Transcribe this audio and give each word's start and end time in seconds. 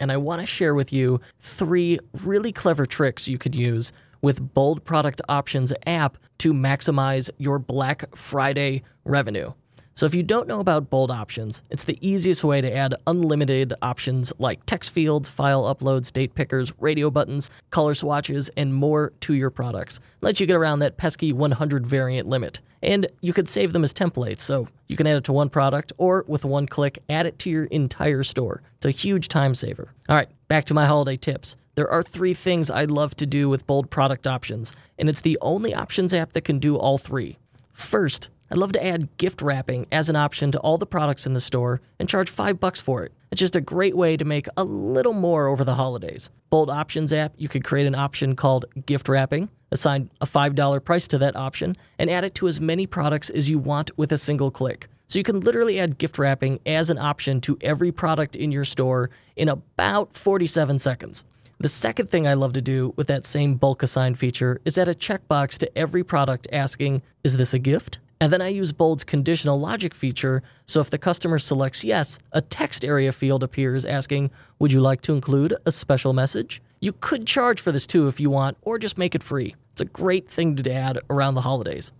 and 0.00 0.12
I 0.12 0.16
want 0.16 0.40
to 0.40 0.46
share 0.46 0.74
with 0.74 0.92
you 0.92 1.20
three 1.38 1.98
really 2.22 2.52
clever 2.52 2.86
tricks 2.86 3.28
you 3.28 3.38
could 3.38 3.54
use 3.54 3.92
with 4.22 4.54
Bold 4.54 4.84
Product 4.84 5.22
Options 5.28 5.72
app 5.86 6.18
to 6.38 6.52
maximize 6.52 7.30
your 7.38 7.58
Black 7.58 8.14
Friday 8.16 8.82
revenue. 9.04 9.52
So, 9.94 10.04
if 10.04 10.14
you 10.14 10.22
don't 10.22 10.46
know 10.46 10.60
about 10.60 10.90
bold 10.90 11.10
options, 11.10 11.62
it's 11.70 11.84
the 11.84 11.96
easiest 12.06 12.44
way 12.44 12.60
to 12.60 12.70
add 12.70 12.94
unlimited 13.06 13.72
options 13.80 14.30
like 14.38 14.66
text 14.66 14.90
fields, 14.90 15.30
file 15.30 15.74
uploads, 15.74 16.12
date 16.12 16.34
pickers, 16.34 16.70
radio 16.78 17.10
buttons, 17.10 17.50
color 17.70 17.94
swatches, 17.94 18.50
and 18.58 18.74
more 18.74 19.14
to 19.20 19.32
your 19.32 19.48
products. 19.48 20.00
Let 20.20 20.38
you 20.38 20.46
get 20.46 20.54
around 20.54 20.80
that 20.80 20.98
pesky 20.98 21.32
100 21.32 21.86
variant 21.86 22.28
limit. 22.28 22.60
And 22.82 23.08
you 23.20 23.32
could 23.32 23.48
save 23.48 23.72
them 23.72 23.84
as 23.84 23.92
templates, 23.92 24.40
so 24.40 24.68
you 24.88 24.96
can 24.96 25.06
add 25.06 25.16
it 25.16 25.24
to 25.24 25.32
one 25.32 25.48
product 25.48 25.92
or 25.96 26.24
with 26.28 26.44
one 26.44 26.66
click, 26.66 27.02
add 27.08 27.26
it 27.26 27.38
to 27.40 27.50
your 27.50 27.64
entire 27.64 28.22
store. 28.22 28.62
It's 28.76 28.86
a 28.86 28.90
huge 28.90 29.28
time 29.28 29.54
saver. 29.54 29.92
All 30.08 30.16
right, 30.16 30.28
back 30.48 30.64
to 30.66 30.74
my 30.74 30.86
holiday 30.86 31.16
tips. 31.16 31.56
There 31.74 31.90
are 31.90 32.02
three 32.02 32.34
things 32.34 32.70
I 32.70 32.84
love 32.84 33.14
to 33.16 33.26
do 33.26 33.48
with 33.48 33.66
bold 33.66 33.90
product 33.90 34.26
options, 34.26 34.72
and 34.98 35.08
it's 35.08 35.20
the 35.20 35.38
only 35.40 35.74
options 35.74 36.14
app 36.14 36.32
that 36.32 36.44
can 36.44 36.58
do 36.58 36.76
all 36.76 36.96
three. 36.98 37.38
First, 37.72 38.30
I'd 38.50 38.58
love 38.58 38.72
to 38.72 38.84
add 38.84 39.16
gift 39.16 39.42
wrapping 39.42 39.86
as 39.90 40.08
an 40.08 40.16
option 40.16 40.52
to 40.52 40.60
all 40.60 40.78
the 40.78 40.86
products 40.86 41.26
in 41.26 41.32
the 41.32 41.40
store 41.40 41.80
and 41.98 42.08
charge 42.08 42.30
5 42.30 42.60
bucks 42.60 42.80
for 42.80 43.04
it. 43.04 43.12
It's 43.32 43.40
just 43.40 43.56
a 43.56 43.60
great 43.60 43.96
way 43.96 44.16
to 44.16 44.24
make 44.24 44.46
a 44.56 44.62
little 44.62 45.12
more 45.12 45.48
over 45.48 45.64
the 45.64 45.74
holidays. 45.74 46.30
Bold 46.48 46.70
Options 46.70 47.12
app, 47.12 47.32
you 47.36 47.48
could 47.48 47.64
create 47.64 47.86
an 47.86 47.96
option 47.96 48.36
called 48.36 48.66
gift 48.86 49.08
wrapping, 49.08 49.48
assign 49.72 50.10
a 50.20 50.26
$5 50.26 50.84
price 50.84 51.08
to 51.08 51.18
that 51.18 51.34
option, 51.34 51.76
and 51.98 52.08
add 52.08 52.24
it 52.24 52.36
to 52.36 52.46
as 52.46 52.60
many 52.60 52.86
products 52.86 53.30
as 53.30 53.50
you 53.50 53.58
want 53.58 53.90
with 53.98 54.12
a 54.12 54.18
single 54.18 54.52
click. 54.52 54.88
So 55.08 55.18
you 55.18 55.24
can 55.24 55.40
literally 55.40 55.80
add 55.80 55.98
gift 55.98 56.18
wrapping 56.18 56.60
as 56.66 56.88
an 56.88 56.98
option 56.98 57.40
to 57.42 57.58
every 57.60 57.90
product 57.90 58.36
in 58.36 58.52
your 58.52 58.64
store 58.64 59.10
in 59.34 59.48
about 59.48 60.14
47 60.14 60.78
seconds. 60.78 61.24
The 61.58 61.68
second 61.68 62.10
thing 62.10 62.28
I 62.28 62.34
love 62.34 62.52
to 62.52 62.60
do 62.60 62.92
with 62.96 63.06
that 63.06 63.24
same 63.24 63.54
bulk 63.54 63.82
assign 63.82 64.14
feature 64.14 64.60
is 64.64 64.76
add 64.76 64.88
a 64.88 64.94
checkbox 64.94 65.58
to 65.58 65.78
every 65.78 66.04
product 66.04 66.46
asking, 66.52 67.02
Is 67.24 67.36
this 67.36 67.54
a 67.54 67.58
gift? 67.58 67.98
And 68.20 68.32
then 68.32 68.40
I 68.40 68.48
use 68.48 68.72
Bold's 68.72 69.04
conditional 69.04 69.60
logic 69.60 69.94
feature, 69.94 70.42
so 70.64 70.80
if 70.80 70.88
the 70.88 70.98
customer 70.98 71.38
selects 71.38 71.84
yes, 71.84 72.18
a 72.32 72.40
text 72.40 72.84
area 72.84 73.12
field 73.12 73.42
appears 73.42 73.84
asking, 73.84 74.30
Would 74.58 74.72
you 74.72 74.80
like 74.80 75.02
to 75.02 75.14
include 75.14 75.54
a 75.66 75.72
special 75.72 76.14
message? 76.14 76.62
You 76.80 76.92
could 76.92 77.26
charge 77.26 77.60
for 77.60 77.72
this 77.72 77.86
too 77.86 78.08
if 78.08 78.18
you 78.18 78.30
want, 78.30 78.56
or 78.62 78.78
just 78.78 78.96
make 78.96 79.14
it 79.14 79.22
free. 79.22 79.54
It's 79.72 79.82
a 79.82 79.86
great 79.86 80.28
thing 80.28 80.56
to 80.56 80.72
add 80.72 80.98
around 81.10 81.34
the 81.34 81.42
holidays. 81.42 81.92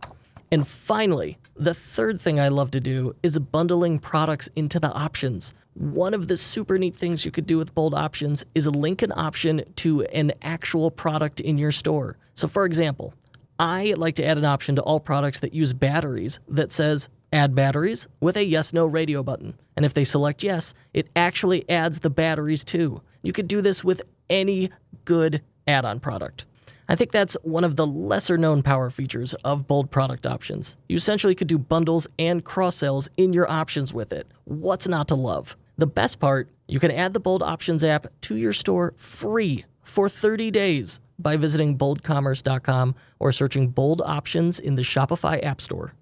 And 0.51 0.67
finally, 0.67 1.39
the 1.55 1.75
third 1.75 2.21
thing 2.21 2.41
I 2.41 2.49
love 2.49 2.71
to 2.71 2.81
do 2.81 3.15
is 3.23 3.39
bundling 3.39 3.99
products 3.99 4.49
into 4.57 4.81
the 4.81 4.93
options. 4.93 5.55
One 5.75 6.15
of 6.15 6.29
the 6.29 6.39
super 6.39 6.79
neat 6.79 6.97
things 6.97 7.27
you 7.27 7.31
could 7.31 7.47
do 7.47 7.59
with 7.59 7.75
Bold 7.75 7.95
Options 7.95 8.45
is 8.55 8.67
link 8.67 9.03
an 9.03 9.13
option 9.13 9.63
to 9.77 10.05
an 10.05 10.33
actual 10.41 10.91
product 10.91 11.41
in 11.41 11.59
your 11.59 11.73
store. 11.73 12.17
So, 12.35 12.49
for 12.49 12.65
example, 12.65 13.13
I 13.59 13.95
like 13.97 14.17
to 14.17 14.25
add 14.25 14.39
an 14.39 14.45
option 14.45 14.77
to 14.77 14.83
all 14.83 15.01
products 15.01 15.41
that 15.41 15.55
use 15.55 15.73
batteries 15.73 16.41
that 16.49 16.73
says 16.73 17.09
add 17.33 17.55
batteries 17.55 18.07
with 18.21 18.37
a 18.37 18.45
yes 18.45 18.73
no 18.73 18.85
radio 18.87 19.23
button. 19.23 19.59
And 19.77 19.85
if 19.85 19.95
they 19.95 20.05
select 20.05 20.43
yes, 20.43 20.75
it 20.93 21.09
actually 21.17 21.69
adds 21.69 22.01
the 22.01 22.11
batteries 22.11 22.65
too. 22.65 23.03
You 23.23 23.33
could 23.33 23.49
do 23.49 23.61
this 23.61 23.83
with 23.83 24.03
any 24.29 24.71
good 25.05 25.43
add 25.67 25.85
on 25.85 26.01
product. 26.01 26.45
I 26.89 26.95
think 26.95 27.11
that's 27.11 27.37
one 27.43 27.65
of 27.65 27.77
the 27.77 27.87
lesser 27.87 28.39
known 28.39 28.63
power 28.63 28.91
features 28.91 29.35
of 29.45 29.67
bold 29.67 29.91
product 29.91 30.27
options. 30.27 30.77
You 30.89 30.97
essentially 30.97 31.35
could 31.35 31.49
do 31.49 31.59
bundles 31.59 32.07
and 32.19 32.45
cross 32.45 32.77
sells 32.77 33.09
in 33.17 33.33
your 33.33 33.51
options 33.51 33.93
with 33.93 34.13
it. 34.13 34.29
What's 34.45 34.87
not 34.87 35.09
to 35.09 35.17
love? 35.17 35.57
The 35.79 35.87
best 35.87 36.21
part, 36.21 36.49
you 36.69 36.79
can 36.79 36.93
add 36.93 37.13
the 37.13 37.21
Bold 37.21 37.43
Options 37.43 37.83
app 37.83 38.07
to 38.23 38.37
your 38.37 38.53
store 38.53 38.95
free 38.97 39.65
for 39.83 40.09
30 40.09 40.51
days 40.51 41.01
by 41.19 41.37
visiting 41.37 41.77
boldcommerce.com 41.79 42.95
or 43.19 43.33
searching 43.33 43.69
Bold 43.69 44.03
Options 44.05 44.59
in 44.59 44.75
the 44.75 44.83
Shopify 44.83 45.43
App 45.45 45.61
Store. 45.61 45.95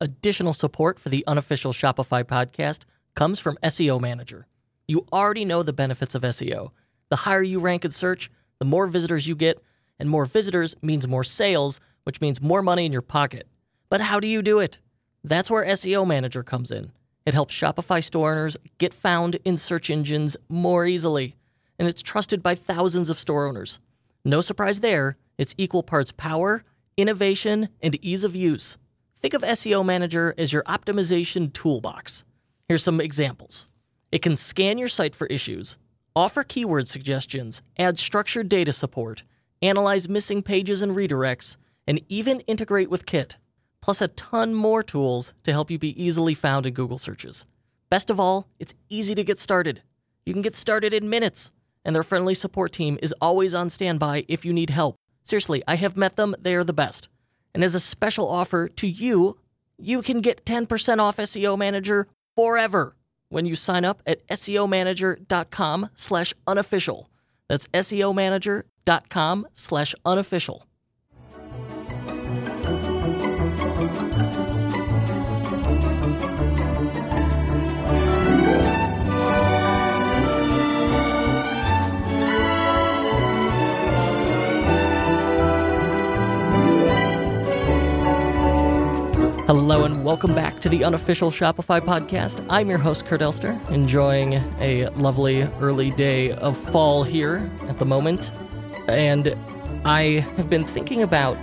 Additional 0.00 0.54
support 0.54 0.98
for 0.98 1.10
the 1.10 1.24
unofficial 1.26 1.72
Shopify 1.72 2.24
podcast 2.24 2.84
comes 3.14 3.38
from 3.38 3.58
SEO 3.62 4.00
Manager. 4.00 4.46
You 4.88 5.06
already 5.12 5.44
know 5.44 5.62
the 5.62 5.72
benefits 5.72 6.14
of 6.14 6.22
SEO. 6.22 6.70
The 7.10 7.16
higher 7.16 7.42
you 7.42 7.60
rank 7.60 7.84
in 7.84 7.90
search, 7.90 8.30
the 8.58 8.64
more 8.64 8.86
visitors 8.86 9.26
you 9.28 9.34
get, 9.34 9.62
and 9.98 10.08
more 10.08 10.24
visitors 10.24 10.74
means 10.80 11.06
more 11.06 11.24
sales, 11.24 11.80
which 12.04 12.20
means 12.20 12.40
more 12.40 12.62
money 12.62 12.86
in 12.86 12.92
your 12.92 13.02
pocket. 13.02 13.46
But 13.90 14.00
how 14.00 14.20
do 14.20 14.26
you 14.26 14.40
do 14.40 14.58
it? 14.58 14.78
That's 15.22 15.50
where 15.50 15.64
SEO 15.64 16.06
Manager 16.06 16.42
comes 16.42 16.70
in. 16.70 16.92
It 17.26 17.34
helps 17.34 17.54
Shopify 17.54 18.02
store 18.02 18.32
owners 18.32 18.56
get 18.78 18.94
found 18.94 19.36
in 19.44 19.56
search 19.56 19.90
engines 19.90 20.36
more 20.48 20.86
easily, 20.86 21.36
and 21.78 21.86
it's 21.86 22.02
trusted 22.02 22.42
by 22.42 22.54
thousands 22.54 23.10
of 23.10 23.18
store 23.18 23.46
owners. 23.46 23.78
No 24.24 24.40
surprise 24.40 24.80
there, 24.80 25.16
it's 25.38 25.54
equal 25.56 25.82
parts 25.82 26.12
power, 26.12 26.62
innovation, 26.96 27.70
and 27.80 27.96
ease 28.04 28.24
of 28.24 28.36
use. 28.36 28.76
Think 29.20 29.32
of 29.34 29.42
SEO 29.42 29.84
Manager 29.84 30.34
as 30.36 30.52
your 30.52 30.62
optimization 30.64 31.52
toolbox. 31.52 32.24
Here's 32.68 32.82
some 32.82 33.00
examples 33.00 33.68
it 34.12 34.22
can 34.22 34.36
scan 34.36 34.76
your 34.76 34.88
site 34.88 35.14
for 35.14 35.26
issues, 35.28 35.78
offer 36.14 36.44
keyword 36.44 36.88
suggestions, 36.88 37.62
add 37.78 37.98
structured 37.98 38.48
data 38.48 38.72
support, 38.72 39.22
analyze 39.62 40.08
missing 40.08 40.42
pages 40.42 40.82
and 40.82 40.94
redirects, 40.94 41.56
and 41.86 42.02
even 42.08 42.40
integrate 42.40 42.90
with 42.90 43.06
Kit, 43.06 43.36
plus 43.80 44.02
a 44.02 44.08
ton 44.08 44.54
more 44.54 44.82
tools 44.82 45.32
to 45.44 45.52
help 45.52 45.70
you 45.70 45.78
be 45.78 46.02
easily 46.02 46.34
found 46.34 46.66
in 46.66 46.74
Google 46.74 46.98
searches. 46.98 47.46
Best 47.88 48.10
of 48.10 48.20
all, 48.20 48.48
it's 48.58 48.74
easy 48.90 49.14
to 49.14 49.24
get 49.24 49.38
started. 49.38 49.82
You 50.26 50.34
can 50.34 50.42
get 50.42 50.54
started 50.54 50.92
in 50.92 51.08
minutes 51.08 51.52
and 51.84 51.94
their 51.94 52.02
friendly 52.02 52.34
support 52.34 52.72
team 52.72 52.98
is 53.02 53.14
always 53.20 53.54
on 53.54 53.70
standby 53.70 54.24
if 54.28 54.44
you 54.44 54.52
need 54.52 54.70
help. 54.70 54.96
Seriously, 55.22 55.62
I 55.66 55.76
have 55.76 55.96
met 55.96 56.16
them, 56.16 56.34
they 56.40 56.54
are 56.54 56.64
the 56.64 56.72
best. 56.72 57.08
And 57.54 57.64
as 57.64 57.74
a 57.74 57.80
special 57.80 58.28
offer 58.28 58.68
to 58.68 58.88
you, 58.88 59.38
you 59.78 60.02
can 60.02 60.20
get 60.20 60.44
10% 60.44 60.98
off 60.98 61.16
SEO 61.16 61.58
Manager 61.58 62.06
forever 62.36 62.96
when 63.28 63.46
you 63.46 63.56
sign 63.56 63.84
up 63.84 64.02
at 64.06 64.26
SEOmanager.com 64.28 65.90
slash 65.94 66.34
unofficial. 66.46 67.10
That's 67.48 67.66
SEOmanager.com 67.68 69.46
slash 69.54 69.94
unofficial. 70.04 70.66
Hello 89.50 89.84
and 89.84 90.04
welcome 90.04 90.32
back 90.32 90.60
to 90.60 90.68
the 90.68 90.84
unofficial 90.84 91.32
Shopify 91.32 91.80
podcast. 91.80 92.46
I'm 92.48 92.68
your 92.68 92.78
host, 92.78 93.04
Kurt 93.06 93.20
Elster, 93.20 93.60
enjoying 93.72 94.34
a 94.60 94.86
lovely 94.90 95.42
early 95.58 95.90
day 95.90 96.30
of 96.30 96.56
fall 96.56 97.02
here 97.02 97.50
at 97.66 97.78
the 97.78 97.84
moment. 97.84 98.32
And 98.86 99.36
I 99.84 100.24
have 100.36 100.48
been 100.48 100.64
thinking 100.64 101.02
about 101.02 101.36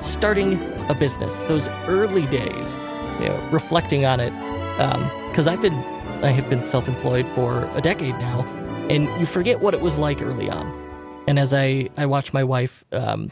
starting 0.00 0.60
a 0.88 0.94
business, 0.94 1.36
those 1.46 1.68
early 1.86 2.26
days, 2.26 2.78
you 3.20 3.28
know, 3.28 3.48
reflecting 3.52 4.06
on 4.06 4.18
it. 4.18 4.32
Because 5.28 5.46
um, 5.46 5.54
I've 5.54 5.62
been, 5.62 5.74
I 6.24 6.32
have 6.32 6.50
been 6.50 6.64
self 6.64 6.88
employed 6.88 7.28
for 7.28 7.70
a 7.76 7.80
decade 7.80 8.16
now, 8.16 8.40
and 8.90 9.06
you 9.20 9.24
forget 9.24 9.60
what 9.60 9.72
it 9.72 9.80
was 9.80 9.96
like 9.96 10.20
early 10.20 10.50
on. 10.50 10.66
And 11.28 11.38
as 11.38 11.54
I, 11.54 11.90
I 11.96 12.06
watch 12.06 12.32
my 12.32 12.42
wife 12.42 12.84
um, 12.90 13.30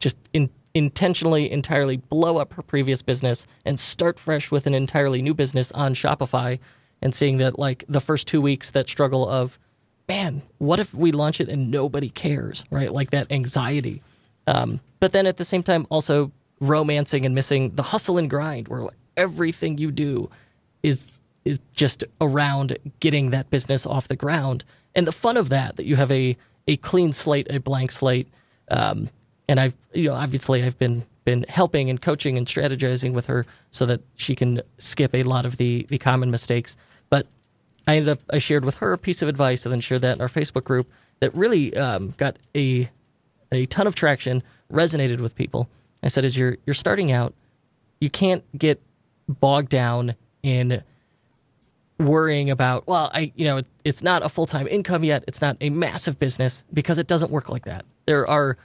just 0.00 0.16
in 0.32 0.48
intentionally 0.76 1.50
entirely 1.50 1.96
blow 1.96 2.36
up 2.36 2.52
her 2.52 2.62
previous 2.62 3.00
business 3.00 3.46
and 3.64 3.80
start 3.80 4.18
fresh 4.18 4.50
with 4.50 4.66
an 4.66 4.74
entirely 4.74 5.22
new 5.22 5.32
business 5.32 5.72
on 5.72 5.94
Shopify 5.94 6.58
and 7.00 7.14
seeing 7.14 7.38
that 7.38 7.58
like 7.58 7.84
the 7.88 8.00
first 8.00 8.28
2 8.28 8.42
weeks 8.42 8.70
that 8.72 8.86
struggle 8.86 9.26
of 9.26 9.58
man, 10.06 10.42
what 10.58 10.78
if 10.78 10.92
we 10.92 11.12
launch 11.12 11.40
it 11.40 11.48
and 11.48 11.70
nobody 11.70 12.10
cares, 12.10 12.62
right? 12.70 12.92
Like 12.92 13.10
that 13.10 13.32
anxiety. 13.32 14.02
Um, 14.46 14.80
but 15.00 15.12
then 15.12 15.26
at 15.26 15.38
the 15.38 15.46
same 15.46 15.62
time 15.62 15.86
also 15.88 16.30
romancing 16.60 17.24
and 17.24 17.34
missing 17.34 17.74
the 17.74 17.82
hustle 17.82 18.18
and 18.18 18.28
grind 18.28 18.68
where 18.68 18.82
like 18.82 18.94
everything 19.16 19.78
you 19.78 19.90
do 19.90 20.30
is 20.82 21.08
is 21.46 21.58
just 21.72 22.04
around 22.20 22.76
getting 23.00 23.30
that 23.30 23.48
business 23.50 23.86
off 23.86 24.08
the 24.08 24.16
ground 24.16 24.64
and 24.94 25.06
the 25.06 25.12
fun 25.12 25.36
of 25.36 25.48
that 25.48 25.76
that 25.76 25.86
you 25.86 25.96
have 25.96 26.12
a 26.12 26.36
a 26.68 26.76
clean 26.78 27.12
slate, 27.12 27.46
a 27.48 27.60
blank 27.60 27.92
slate, 27.92 28.28
um, 28.70 29.08
and 29.48 29.60
I've 29.60 29.74
you 29.92 30.08
know 30.08 30.14
obviously 30.14 30.62
I've 30.62 30.78
been 30.78 31.04
been 31.24 31.44
helping 31.48 31.90
and 31.90 32.00
coaching 32.00 32.38
and 32.38 32.46
strategizing 32.46 33.12
with 33.12 33.26
her 33.26 33.44
so 33.70 33.84
that 33.86 34.00
she 34.14 34.34
can 34.34 34.60
skip 34.78 35.14
a 35.14 35.22
lot 35.22 35.44
of 35.46 35.56
the 35.56 35.86
the 35.88 35.98
common 35.98 36.30
mistakes. 36.30 36.76
But 37.10 37.26
I 37.86 37.96
ended 37.96 38.10
up 38.10 38.20
I 38.30 38.38
shared 38.38 38.64
with 38.64 38.76
her 38.76 38.92
a 38.92 38.98
piece 38.98 39.22
of 39.22 39.28
advice 39.28 39.64
and 39.64 39.72
then 39.72 39.80
shared 39.80 40.02
that 40.02 40.16
in 40.16 40.22
our 40.22 40.28
Facebook 40.28 40.64
group 40.64 40.90
that 41.20 41.34
really 41.34 41.76
um, 41.76 42.14
got 42.16 42.36
a 42.54 42.90
a 43.52 43.66
ton 43.66 43.86
of 43.86 43.94
traction, 43.94 44.42
resonated 44.72 45.20
with 45.20 45.34
people. 45.34 45.68
I 46.02 46.08
said, 46.08 46.24
as 46.24 46.36
you're 46.36 46.58
you're 46.66 46.74
starting 46.74 47.12
out, 47.12 47.34
you 48.00 48.10
can't 48.10 48.44
get 48.56 48.80
bogged 49.28 49.68
down 49.68 50.14
in 50.42 50.82
worrying 51.98 52.50
about, 52.50 52.86
well, 52.86 53.10
I, 53.12 53.32
you 53.36 53.44
know, 53.44 53.62
it's 53.84 54.02
not 54.02 54.22
a 54.22 54.28
full 54.28 54.46
time 54.46 54.68
income 54.68 55.04
yet. 55.04 55.24
It's 55.26 55.40
not 55.40 55.56
a 55.60 55.70
massive 55.70 56.18
business 56.18 56.62
because 56.72 56.98
it 56.98 57.06
doesn't 57.06 57.30
work 57.30 57.48
like 57.48 57.64
that. 57.64 57.84
There 58.06 58.26
are 58.28 58.56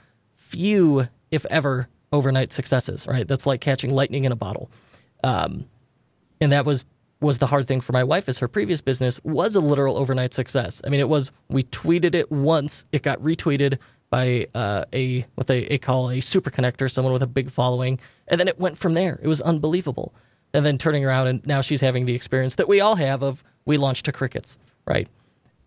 few, 0.52 1.08
if 1.30 1.46
ever, 1.46 1.88
overnight 2.12 2.52
successes, 2.52 3.06
right? 3.06 3.26
That's 3.26 3.46
like 3.46 3.60
catching 3.60 3.92
lightning 3.92 4.24
in 4.24 4.32
a 4.32 4.36
bottle. 4.36 4.70
Um, 5.24 5.66
and 6.40 6.52
that 6.52 6.64
was 6.66 6.84
was 7.20 7.38
the 7.38 7.46
hard 7.46 7.68
thing 7.68 7.80
for 7.80 7.92
my 7.92 8.02
wife 8.02 8.28
is 8.28 8.40
her 8.40 8.48
previous 8.48 8.80
business 8.80 9.20
was 9.22 9.54
a 9.54 9.60
literal 9.60 9.96
overnight 9.96 10.34
success. 10.34 10.82
I 10.84 10.88
mean, 10.88 10.98
it 10.98 11.08
was 11.08 11.30
we 11.48 11.62
tweeted 11.62 12.14
it 12.14 12.30
once, 12.32 12.84
it 12.90 13.02
got 13.02 13.20
retweeted 13.20 13.78
by 14.10 14.48
uh, 14.54 14.84
a 14.92 15.24
what 15.36 15.46
they, 15.46 15.64
they 15.64 15.78
call 15.78 16.10
a 16.10 16.20
super 16.20 16.50
connector, 16.50 16.90
someone 16.90 17.12
with 17.12 17.22
a 17.22 17.28
big 17.28 17.48
following, 17.48 18.00
and 18.28 18.38
then 18.40 18.48
it 18.48 18.58
went 18.58 18.76
from 18.76 18.94
there. 18.94 19.18
It 19.22 19.28
was 19.28 19.40
unbelievable. 19.40 20.12
And 20.52 20.66
then 20.66 20.76
turning 20.76 21.04
around 21.04 21.28
and 21.28 21.46
now 21.46 21.62
she's 21.62 21.80
having 21.80 22.04
the 22.04 22.14
experience 22.14 22.56
that 22.56 22.68
we 22.68 22.80
all 22.80 22.96
have 22.96 23.22
of 23.22 23.42
we 23.64 23.78
launched 23.78 24.04
to 24.04 24.12
crickets, 24.12 24.58
right? 24.84 25.08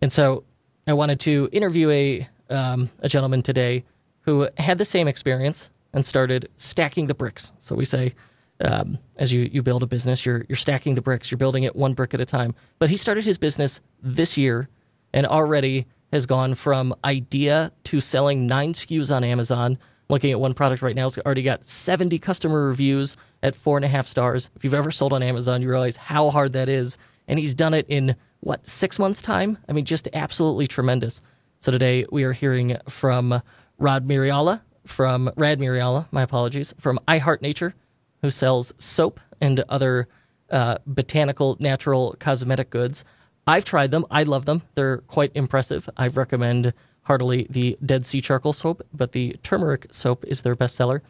And 0.00 0.12
so 0.12 0.44
I 0.86 0.92
wanted 0.92 1.18
to 1.20 1.48
interview 1.50 1.90
a 1.90 2.28
um, 2.50 2.90
a 3.00 3.08
gentleman 3.08 3.42
today 3.42 3.84
who 4.26 4.48
had 4.58 4.78
the 4.78 4.84
same 4.84 5.08
experience 5.08 5.70
and 5.92 6.04
started 6.04 6.50
stacking 6.56 7.06
the 7.06 7.14
bricks. 7.14 7.52
So 7.58 7.74
we 7.74 7.84
say 7.84 8.14
um, 8.60 8.98
as 9.18 9.32
you, 9.32 9.48
you 9.52 9.62
build 9.62 9.82
a 9.82 9.86
business, 9.86 10.26
you're 10.26 10.44
you're 10.48 10.56
stacking 10.56 10.94
the 10.94 11.02
bricks, 11.02 11.30
you're 11.30 11.38
building 11.38 11.62
it 11.62 11.76
one 11.76 11.94
brick 11.94 12.14
at 12.14 12.20
a 12.20 12.26
time. 12.26 12.54
But 12.78 12.90
he 12.90 12.96
started 12.96 13.24
his 13.24 13.38
business 13.38 13.80
this 14.02 14.36
year 14.36 14.68
and 15.12 15.26
already 15.26 15.86
has 16.12 16.26
gone 16.26 16.54
from 16.54 16.94
idea 17.04 17.72
to 17.84 18.00
selling 18.00 18.46
nine 18.46 18.72
SKUs 18.72 19.14
on 19.14 19.24
Amazon. 19.24 19.78
Looking 20.08 20.30
at 20.30 20.38
one 20.38 20.54
product 20.54 20.82
right 20.82 20.94
now, 20.94 21.06
it's 21.06 21.18
already 21.18 21.42
got 21.42 21.68
70 21.68 22.18
customer 22.20 22.68
reviews 22.68 23.16
at 23.42 23.56
four 23.56 23.76
and 23.76 23.84
a 23.84 23.88
half 23.88 24.06
stars. 24.06 24.50
If 24.54 24.62
you've 24.62 24.74
ever 24.74 24.92
sold 24.92 25.12
on 25.12 25.22
Amazon, 25.22 25.62
you 25.62 25.68
realize 25.68 25.96
how 25.96 26.30
hard 26.30 26.52
that 26.52 26.68
is. 26.68 26.96
And 27.26 27.40
he's 27.40 27.54
done 27.54 27.74
it 27.74 27.86
in 27.88 28.14
what, 28.38 28.68
six 28.68 29.00
months' 29.00 29.20
time? 29.20 29.58
I 29.68 29.72
mean, 29.72 29.84
just 29.84 30.08
absolutely 30.12 30.68
tremendous. 30.68 31.20
So 31.58 31.72
today 31.72 32.06
we 32.12 32.22
are 32.22 32.32
hearing 32.32 32.76
from 32.88 33.42
Rod 33.78 34.06
Miriala, 34.06 34.60
from 34.86 35.30
Rad 35.36 35.58
Miriala, 35.58 36.06
my 36.10 36.22
apologies, 36.22 36.72
from 36.78 36.98
iHeart 37.08 37.42
Nature 37.42 37.74
who 38.22 38.30
sells 38.30 38.72
soap 38.78 39.20
and 39.40 39.60
other 39.68 40.08
uh, 40.50 40.78
botanical, 40.86 41.56
natural 41.60 42.16
cosmetic 42.18 42.70
goods. 42.70 43.04
I've 43.46 43.64
tried 43.64 43.90
them. 43.90 44.06
I 44.10 44.22
love 44.22 44.46
them. 44.46 44.62
They're 44.74 44.98
quite 44.98 45.32
impressive. 45.34 45.88
I 45.96 46.08
recommend 46.08 46.72
heartily 47.02 47.46
the 47.50 47.78
Dead 47.84 48.06
Sea 48.06 48.20
Charcoal 48.20 48.52
soap, 48.52 48.82
but 48.92 49.12
the 49.12 49.36
turmeric 49.42 49.86
soap 49.92 50.24
is 50.24 50.42
their 50.42 50.56
bestseller. 50.56 51.02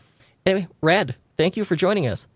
Anyway, 0.45 0.69
Rad, 0.83 1.15
thank 1.37 1.57
you 1.57 1.65
for 1.65 1.77
joining 1.77 2.07
us. 2.07 2.27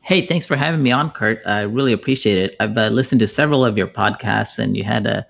Hey, 0.00 0.26
thanks 0.26 0.46
for 0.46 0.56
having 0.56 0.82
me 0.82 0.90
on, 0.90 1.10
Kurt. 1.10 1.40
I 1.46 1.62
really 1.62 1.92
appreciate 1.92 2.38
it. 2.38 2.56
I've 2.60 2.76
uh, 2.76 2.88
listened 2.88 3.20
to 3.20 3.28
several 3.28 3.64
of 3.64 3.78
your 3.78 3.86
podcasts, 3.86 4.58
and 4.58 4.76
you 4.76 4.84
had 4.84 5.06
a 5.06 5.26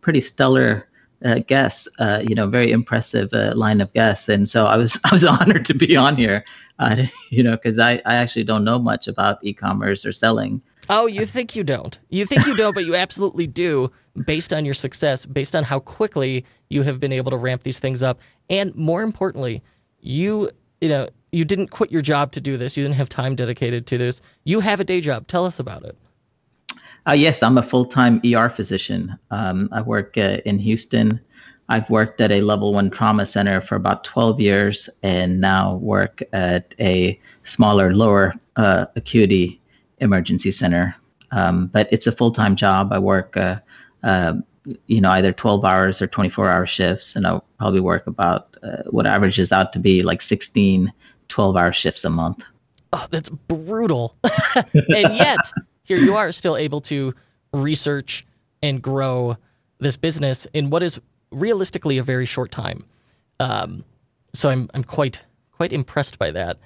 pretty 0.00 0.20
stellar 0.20 0.85
uh, 1.24 1.40
guests. 1.40 1.88
Uh, 1.98 2.22
you 2.26 2.34
know, 2.34 2.46
very 2.46 2.70
impressive 2.70 3.32
uh, 3.32 3.52
line 3.54 3.80
of 3.80 3.92
guests, 3.92 4.28
and 4.28 4.48
so 4.48 4.66
I 4.66 4.76
was 4.76 5.00
I 5.04 5.12
was 5.12 5.24
honored 5.24 5.64
to 5.66 5.74
be 5.74 5.96
on 5.96 6.16
here. 6.16 6.44
Uh, 6.78 7.06
you 7.30 7.42
know, 7.42 7.52
because 7.52 7.78
I 7.78 8.02
I 8.04 8.16
actually 8.16 8.44
don't 8.44 8.64
know 8.64 8.78
much 8.78 9.08
about 9.08 9.38
e-commerce 9.42 10.04
or 10.04 10.12
selling. 10.12 10.60
Oh, 10.88 11.06
you 11.06 11.26
think 11.26 11.56
you 11.56 11.64
don't? 11.64 11.98
You 12.10 12.26
think 12.26 12.46
you 12.46 12.54
don't, 12.54 12.72
but 12.72 12.84
you 12.84 12.94
absolutely 12.94 13.48
do, 13.48 13.90
based 14.24 14.52
on 14.52 14.64
your 14.64 14.74
success, 14.74 15.26
based 15.26 15.56
on 15.56 15.64
how 15.64 15.80
quickly 15.80 16.44
you 16.70 16.82
have 16.82 17.00
been 17.00 17.12
able 17.12 17.32
to 17.32 17.36
ramp 17.36 17.64
these 17.64 17.80
things 17.80 18.04
up, 18.04 18.20
and 18.48 18.74
more 18.76 19.02
importantly, 19.02 19.62
you 20.00 20.50
you 20.80 20.88
know 20.88 21.08
you 21.32 21.44
didn't 21.44 21.68
quit 21.68 21.90
your 21.90 22.02
job 22.02 22.32
to 22.32 22.40
do 22.40 22.56
this. 22.56 22.76
You 22.76 22.84
didn't 22.84 22.96
have 22.96 23.08
time 23.08 23.34
dedicated 23.34 23.86
to 23.88 23.98
this. 23.98 24.20
You 24.44 24.60
have 24.60 24.80
a 24.80 24.84
day 24.84 25.00
job. 25.00 25.26
Tell 25.26 25.44
us 25.44 25.58
about 25.58 25.84
it. 25.84 25.96
Uh, 27.08 27.12
yes, 27.12 27.42
I'm 27.42 27.58
a 27.58 27.62
full 27.62 27.84
time 27.84 28.20
ER 28.24 28.48
physician. 28.48 29.16
Um, 29.30 29.68
I 29.72 29.82
work 29.82 30.18
uh, 30.18 30.38
in 30.44 30.58
Houston. 30.58 31.20
I've 31.68 31.88
worked 31.90 32.20
at 32.20 32.30
a 32.30 32.42
level 32.42 32.72
one 32.72 32.90
trauma 32.90 33.26
center 33.26 33.60
for 33.60 33.74
about 33.74 34.04
12 34.04 34.40
years 34.40 34.88
and 35.02 35.40
now 35.40 35.76
work 35.76 36.22
at 36.32 36.74
a 36.78 37.18
smaller, 37.42 37.94
lower 37.94 38.34
uh, 38.56 38.86
acuity 38.94 39.60
emergency 39.98 40.50
center. 40.50 40.94
Um, 41.32 41.66
but 41.66 41.88
it's 41.90 42.06
a 42.06 42.12
full 42.12 42.30
time 42.30 42.54
job. 42.56 42.92
I 42.92 42.98
work, 42.98 43.36
uh, 43.36 43.56
uh, 44.02 44.34
you 44.86 45.00
know, 45.00 45.10
either 45.10 45.32
12 45.32 45.64
hours 45.64 46.00
or 46.00 46.06
24 46.06 46.50
hour 46.50 46.66
shifts, 46.66 47.16
and 47.16 47.26
I'll 47.26 47.44
probably 47.58 47.80
work 47.80 48.06
about 48.06 48.56
uh, 48.62 48.82
what 48.90 49.06
averages 49.06 49.52
out 49.52 49.72
to 49.72 49.78
be 49.78 50.02
like 50.02 50.22
16 50.22 50.92
12 51.28 51.56
hour 51.56 51.72
shifts 51.72 52.04
a 52.04 52.10
month. 52.10 52.44
Oh, 52.92 53.06
that's 53.10 53.28
brutal. 53.28 54.16
and 54.54 54.84
yet, 55.16 55.38
here 55.86 55.98
you 55.98 56.16
are 56.16 56.32
still 56.32 56.56
able 56.56 56.80
to 56.82 57.14
research 57.52 58.26
and 58.62 58.82
grow 58.82 59.36
this 59.78 59.96
business 59.96 60.46
in 60.52 60.68
what 60.70 60.82
is 60.82 61.00
realistically 61.30 61.96
a 61.96 62.02
very 62.02 62.26
short 62.26 62.50
time. 62.50 62.84
Um, 63.40 63.84
so 64.34 64.50
I'm 64.50 64.68
I'm 64.74 64.84
quite 64.84 65.22
quite 65.52 65.72
impressed 65.72 66.18
by 66.18 66.30
that. 66.32 66.58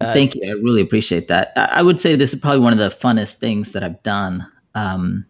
Uh, 0.00 0.12
Thank 0.12 0.34
you. 0.34 0.42
I 0.46 0.52
really 0.60 0.82
appreciate 0.82 1.28
that. 1.28 1.52
I 1.56 1.82
would 1.82 2.00
say 2.00 2.16
this 2.16 2.34
is 2.34 2.40
probably 2.40 2.60
one 2.60 2.72
of 2.72 2.78
the 2.78 2.90
funnest 2.90 3.36
things 3.36 3.72
that 3.72 3.84
I've 3.84 4.02
done. 4.02 4.46
Um, 4.74 5.24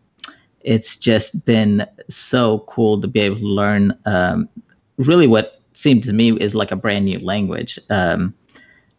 it's 0.62 0.96
just 0.96 1.44
been 1.44 1.86
so 2.08 2.60
cool 2.66 3.00
to 3.00 3.06
be 3.06 3.20
able 3.20 3.36
to 3.36 3.46
learn 3.46 3.96
um, 4.06 4.48
really 4.96 5.26
what 5.26 5.60
seemed 5.74 6.02
to 6.04 6.12
me 6.12 6.32
is 6.38 6.54
like 6.54 6.70
a 6.70 6.76
brand 6.76 7.04
new 7.04 7.18
language. 7.18 7.78
Um, 7.90 8.34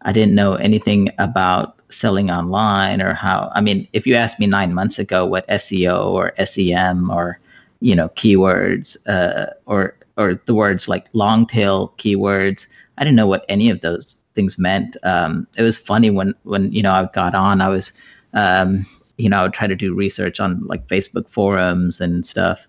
I 0.03 0.11
didn't 0.11 0.35
know 0.35 0.53
anything 0.53 1.09
about 1.17 1.81
selling 1.95 2.29
online 2.29 3.01
or 3.01 3.13
how. 3.13 3.51
I 3.55 3.61
mean, 3.61 3.87
if 3.93 4.05
you 4.05 4.15
asked 4.15 4.39
me 4.39 4.47
nine 4.47 4.73
months 4.73 4.99
ago 4.99 5.25
what 5.25 5.47
SEO 5.47 6.05
or 6.07 6.33
SEM 6.45 7.09
or 7.09 7.39
you 7.81 7.95
know 7.95 8.09
keywords 8.09 8.97
uh, 9.07 9.53
or 9.65 9.95
or 10.17 10.35
the 10.45 10.53
words 10.53 10.87
like 10.87 11.05
long 11.13 11.45
tail 11.45 11.93
keywords, 11.97 12.67
I 12.97 13.03
didn't 13.03 13.15
know 13.15 13.27
what 13.27 13.45
any 13.49 13.69
of 13.69 13.81
those 13.81 14.17
things 14.33 14.59
meant. 14.59 14.97
Um, 15.03 15.47
it 15.57 15.63
was 15.63 15.77
funny 15.77 16.09
when 16.09 16.33
when 16.43 16.71
you 16.71 16.81
know 16.81 16.91
I 16.91 17.09
got 17.13 17.33
on, 17.33 17.61
I 17.61 17.69
was 17.69 17.93
um, 18.33 18.85
you 19.17 19.29
know 19.29 19.39
I 19.39 19.43
would 19.43 19.53
try 19.53 19.67
to 19.67 19.75
do 19.75 19.93
research 19.93 20.39
on 20.39 20.65
like 20.67 20.87
Facebook 20.87 21.29
forums 21.29 22.01
and 22.01 22.25
stuff, 22.25 22.67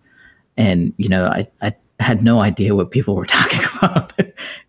and 0.56 0.92
you 0.96 1.08
know 1.08 1.26
I 1.26 1.46
I 1.62 1.74
had 2.00 2.22
no 2.22 2.40
idea 2.50 2.74
what 2.74 2.90
people 2.90 3.14
were 3.14 3.26
talking 3.26 3.60
about, 3.76 4.12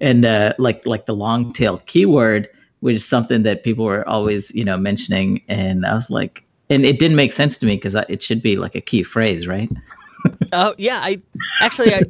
and 0.01 0.25
uh, 0.25 0.54
like 0.57 0.86
like 0.86 1.06
the 1.06 1.15
long 1.15 1.54
tail 1.54 1.81
keyword 1.86 2.50
which 2.80 2.96
is 2.96 3.06
something 3.06 3.44
that 3.44 3.64
people 3.64 3.86
were 3.86 4.08
always, 4.08 4.54
you 4.54 4.64
know, 4.64 4.78
mentioning. 4.78 5.42
And 5.48 5.86
I 5.86 5.94
was 5.94 6.10
like, 6.10 6.44
and 6.70 6.86
it 6.86 7.00
didn't 7.00 7.16
make 7.16 7.34
sense 7.34 7.58
to 7.58 7.66
me 7.66 7.76
because 7.76 7.96
it 7.96 8.22
should 8.22 8.42
be 8.42 8.58
like 8.58 8.76
a 8.76 8.82
key 8.82 9.04
phrase, 9.04 9.48
right? 9.48 9.72
Oh 10.52 10.74
yeah, 10.78 11.00
I 11.02 11.22
actually 11.62 11.94
I 11.94 12.02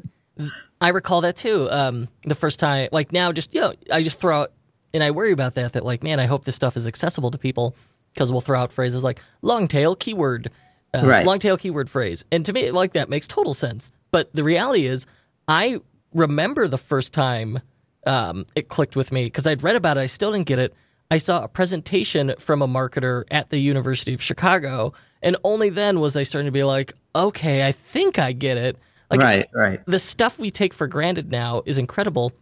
I 0.79 0.89
recall 0.89 1.21
that 1.21 1.35
too. 1.35 1.69
Um, 1.69 2.07
the 2.23 2.35
first 2.35 2.59
time, 2.59 2.89
like 2.91 3.11
now, 3.11 3.31
just 3.31 3.53
you 3.53 3.61
know, 3.61 3.73
I 3.91 4.01
just 4.01 4.19
throw 4.19 4.41
out, 4.41 4.51
and 4.93 5.03
I 5.03 5.11
worry 5.11 5.31
about 5.31 5.55
that. 5.55 5.73
That 5.73 5.85
like, 5.85 6.03
man, 6.03 6.19
I 6.19 6.25
hope 6.25 6.45
this 6.45 6.55
stuff 6.55 6.77
is 6.77 6.87
accessible 6.87 7.31
to 7.31 7.37
people 7.37 7.75
because 8.13 8.31
we'll 8.31 8.41
throw 8.41 8.59
out 8.59 8.71
phrases 8.71 9.03
like 9.03 9.21
long 9.41 9.67
tail 9.67 9.95
keyword, 9.95 10.49
uh, 10.95 11.05
right. 11.05 11.25
long 11.25 11.39
tail 11.39 11.57
keyword 11.57 11.89
phrase, 11.89 12.25
and 12.31 12.45
to 12.45 12.53
me, 12.53 12.71
like 12.71 12.93
that 12.93 13.09
makes 13.09 13.27
total 13.27 13.53
sense. 13.53 13.91
But 14.11 14.33
the 14.33 14.43
reality 14.43 14.85
is, 14.85 15.05
I 15.47 15.81
remember 16.13 16.67
the 16.67 16.77
first 16.77 17.13
time 17.13 17.59
um, 18.07 18.45
it 18.55 18.69
clicked 18.69 18.95
with 18.95 19.11
me 19.11 19.25
because 19.25 19.45
I'd 19.45 19.61
read 19.61 19.75
about 19.75 19.97
it. 19.97 20.01
I 20.01 20.07
still 20.07 20.31
didn't 20.31 20.47
get 20.47 20.59
it. 20.59 20.73
I 21.09 21.17
saw 21.19 21.43
a 21.43 21.47
presentation 21.47 22.33
from 22.39 22.61
a 22.61 22.67
marketer 22.67 23.23
at 23.31 23.49
the 23.49 23.59
University 23.59 24.13
of 24.13 24.21
Chicago, 24.21 24.93
and 25.21 25.37
only 25.43 25.69
then 25.69 25.99
was 25.99 26.17
I 26.17 26.23
starting 26.23 26.47
to 26.47 26.51
be 26.51 26.63
like, 26.63 26.93
okay, 27.15 27.65
I 27.65 27.71
think 27.71 28.19
I 28.19 28.33
get 28.33 28.57
it. 28.57 28.77
Like, 29.09 29.21
right, 29.21 29.47
right. 29.53 29.81
The 29.85 29.99
stuff 29.99 30.37
we 30.37 30.51
take 30.51 30.73
for 30.73 30.87
granted 30.87 31.31
now 31.31 31.63
is 31.65 31.77
incredible, 31.77 32.33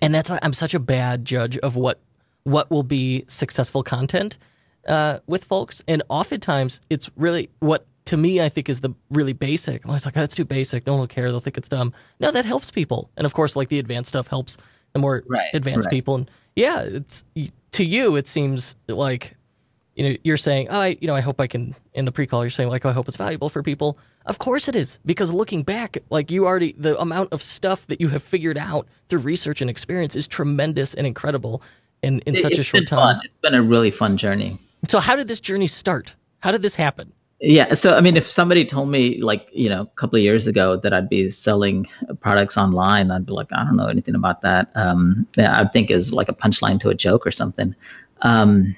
and 0.00 0.14
that's 0.14 0.30
why 0.30 0.38
I'm 0.42 0.54
such 0.54 0.74
a 0.74 0.78
bad 0.78 1.24
judge 1.24 1.58
of 1.58 1.76
what 1.76 2.00
what 2.44 2.70
will 2.70 2.82
be 2.82 3.24
successful 3.28 3.82
content 3.82 4.38
uh, 4.88 5.18
with 5.26 5.44
folks. 5.44 5.84
And 5.86 6.02
oftentimes, 6.08 6.80
it's 6.88 7.10
really 7.16 7.50
what 7.60 7.86
to 8.06 8.16
me 8.16 8.40
I 8.40 8.48
think 8.48 8.70
is 8.70 8.80
the 8.80 8.94
really 9.10 9.34
basic. 9.34 9.86
I 9.86 9.90
was 9.90 10.06
like, 10.06 10.16
oh, 10.16 10.20
that's 10.20 10.34
too 10.34 10.46
basic. 10.46 10.86
No 10.86 10.94
one 10.94 11.00
will 11.00 11.08
care. 11.08 11.30
They'll 11.30 11.40
think 11.40 11.58
it's 11.58 11.68
dumb. 11.68 11.92
No, 12.20 12.30
that 12.30 12.46
helps 12.46 12.70
people, 12.70 13.10
and 13.18 13.26
of 13.26 13.34
course, 13.34 13.54
like 13.54 13.68
the 13.68 13.78
advanced 13.78 14.08
stuff 14.08 14.28
helps 14.28 14.56
the 14.92 14.98
more 14.98 15.22
right, 15.28 15.50
advanced 15.54 15.86
right. 15.86 15.92
people. 15.92 16.16
And 16.16 16.30
yeah, 16.56 16.80
it's 16.80 17.24
to 17.72 17.84
you 17.84 18.16
it 18.16 18.28
seems 18.28 18.76
like 18.88 19.36
you 19.96 20.08
know 20.08 20.16
you're 20.22 20.36
saying, 20.36 20.68
oh, 20.70 20.80
I, 20.80 20.96
you 21.00 21.06
know, 21.06 21.14
I 21.14 21.20
hope 21.20 21.40
I 21.40 21.46
can. 21.46 21.74
In 21.94 22.06
the 22.06 22.12
pre-call, 22.12 22.42
you're 22.42 22.50
saying 22.50 22.70
like, 22.70 22.86
oh, 22.86 22.88
I 22.88 22.92
hope 22.92 23.08
it's 23.08 23.16
valuable 23.16 23.50
for 23.50 23.62
people. 23.62 23.98
Of 24.24 24.38
course 24.38 24.68
it 24.68 24.76
is, 24.76 24.98
because 25.04 25.32
looking 25.32 25.62
back, 25.62 25.98
like 26.10 26.30
you 26.30 26.46
already 26.46 26.74
the 26.78 26.98
amount 27.00 27.32
of 27.32 27.42
stuff 27.42 27.86
that 27.88 28.00
you 28.00 28.08
have 28.08 28.22
figured 28.22 28.56
out 28.56 28.86
through 29.08 29.20
research 29.20 29.60
and 29.60 29.68
experience 29.68 30.16
is 30.16 30.26
tremendous 30.26 30.94
and 30.94 31.06
incredible. 31.06 31.62
In, 32.02 32.18
in 32.20 32.34
it, 32.34 32.42
such 32.42 32.58
a 32.58 32.64
short 32.64 32.88
time, 32.88 32.98
fun. 32.98 33.20
it's 33.24 33.34
been 33.42 33.54
a 33.54 33.62
really 33.62 33.92
fun 33.92 34.16
journey. 34.16 34.58
So, 34.88 34.98
how 34.98 35.14
did 35.14 35.28
this 35.28 35.38
journey 35.38 35.68
start? 35.68 36.14
How 36.40 36.50
did 36.50 36.62
this 36.62 36.74
happen? 36.74 37.12
Yeah. 37.44 37.74
So, 37.74 37.96
I 37.96 38.00
mean, 38.00 38.16
if 38.16 38.30
somebody 38.30 38.64
told 38.64 38.88
me, 38.88 39.20
like, 39.20 39.48
you 39.52 39.68
know, 39.68 39.82
a 39.82 39.86
couple 39.86 40.16
of 40.16 40.22
years 40.22 40.46
ago 40.46 40.76
that 40.76 40.92
I'd 40.92 41.08
be 41.08 41.28
selling 41.32 41.88
products 42.20 42.56
online, 42.56 43.10
I'd 43.10 43.26
be 43.26 43.32
like, 43.32 43.48
I 43.52 43.64
don't 43.64 43.76
know 43.76 43.86
anything 43.86 44.14
about 44.14 44.42
that. 44.42 44.70
Um, 44.76 45.26
I'd 45.36 45.72
think 45.72 45.90
is 45.90 46.12
like 46.12 46.28
a 46.28 46.34
punchline 46.34 46.78
to 46.82 46.88
a 46.88 46.94
joke 46.94 47.26
or 47.26 47.32
something. 47.32 47.74
Um, 48.20 48.76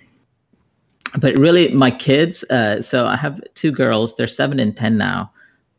but 1.18 1.36
really, 1.38 1.68
my 1.74 1.90
kids. 1.90 2.42
Uh, 2.44 2.80
so 2.80 3.06
I 3.06 3.16
have 3.16 3.38
two 3.52 3.70
girls. 3.70 4.16
They're 4.16 4.26
seven 4.26 4.58
and 4.58 4.74
ten 4.74 4.96
now. 4.96 5.30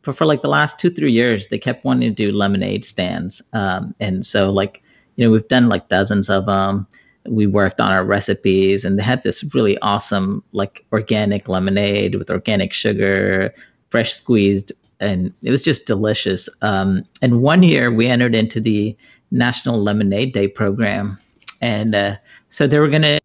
But 0.04 0.16
for 0.16 0.28
like 0.28 0.44
the 0.44 0.50
last 0.50 0.78
two 0.78 0.92
three 0.92 1.12
years, 1.12 1.48
they 1.48 1.58
kept 1.58 1.86
wanting 1.86 2.08
to 2.08 2.16
do 2.16 2.32
lemonade 2.32 2.86
stands. 2.86 3.42
Um, 3.54 3.96
and 4.00 4.24
so 4.24 4.52
like 4.52 4.84
you 5.16 5.26
know 5.26 5.32
we've 5.32 5.48
done 5.48 5.70
like 5.70 5.90
dozens 5.90 6.30
of 6.30 6.46
them. 6.46 6.86
We 7.28 7.48
worked 7.48 7.80
on 7.80 7.92
our 7.92 8.06
recipes, 8.06 8.86
and 8.86 9.00
they 9.00 9.04
had 9.04 9.24
this 9.24 9.44
really 9.54 9.78
awesome 9.80 10.44
like 10.52 10.86
organic 10.92 11.48
lemonade 11.48 12.16
with 12.16 12.30
organic 12.30 12.74
sugar, 12.74 13.54
fresh 13.90 14.14
squeezed, 14.14 14.72
and 15.00 15.34
it 15.44 15.52
was 15.52 15.62
just 15.62 15.86
delicious. 15.86 16.50
Um, 16.62 17.04
and 17.22 17.42
one 17.42 17.64
year 17.64 17.92
we 17.92 18.08
entered 18.08 18.36
into 18.36 18.60
the 18.60 18.96
National 19.32 19.82
Lemonade 19.82 20.34
Day 20.34 20.48
program, 20.48 21.18
and 21.62 21.96
uh, 21.96 22.16
so 22.50 22.68
they 22.68 22.80
were 22.80 22.90
gonna 22.90 23.20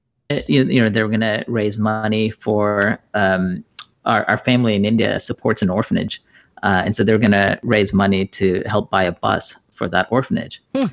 you 0.46 0.80
know 0.80 0.88
they 0.88 1.02
were 1.02 1.08
going 1.08 1.20
to 1.20 1.44
raise 1.48 1.78
money 1.78 2.30
for 2.30 2.98
um, 3.14 3.64
our, 4.04 4.24
our 4.24 4.38
family 4.38 4.74
in 4.74 4.84
India 4.84 5.20
supports 5.20 5.62
an 5.62 5.70
orphanage, 5.70 6.22
uh, 6.62 6.82
and 6.84 6.94
so 6.94 7.04
they 7.04 7.12
were 7.12 7.18
going 7.18 7.32
to 7.32 7.58
raise 7.62 7.92
money 7.92 8.26
to 8.26 8.62
help 8.66 8.90
buy 8.90 9.02
a 9.02 9.12
bus 9.12 9.56
for 9.70 9.88
that 9.88 10.06
orphanage. 10.10 10.62
Hmm. 10.74 10.86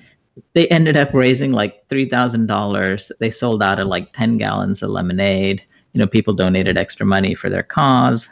They 0.53 0.67
ended 0.69 0.97
up 0.97 1.13
raising 1.13 1.51
like 1.51 1.87
three 1.89 2.07
thousand 2.07 2.47
dollars. 2.47 3.11
They 3.19 3.31
sold 3.31 3.63
out 3.63 3.79
of 3.79 3.87
like 3.87 4.13
ten 4.13 4.37
gallons 4.37 4.81
of 4.83 4.89
lemonade. 4.89 5.63
You 5.93 5.99
know, 5.99 6.07
people 6.07 6.33
donated 6.33 6.77
extra 6.77 7.05
money 7.05 7.33
for 7.35 7.49
their 7.49 7.63
cause. 7.63 8.29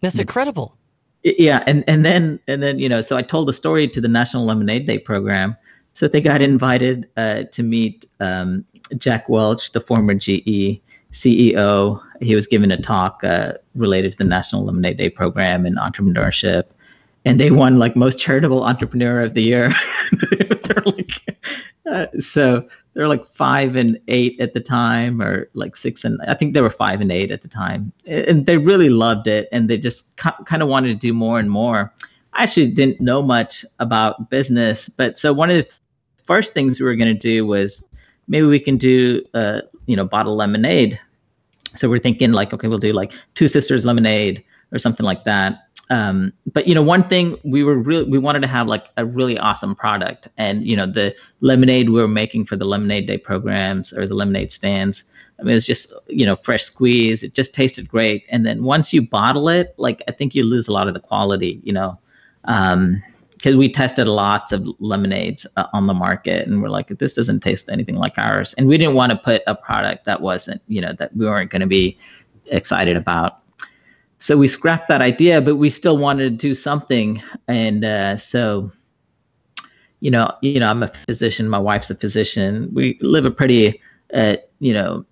That's 0.00 0.18
incredible. 0.18 0.76
Yeah, 1.22 1.64
and 1.66 1.82
and 1.88 2.04
then 2.04 2.38
and 2.46 2.62
then 2.62 2.78
you 2.78 2.88
know, 2.88 3.00
so 3.00 3.16
I 3.16 3.22
told 3.22 3.48
the 3.48 3.54
story 3.54 3.88
to 3.88 4.00
the 4.00 4.08
National 4.08 4.44
Lemonade 4.44 4.86
Day 4.86 4.98
program. 4.98 5.56
So 5.94 6.08
they 6.08 6.20
got 6.20 6.42
invited 6.42 7.08
uh, 7.16 7.44
to 7.52 7.62
meet 7.62 8.04
um, 8.20 8.64
Jack 8.96 9.28
Welch, 9.28 9.72
the 9.72 9.80
former 9.80 10.14
GE 10.14 10.80
CEO. 11.12 12.02
He 12.20 12.34
was 12.34 12.46
giving 12.46 12.70
a 12.70 12.80
talk 12.80 13.22
uh, 13.22 13.54
related 13.74 14.12
to 14.12 14.18
the 14.18 14.24
National 14.24 14.64
Lemonade 14.64 14.98
Day 14.98 15.08
program 15.08 15.64
and 15.64 15.78
entrepreneurship. 15.78 16.64
And 17.24 17.40
they 17.40 17.50
won 17.50 17.78
like 17.78 17.96
most 17.96 18.18
charitable 18.18 18.64
entrepreneur 18.64 19.22
of 19.22 19.34
the 19.34 19.42
year. 19.42 19.72
they're 20.30 20.82
like, 20.84 21.40
uh, 21.90 22.06
so 22.18 22.66
they're 22.92 23.08
like 23.08 23.24
five 23.24 23.76
and 23.76 23.98
eight 24.08 24.38
at 24.40 24.52
the 24.52 24.60
time, 24.60 25.22
or 25.22 25.48
like 25.54 25.74
six 25.76 26.04
and 26.04 26.20
I 26.28 26.34
think 26.34 26.52
they 26.52 26.60
were 26.60 26.70
five 26.70 27.00
and 27.00 27.10
eight 27.10 27.30
at 27.30 27.42
the 27.42 27.48
time. 27.48 27.92
And 28.06 28.44
they 28.46 28.58
really 28.58 28.90
loved 28.90 29.26
it, 29.26 29.48
and 29.52 29.70
they 29.70 29.78
just 29.78 30.14
ca- 30.16 30.42
kind 30.44 30.62
of 30.62 30.68
wanted 30.68 30.88
to 30.88 30.94
do 30.94 31.14
more 31.14 31.38
and 31.38 31.50
more. 31.50 31.92
I 32.34 32.42
actually 32.42 32.68
didn't 32.68 33.00
know 33.00 33.22
much 33.22 33.64
about 33.78 34.28
business, 34.28 34.88
but 34.88 35.18
so 35.18 35.32
one 35.32 35.50
of 35.50 35.56
the 35.56 35.74
first 36.24 36.52
things 36.52 36.78
we 36.80 36.86
were 36.86 36.96
going 36.96 37.12
to 37.12 37.18
do 37.18 37.46
was 37.46 37.88
maybe 38.28 38.46
we 38.46 38.60
can 38.60 38.76
do 38.76 39.22
uh, 39.34 39.60
you 39.86 39.96
know 39.96 40.04
bottle 40.04 40.36
lemonade 40.36 40.98
so 41.74 41.88
we're 41.88 41.98
thinking 41.98 42.32
like 42.32 42.52
okay 42.52 42.68
we'll 42.68 42.78
do 42.78 42.92
like 42.92 43.12
two 43.34 43.48
sisters 43.48 43.84
lemonade 43.84 44.42
or 44.72 44.78
something 44.78 45.04
like 45.04 45.24
that 45.24 45.68
um, 45.94 46.32
but 46.52 46.66
you 46.66 46.74
know 46.74 46.82
one 46.82 47.08
thing 47.08 47.38
we 47.44 47.62
were 47.62 47.76
really 47.76 48.02
we 48.10 48.18
wanted 48.18 48.42
to 48.42 48.48
have 48.48 48.66
like 48.66 48.86
a 48.96 49.06
really 49.06 49.38
awesome 49.38 49.76
product. 49.76 50.26
And 50.36 50.66
you 50.66 50.76
know 50.76 50.86
the 50.86 51.14
lemonade 51.40 51.90
we 51.90 52.00
were 52.00 52.08
making 52.08 52.46
for 52.46 52.56
the 52.56 52.64
lemonade 52.64 53.06
day 53.06 53.16
programs 53.16 53.92
or 53.92 54.04
the 54.04 54.14
lemonade 54.14 54.50
stands 54.50 55.04
i 55.38 55.42
mean 55.42 55.52
it 55.52 55.54
was 55.54 55.66
just 55.66 55.92
you 56.08 56.26
know 56.26 56.34
fresh 56.34 56.64
squeeze. 56.64 57.22
It 57.22 57.34
just 57.34 57.54
tasted 57.54 57.88
great. 57.88 58.24
And 58.28 58.44
then 58.44 58.64
once 58.64 58.92
you 58.92 59.02
bottle 59.02 59.48
it 59.48 59.72
like 59.76 60.02
i 60.08 60.12
think 60.12 60.34
you 60.34 60.42
lose 60.42 60.66
a 60.66 60.72
lot 60.72 60.88
of 60.88 60.94
the 60.94 61.00
quality 61.00 61.60
you 61.62 61.72
know. 61.72 61.98
Um, 62.46 63.02
because 63.34 63.56
we 63.56 63.70
tested 63.70 64.08
lots 64.08 64.52
of 64.52 64.66
lemonades 64.78 65.46
uh, 65.58 65.66
on 65.74 65.86
the 65.86 65.92
market 65.92 66.46
and 66.46 66.62
we're 66.62 66.70
like 66.70 66.88
this 66.88 67.12
doesn't 67.12 67.40
taste 67.40 67.68
anything 67.68 67.96
like 67.96 68.14
ours. 68.16 68.54
And 68.54 68.66
we 68.66 68.78
didn't 68.78 68.94
want 68.94 69.12
to 69.12 69.18
put 69.18 69.42
a 69.46 69.54
product 69.54 70.06
that 70.06 70.22
wasn't 70.22 70.60
you 70.66 70.80
know 70.80 70.92
that 70.94 71.14
we 71.14 71.26
weren't 71.26 71.50
going 71.50 71.60
to 71.60 71.68
be 71.68 71.98
excited 72.46 72.96
about 72.96 73.43
so 74.24 74.38
we 74.38 74.48
scrapped 74.48 74.88
that 74.88 75.02
idea 75.02 75.38
but 75.42 75.56
we 75.56 75.68
still 75.68 75.98
wanted 75.98 76.24
to 76.24 76.48
do 76.48 76.54
something. 76.54 77.22
And 77.46 77.84
uh, 77.84 78.16
so 78.16 78.72
you 80.00 80.10
know 80.10 80.32
you 80.40 80.58
know 80.60 80.68
i'm 80.68 80.82
a 80.82 80.88
physician 80.88 81.46
my 81.48 81.58
wife's 81.58 81.90
a 81.90 81.94
physician. 81.94 82.70
We 82.72 82.98
live 83.02 83.26
a 83.26 83.30
pretty 83.30 83.82
uh, 84.14 84.36
you 84.60 84.72
know 84.72 85.04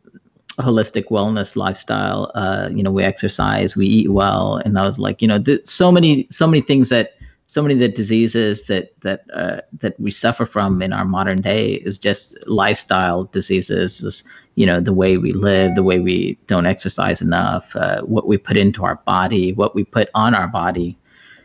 holistic 0.58 1.10
wellness 1.10 1.56
lifestyle. 1.56 2.32
Uh, 2.34 2.70
you 2.72 2.82
know 2.82 2.90
we 2.90 3.02
exercise 3.02 3.76
we 3.76 3.86
eat 3.86 4.10
well. 4.10 4.62
And 4.64 4.78
i 4.78 4.86
was 4.86 4.98
like 4.98 5.20
you 5.20 5.28
know 5.28 5.38
th- 5.42 5.66
so 5.66 5.92
many 5.92 6.26
so 6.30 6.46
many 6.46 6.62
things 6.62 6.88
that 6.88 7.12
so 7.52 7.60
many 7.60 7.74
of 7.74 7.80
the 7.80 7.88
diseases 7.88 8.62
that 8.62 8.98
that 9.02 9.26
uh, 9.34 9.60
that 9.80 10.00
we 10.00 10.10
suffer 10.10 10.46
from 10.46 10.80
in 10.80 10.90
our 10.90 11.04
modern 11.04 11.42
day 11.42 11.74
is 11.74 11.98
just 11.98 12.34
lifestyle 12.48 13.24
diseases, 13.24 13.98
just 13.98 14.26
you 14.54 14.64
know 14.64 14.80
the 14.80 14.94
way 14.94 15.18
we 15.18 15.32
live, 15.32 15.74
the 15.74 15.82
way 15.82 15.98
we 16.00 16.38
don't 16.46 16.64
exercise 16.64 17.20
enough, 17.20 17.76
uh, 17.76 18.00
what 18.04 18.26
we 18.26 18.38
put 18.38 18.56
into 18.56 18.84
our 18.84 18.94
body, 19.04 19.52
what 19.52 19.74
we 19.74 19.84
put 19.84 20.08
on 20.14 20.34
our 20.34 20.48
body. 20.48 20.96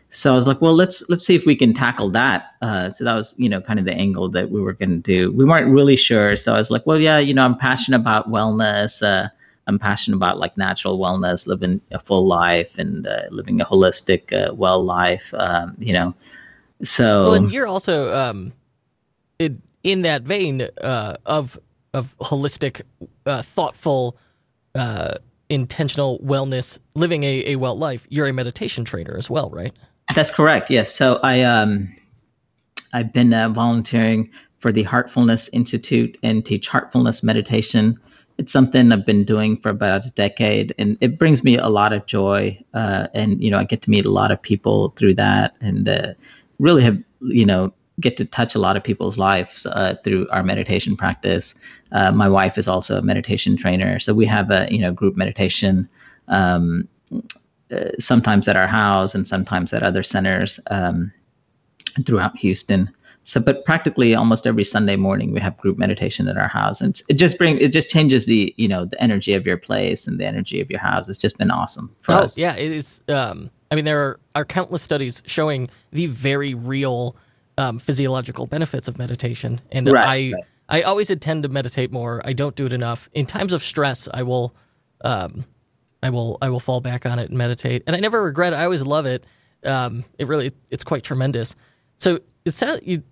So 0.08 0.32
I 0.32 0.36
was 0.36 0.46
like, 0.46 0.62
well, 0.62 0.74
let's 0.74 1.06
let's 1.10 1.26
see 1.26 1.34
if 1.34 1.44
we 1.44 1.54
can 1.54 1.74
tackle 1.74 2.08
that. 2.12 2.54
Uh, 2.62 2.88
so 2.88 3.04
that 3.04 3.14
was 3.14 3.34
you 3.36 3.50
know 3.50 3.60
kind 3.60 3.78
of 3.78 3.84
the 3.84 3.92
angle 3.92 4.30
that 4.30 4.50
we 4.50 4.62
were 4.62 4.72
going 4.72 5.02
to 5.02 5.12
do. 5.14 5.30
We 5.32 5.44
weren't 5.44 5.68
really 5.68 5.96
sure, 5.96 6.36
so 6.36 6.54
I 6.54 6.56
was 6.56 6.70
like, 6.70 6.86
well, 6.86 6.98
yeah, 6.98 7.18
you 7.18 7.34
know, 7.34 7.44
I'm 7.44 7.58
passionate 7.58 8.00
about 8.00 8.30
wellness. 8.30 9.02
I'm 9.68 9.78
passionate 9.78 10.16
about 10.16 10.38
like 10.38 10.56
natural 10.56 10.98
wellness, 10.98 11.46
living 11.46 11.80
a 11.92 12.00
full 12.00 12.26
life, 12.26 12.78
and 12.78 13.06
uh, 13.06 13.22
living 13.30 13.60
a 13.60 13.64
holistic, 13.64 14.32
uh, 14.32 14.54
well 14.54 14.82
life. 14.82 15.32
Um, 15.34 15.76
you 15.78 15.92
know, 15.92 16.14
so. 16.82 17.24
Well, 17.24 17.34
and 17.34 17.52
you're 17.52 17.66
also 17.66 18.14
um, 18.14 18.52
in, 19.38 19.62
in 19.84 20.02
that 20.02 20.22
vein 20.22 20.62
uh, 20.80 21.16
of 21.26 21.58
of 21.94 22.16
holistic, 22.18 22.82
uh, 23.26 23.42
thoughtful, 23.42 24.16
uh, 24.74 25.14
intentional 25.48 26.18
wellness, 26.20 26.78
living 26.94 27.22
a, 27.22 27.52
a 27.52 27.56
well 27.56 27.76
life. 27.76 28.06
You're 28.08 28.26
a 28.26 28.32
meditation 28.32 28.84
trainer 28.84 29.16
as 29.16 29.28
well, 29.28 29.50
right? 29.50 29.72
That's 30.14 30.30
correct. 30.30 30.70
Yes. 30.70 30.94
So 30.94 31.20
I 31.22 31.42
um, 31.42 31.94
I've 32.94 33.12
been 33.12 33.34
uh, 33.34 33.50
volunteering 33.50 34.30
for 34.58 34.72
the 34.72 34.82
Heartfulness 34.82 35.48
Institute 35.52 36.16
and 36.22 36.44
teach 36.44 36.68
heartfulness 36.68 37.22
meditation 37.22 37.98
it's 38.38 38.52
something 38.52 38.92
I've 38.92 39.04
been 39.04 39.24
doing 39.24 39.56
for 39.58 39.68
about 39.68 40.06
a 40.06 40.10
decade, 40.10 40.74
and 40.78 40.96
it 41.00 41.18
brings 41.18 41.42
me 41.42 41.56
a 41.56 41.68
lot 41.68 41.92
of 41.92 42.06
joy. 42.06 42.58
Uh, 42.72 43.08
and 43.12 43.42
you 43.42 43.50
know, 43.50 43.58
I 43.58 43.64
get 43.64 43.82
to 43.82 43.90
meet 43.90 44.06
a 44.06 44.10
lot 44.10 44.30
of 44.30 44.40
people 44.40 44.90
through 44.90 45.14
that, 45.14 45.56
and 45.60 45.88
uh, 45.88 46.14
really 46.58 46.82
have 46.82 46.98
you 47.20 47.44
know 47.44 47.72
get 48.00 48.16
to 48.16 48.24
touch 48.24 48.54
a 48.54 48.60
lot 48.60 48.76
of 48.76 48.84
people's 48.84 49.18
lives 49.18 49.66
uh, 49.66 49.96
through 50.04 50.28
our 50.30 50.44
meditation 50.44 50.96
practice. 50.96 51.56
Uh, 51.90 52.12
my 52.12 52.28
wife 52.28 52.56
is 52.56 52.68
also 52.68 52.96
a 52.96 53.02
meditation 53.02 53.56
trainer, 53.56 53.98
so 53.98 54.14
we 54.14 54.24
have 54.26 54.50
a 54.52 54.68
you 54.70 54.78
know 54.78 54.92
group 54.92 55.16
meditation. 55.16 55.88
Um, 56.28 56.88
uh, 57.70 57.90
sometimes 57.98 58.48
at 58.48 58.56
our 58.56 58.66
house 58.66 59.14
and 59.14 59.28
sometimes 59.28 59.74
at 59.74 59.82
other 59.82 60.02
centers 60.02 60.58
um, 60.70 61.12
throughout 62.06 62.34
Houston. 62.38 62.90
So, 63.28 63.40
but 63.40 63.62
practically 63.66 64.14
almost 64.14 64.46
every 64.46 64.64
Sunday 64.64 64.96
morning 64.96 65.32
we 65.32 65.40
have 65.40 65.54
group 65.58 65.76
meditation 65.76 66.28
at 66.28 66.38
our 66.38 66.48
house, 66.48 66.80
and 66.80 66.98
it 67.10 67.14
just 67.14 67.36
bring 67.36 67.58
it 67.58 67.74
just 67.74 67.90
changes 67.90 68.24
the 68.24 68.54
you 68.56 68.66
know 68.66 68.86
the 68.86 69.00
energy 69.02 69.34
of 69.34 69.46
your 69.46 69.58
place 69.58 70.06
and 70.06 70.18
the 70.18 70.24
energy 70.24 70.62
of 70.62 70.70
your 70.70 70.80
house. 70.80 71.10
It's 71.10 71.18
just 71.18 71.36
been 71.36 71.50
awesome 71.50 71.94
for 72.00 72.14
oh, 72.14 72.18
us. 72.20 72.38
Yeah, 72.38 72.56
it 72.56 72.72
is. 72.72 73.02
Um, 73.06 73.50
I 73.70 73.74
mean, 73.74 73.84
there 73.84 74.00
are, 74.00 74.20
are 74.34 74.44
countless 74.46 74.80
studies 74.80 75.22
showing 75.26 75.68
the 75.92 76.06
very 76.06 76.54
real 76.54 77.16
um, 77.58 77.78
physiological 77.78 78.46
benefits 78.46 78.88
of 78.88 78.96
meditation, 78.96 79.60
and 79.70 79.92
right, 79.92 80.08
I 80.08 80.32
right. 80.34 80.44
I 80.70 80.82
always 80.82 81.10
intend 81.10 81.42
to 81.42 81.50
meditate 81.50 81.92
more. 81.92 82.22
I 82.24 82.32
don't 82.32 82.56
do 82.56 82.64
it 82.64 82.72
enough. 82.72 83.10
In 83.12 83.26
times 83.26 83.52
of 83.52 83.62
stress, 83.62 84.08
I 84.12 84.22
will. 84.22 84.54
Um, 85.02 85.44
I 86.02 86.08
will 86.08 86.38
I 86.40 86.48
will 86.48 86.60
fall 86.60 86.80
back 86.80 87.04
on 87.04 87.18
it 87.18 87.28
and 87.28 87.36
meditate, 87.36 87.82
and 87.86 87.94
I 87.94 88.00
never 88.00 88.22
regret 88.22 88.54
it. 88.54 88.56
I 88.56 88.64
always 88.64 88.82
love 88.82 89.04
it. 89.04 89.26
Um, 89.64 90.06
it 90.18 90.28
really 90.28 90.52
it's 90.70 90.82
quite 90.84 91.04
tremendous. 91.04 91.54
So 91.98 92.20
it's 92.46 92.62
you 92.82 93.02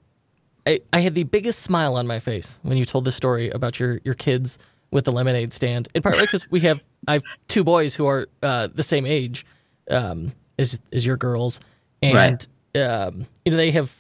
I, 0.66 0.80
I 0.92 1.00
had 1.00 1.14
the 1.14 1.22
biggest 1.22 1.60
smile 1.60 1.96
on 1.96 2.06
my 2.06 2.18
face 2.18 2.58
when 2.62 2.76
you 2.76 2.84
told 2.84 3.04
the 3.04 3.12
story 3.12 3.50
about 3.50 3.78
your, 3.78 4.00
your 4.04 4.14
kids 4.14 4.58
with 4.90 5.04
the 5.04 5.12
lemonade 5.12 5.52
stand, 5.52 5.88
in 5.94 6.02
part 6.02 6.18
because 6.18 6.50
we 6.50 6.60
have 6.60 6.80
I 7.08 7.14
have 7.14 7.22
two 7.48 7.64
boys 7.64 7.94
who 7.94 8.06
are 8.06 8.28
uh, 8.42 8.68
the 8.72 8.82
same 8.82 9.06
age 9.06 9.46
um, 9.90 10.32
as 10.58 10.80
as 10.92 11.04
your 11.04 11.16
girls, 11.16 11.60
and 12.02 12.46
right. 12.74 12.82
um, 12.82 13.26
you 13.44 13.52
know 13.52 13.56
they 13.56 13.70
have 13.70 13.92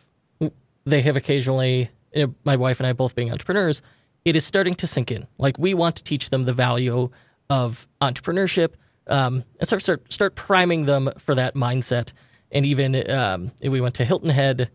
they 0.84 1.02
have 1.02 1.16
occasionally 1.16 1.90
you 2.14 2.26
know, 2.26 2.34
my 2.44 2.56
wife 2.56 2.80
and 2.80 2.86
I 2.86 2.92
both 2.92 3.14
being 3.14 3.30
entrepreneurs, 3.30 3.82
it 4.24 4.36
is 4.36 4.44
starting 4.44 4.74
to 4.76 4.86
sink 4.86 5.10
in. 5.10 5.26
Like 5.38 5.58
we 5.58 5.74
want 5.74 5.96
to 5.96 6.04
teach 6.04 6.30
them 6.30 6.44
the 6.44 6.52
value 6.52 7.10
of 7.50 7.86
entrepreneurship 8.00 8.70
um, 9.06 9.44
and 9.58 9.66
start 9.66 9.82
start 9.82 10.12
start 10.12 10.34
priming 10.34 10.86
them 10.86 11.10
for 11.18 11.34
that 11.34 11.54
mindset. 11.54 12.12
And 12.50 12.64
even 12.64 13.10
um, 13.10 13.52
we 13.60 13.80
went 13.80 13.96
to 13.96 14.04
Hilton 14.04 14.30
Head 14.30 14.70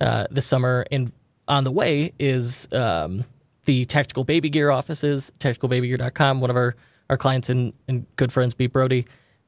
uh, 0.00 0.26
this 0.30 0.46
summer 0.46 0.84
and 0.90 1.12
on 1.48 1.64
the 1.64 1.70
way 1.70 2.12
is 2.18 2.68
um, 2.72 3.24
the 3.64 3.84
Tactical 3.84 4.24
Baby 4.24 4.50
Gear 4.50 4.70
offices, 4.70 5.32
tacticalbabygear.com. 5.40 6.40
One 6.40 6.50
of 6.50 6.56
our, 6.56 6.76
our 7.10 7.16
clients 7.16 7.50
and, 7.50 7.72
and 7.88 8.06
good 8.16 8.32
friends, 8.32 8.54
Beat 8.54 8.72
Brody. 8.72 9.06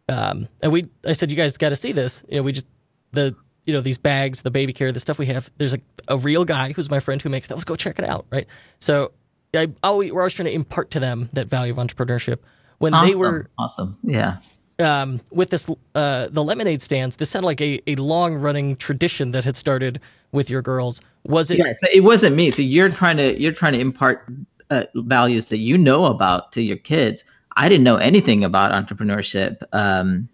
Um, 0.08 0.48
and 0.62 0.72
we, 0.72 0.84
I 1.06 1.12
said, 1.12 1.30
you 1.30 1.36
guys 1.36 1.56
got 1.56 1.70
to 1.70 1.76
see 1.76 1.92
this. 1.92 2.24
You 2.28 2.36
know, 2.36 2.42
we 2.42 2.52
just, 2.52 2.66
the, 3.12 3.34
you 3.64 3.72
know, 3.72 3.80
these 3.80 3.98
bags, 3.98 4.42
the 4.42 4.50
baby 4.50 4.72
care, 4.72 4.92
the 4.92 5.00
stuff 5.00 5.18
we 5.18 5.26
have, 5.26 5.50
there's 5.56 5.74
a, 5.74 5.80
a 6.08 6.16
real 6.16 6.44
guy 6.44 6.72
who's 6.72 6.88
my 6.88 7.00
friend 7.00 7.20
who 7.20 7.28
makes 7.28 7.48
that. 7.48 7.54
Let's 7.54 7.64
go 7.64 7.76
check 7.76 7.98
it 7.98 8.04
out. 8.04 8.26
Right. 8.30 8.46
So 8.78 9.12
I 9.54 9.68
always, 9.82 10.12
we're 10.12 10.20
always 10.20 10.34
trying 10.34 10.46
to 10.46 10.54
impart 10.54 10.90
to 10.92 11.00
them 11.00 11.28
that 11.32 11.48
value 11.48 11.72
of 11.72 11.78
entrepreneurship. 11.78 12.38
when 12.78 12.94
awesome. 12.94 13.08
they 13.08 13.14
were 13.14 13.50
awesome. 13.58 13.98
Yeah. 14.02 14.36
Um, 14.78 15.20
with 15.30 15.50
this, 15.50 15.68
uh, 15.94 16.28
the 16.30 16.44
lemonade 16.44 16.82
stands, 16.82 17.16
this 17.16 17.30
sounded 17.30 17.46
like 17.46 17.60
a, 17.60 17.80
a 17.86 17.94
long 17.96 18.34
running 18.34 18.76
tradition 18.76 19.32
that 19.32 19.44
had 19.44 19.56
started 19.56 20.00
with 20.32 20.50
your 20.50 20.60
girls. 20.60 21.00
Was 21.28 21.50
it? 21.50 21.58
Yeah, 21.58 21.72
so 21.78 21.88
it 21.92 22.00
wasn't 22.00 22.36
me. 22.36 22.50
So 22.50 22.62
you're 22.62 22.90
trying 22.90 23.16
to 23.18 23.40
you're 23.40 23.52
trying 23.52 23.72
to 23.74 23.80
impart 23.80 24.30
uh, 24.70 24.84
values 24.94 25.46
that 25.46 25.58
you 25.58 25.76
know 25.78 26.06
about 26.06 26.52
to 26.52 26.62
your 26.62 26.76
kids. 26.76 27.24
I 27.56 27.68
didn't 27.68 27.84
know 27.84 27.96
anything 27.96 28.44
about 28.44 28.70
entrepreneurship. 28.72 29.62
Um, 29.72 30.28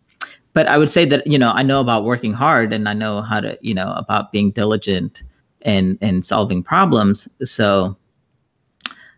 but 0.55 0.67
I 0.67 0.79
would 0.79 0.91
say 0.91 1.05
that 1.07 1.27
you 1.27 1.39
know 1.39 1.53
I 1.53 1.63
know 1.63 1.81
about 1.81 2.05
working 2.05 2.33
hard 2.33 2.73
and 2.73 2.89
I 2.89 2.95
know 2.95 3.23
how 3.23 3.41
to 3.41 3.57
you 3.61 3.75
know 3.75 3.93
about 3.97 4.33
being 4.33 4.51
diligent 4.51 5.23
and 5.63 5.99
and 6.01 6.25
solving 6.25 6.63
problems. 6.63 7.29
So 7.45 7.97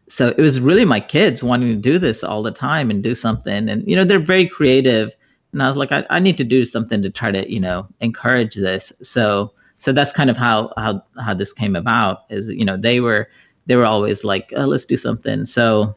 so 0.08 0.28
it 0.28 0.38
was 0.38 0.60
really 0.60 0.84
my 0.84 1.00
kids 1.00 1.42
wanting 1.42 1.68
to 1.70 1.76
do 1.76 1.98
this 1.98 2.22
all 2.22 2.42
the 2.42 2.52
time 2.52 2.90
and 2.90 3.02
do 3.02 3.14
something 3.14 3.68
and 3.68 3.88
you 3.88 3.96
know 3.96 4.04
they're 4.04 4.18
very 4.18 4.46
creative 4.46 5.16
and 5.52 5.62
I 5.62 5.68
was 5.68 5.76
like 5.76 5.92
I, 5.92 6.04
I 6.10 6.18
need 6.18 6.36
to 6.38 6.44
do 6.44 6.64
something 6.64 7.02
to 7.02 7.10
try 7.10 7.30
to 7.30 7.50
you 7.50 7.60
know 7.60 7.86
encourage 8.00 8.54
this. 8.54 8.92
So 9.02 9.52
so 9.78 9.92
that's 9.92 10.12
kind 10.12 10.30
of 10.30 10.36
how 10.36 10.72
how 10.76 11.02
how 11.22 11.34
this 11.34 11.52
came 11.52 11.76
about 11.76 12.24
is 12.30 12.48
you 12.48 12.64
know 12.64 12.76
they 12.76 13.00
were 13.00 13.28
they 13.66 13.76
were 13.76 13.84
always 13.84 14.24
like 14.24 14.52
oh, 14.56 14.64
let's 14.64 14.84
do 14.84 14.96
something. 14.96 15.44
So 15.44 15.94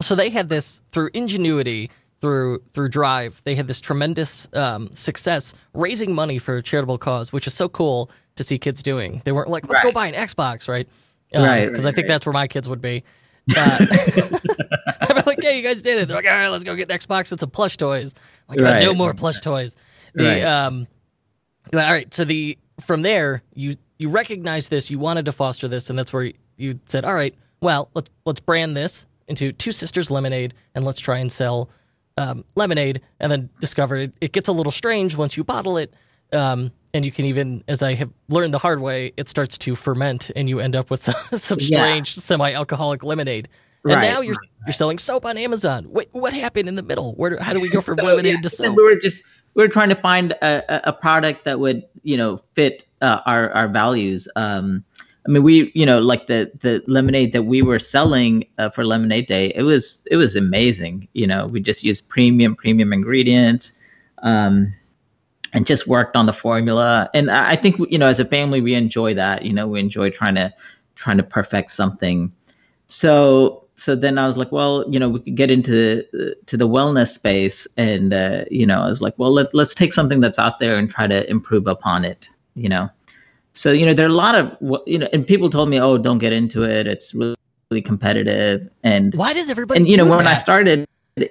so 0.00 0.14
they 0.14 0.30
had 0.30 0.48
this 0.48 0.80
through 0.92 1.10
ingenuity 1.14 1.90
through 2.20 2.62
through 2.72 2.88
drive 2.88 3.42
they 3.44 3.54
had 3.54 3.66
this 3.66 3.80
tremendous 3.80 4.48
um, 4.54 4.88
success 4.94 5.54
raising 5.74 6.14
money 6.14 6.38
for 6.38 6.56
a 6.56 6.62
charitable 6.62 6.98
cause 6.98 7.32
which 7.32 7.46
is 7.46 7.54
so 7.54 7.68
cool 7.68 8.10
to 8.36 8.44
see 8.44 8.58
kids 8.58 8.82
doing. 8.82 9.20
They 9.24 9.32
weren't 9.32 9.50
like 9.50 9.68
let's 9.68 9.84
right. 9.84 9.90
go 9.90 9.92
buy 9.92 10.06
an 10.06 10.14
xbox 10.28 10.68
right? 10.68 10.88
Um, 11.34 11.44
right 11.44 11.68
because 11.68 11.84
right, 11.84 11.92
i 11.92 11.94
think 11.94 12.04
right. 12.04 12.14
that's 12.14 12.26
where 12.26 12.32
my 12.32 12.48
kids 12.48 12.68
would 12.68 12.80
be. 12.80 13.04
Uh, 13.56 13.84
i'm 15.00 15.20
like 15.26 15.42
yeah 15.42 15.50
you 15.50 15.62
guys 15.62 15.82
did 15.82 15.98
it. 15.98 16.06
They're 16.06 16.16
like 16.16 16.26
all 16.26 16.30
right 16.30 16.46
let's 16.46 16.62
go 16.62 16.76
get 16.76 16.88
an 16.88 16.96
xbox. 16.96 17.32
And 17.32 17.40
some 17.40 17.50
plush 17.50 17.76
toys. 17.76 18.14
I'm 18.48 18.56
like 18.56 18.84
no 18.84 18.94
more 18.94 19.14
plush 19.14 19.40
toys. 19.40 19.74
The 20.14 20.48
um 20.48 20.86
all 21.74 21.80
right 21.80 22.12
so 22.14 22.24
the 22.24 22.56
from 22.84 23.02
there 23.02 23.42
you 23.54 23.76
you 23.98 24.08
recognize 24.08 24.68
this 24.68 24.90
you 24.90 24.98
wanted 24.98 25.24
to 25.24 25.32
foster 25.32 25.68
this 25.68 25.90
and 25.90 25.98
that's 25.98 26.12
where 26.12 26.32
you 26.56 26.78
said 26.86 27.04
all 27.04 27.14
right 27.14 27.34
well 27.60 27.88
let's 27.94 28.10
let's 28.24 28.40
brand 28.40 28.76
this 28.76 29.06
into 29.28 29.52
two 29.52 29.72
sisters 29.72 30.10
lemonade 30.10 30.54
and 30.74 30.84
let's 30.84 31.00
try 31.00 31.18
and 31.18 31.30
sell 31.30 31.70
um, 32.16 32.44
lemonade 32.54 33.00
and 33.20 33.30
then 33.30 33.48
discovered 33.60 33.96
it, 33.96 34.12
it, 34.20 34.32
gets 34.32 34.48
a 34.48 34.52
little 34.52 34.72
strange 34.72 35.16
once 35.16 35.36
you 35.36 35.44
bottle 35.44 35.76
it. 35.76 35.92
Um, 36.32 36.72
and 36.94 37.04
you 37.04 37.12
can 37.12 37.24
even, 37.26 37.64
as 37.68 37.82
I 37.82 37.94
have 37.94 38.10
learned 38.28 38.52
the 38.52 38.58
hard 38.58 38.80
way, 38.80 39.12
it 39.16 39.28
starts 39.28 39.56
to 39.58 39.74
ferment 39.74 40.30
and 40.36 40.48
you 40.48 40.60
end 40.60 40.76
up 40.76 40.90
with 40.90 41.02
some, 41.02 41.14
some 41.32 41.60
strange 41.60 42.16
yeah. 42.16 42.20
semi-alcoholic 42.20 43.02
lemonade. 43.02 43.48
And 43.84 43.94
right. 43.94 44.10
now 44.10 44.20
you're 44.20 44.36
you're 44.66 44.72
selling 44.72 44.98
soap 44.98 45.26
on 45.26 45.36
Amazon. 45.36 45.86
Wait, 45.90 46.08
what 46.12 46.32
happened 46.32 46.68
in 46.68 46.76
the 46.76 46.82
middle? 46.82 47.14
Where 47.14 47.36
how 47.40 47.52
do 47.52 47.60
we 47.60 47.68
go 47.68 47.80
from 47.80 47.98
so, 47.98 48.04
lemonade 48.04 48.34
yeah, 48.34 48.40
to 48.40 48.48
soap? 48.48 48.76
We 48.76 48.82
were 48.82 48.96
just 48.96 49.24
we 49.54 49.62
were 49.62 49.68
trying 49.68 49.88
to 49.88 49.96
find 49.96 50.32
a, 50.32 50.88
a 50.88 50.92
product 50.92 51.44
that 51.44 51.58
would 51.58 51.84
you 52.02 52.16
know 52.16 52.38
fit 52.54 52.84
uh, 53.00 53.20
our 53.26 53.50
our 53.50 53.68
values. 53.68 54.28
Um, 54.36 54.84
I 55.26 55.30
mean, 55.30 55.44
we, 55.44 55.70
you 55.74 55.86
know, 55.86 56.00
like 56.00 56.26
the 56.26 56.50
the 56.60 56.82
lemonade 56.86 57.32
that 57.32 57.44
we 57.44 57.62
were 57.62 57.78
selling 57.78 58.44
uh, 58.58 58.70
for 58.70 58.84
Lemonade 58.84 59.26
Day, 59.26 59.52
it 59.54 59.62
was 59.62 60.02
it 60.10 60.16
was 60.16 60.34
amazing. 60.34 61.08
You 61.12 61.26
know, 61.26 61.46
we 61.46 61.60
just 61.60 61.84
used 61.84 62.08
premium 62.08 62.56
premium 62.56 62.92
ingredients, 62.92 63.72
um, 64.22 64.72
and 65.52 65.66
just 65.66 65.86
worked 65.86 66.16
on 66.16 66.26
the 66.26 66.32
formula. 66.32 67.08
And 67.14 67.30
I, 67.30 67.50
I 67.50 67.56
think 67.56 67.76
you 67.88 67.98
know, 67.98 68.06
as 68.06 68.18
a 68.18 68.24
family, 68.24 68.60
we 68.60 68.74
enjoy 68.74 69.14
that. 69.14 69.44
You 69.44 69.52
know, 69.52 69.68
we 69.68 69.78
enjoy 69.78 70.10
trying 70.10 70.34
to 70.36 70.52
trying 70.96 71.18
to 71.18 71.22
perfect 71.22 71.70
something. 71.70 72.32
So 72.88 73.61
so 73.74 73.94
then 73.94 74.18
I 74.18 74.26
was 74.26 74.36
like, 74.36 74.52
well, 74.52 74.84
you 74.88 74.98
know, 74.98 75.08
we 75.08 75.20
could 75.20 75.34
get 75.34 75.50
into 75.50 76.04
the, 76.12 76.36
to 76.46 76.56
the 76.56 76.68
wellness 76.68 77.08
space, 77.08 77.66
and 77.76 78.12
uh, 78.12 78.44
you 78.50 78.66
know, 78.66 78.80
I 78.80 78.88
was 78.88 79.00
like, 79.00 79.14
well, 79.18 79.32
let, 79.32 79.54
let's 79.54 79.74
take 79.74 79.92
something 79.92 80.20
that's 80.20 80.38
out 80.38 80.58
there 80.58 80.76
and 80.76 80.90
try 80.90 81.06
to 81.06 81.28
improve 81.28 81.66
upon 81.66 82.04
it. 82.04 82.28
You 82.54 82.68
know. 82.68 82.90
So 83.52 83.72
you 83.72 83.84
know, 83.84 83.94
there 83.94 84.06
are 84.06 84.10
a 84.10 84.12
lot 84.12 84.34
of 84.34 84.56
you 84.86 84.98
know, 84.98 85.08
and 85.12 85.26
people 85.26 85.50
told 85.50 85.68
me, 85.68 85.80
"Oh, 85.80 85.98
don't 85.98 86.18
get 86.18 86.32
into 86.32 86.62
it. 86.62 86.86
It's 86.86 87.14
really, 87.14 87.36
really 87.70 87.82
competitive." 87.82 88.68
And 88.82 89.14
why 89.14 89.34
does 89.34 89.50
everybody? 89.50 89.80
And 89.80 89.88
you 89.88 89.96
know, 89.96 90.06
when 90.06 90.24
that? 90.24 90.36
I 90.36 90.36
started, 90.36 90.86
is 91.16 91.28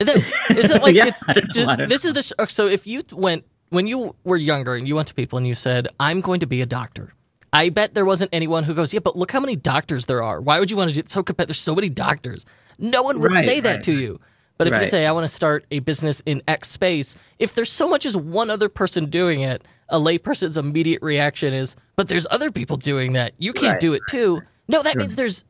it 0.00 0.82
like 0.82 0.94
yeah, 0.94 1.06
it's, 1.06 1.54
just, 1.54 1.88
this 1.88 2.04
is 2.04 2.14
the 2.14 2.46
so 2.48 2.66
if 2.66 2.86
you 2.86 3.02
went 3.12 3.44
when 3.70 3.86
you 3.86 4.14
were 4.24 4.36
younger 4.36 4.74
and 4.74 4.88
you 4.88 4.96
went 4.96 5.08
to 5.08 5.14
people 5.14 5.36
and 5.36 5.46
you 5.46 5.54
said, 5.54 5.88
"I'm 6.00 6.20
going 6.20 6.40
to 6.40 6.46
be 6.46 6.60
a 6.60 6.66
doctor." 6.66 7.12
I 7.54 7.68
bet 7.70 7.94
there 7.94 8.04
wasn't 8.04 8.30
anyone 8.32 8.64
who 8.64 8.74
goes, 8.74 8.92
"Yeah, 8.92 9.00
but 9.00 9.16
look 9.16 9.32
how 9.32 9.40
many 9.40 9.56
doctors 9.56 10.06
there 10.06 10.22
are. 10.22 10.40
Why 10.40 10.58
would 10.58 10.70
you 10.70 10.76
want 10.76 10.92
to 10.92 11.02
do 11.02 11.08
so 11.08 11.22
competitive? 11.22 11.54
There's 11.56 11.60
so 11.60 11.74
many 11.74 11.88
doctors." 11.88 12.44
No 12.78 13.02
one 13.02 13.20
would 13.20 13.32
right, 13.32 13.46
say 13.46 13.60
that 13.60 13.70
right, 13.76 13.82
to 13.84 13.92
you. 13.92 14.20
But 14.58 14.66
if 14.66 14.72
right. 14.72 14.82
you 14.82 14.88
say, 14.88 15.06
I 15.06 15.12
want 15.12 15.24
to 15.24 15.34
start 15.34 15.64
a 15.70 15.80
business 15.80 16.22
in 16.26 16.42
X 16.46 16.70
space, 16.70 17.16
if 17.38 17.54
there's 17.54 17.72
so 17.72 17.88
much 17.88 18.06
as 18.06 18.16
one 18.16 18.50
other 18.50 18.68
person 18.68 19.06
doing 19.06 19.40
it, 19.40 19.62
a 19.88 19.98
layperson's 19.98 20.56
immediate 20.56 21.02
reaction 21.02 21.52
is, 21.52 21.76
but 21.96 22.08
there's 22.08 22.26
other 22.30 22.50
people 22.50 22.76
doing 22.76 23.12
that. 23.12 23.32
You 23.38 23.52
can't 23.52 23.74
Right. 23.74 23.80
do 23.80 23.92
it 23.92 24.02
too. 24.08 24.42
No, 24.68 24.82
that 24.82 24.96
means 24.96 25.16
there's 25.16 25.44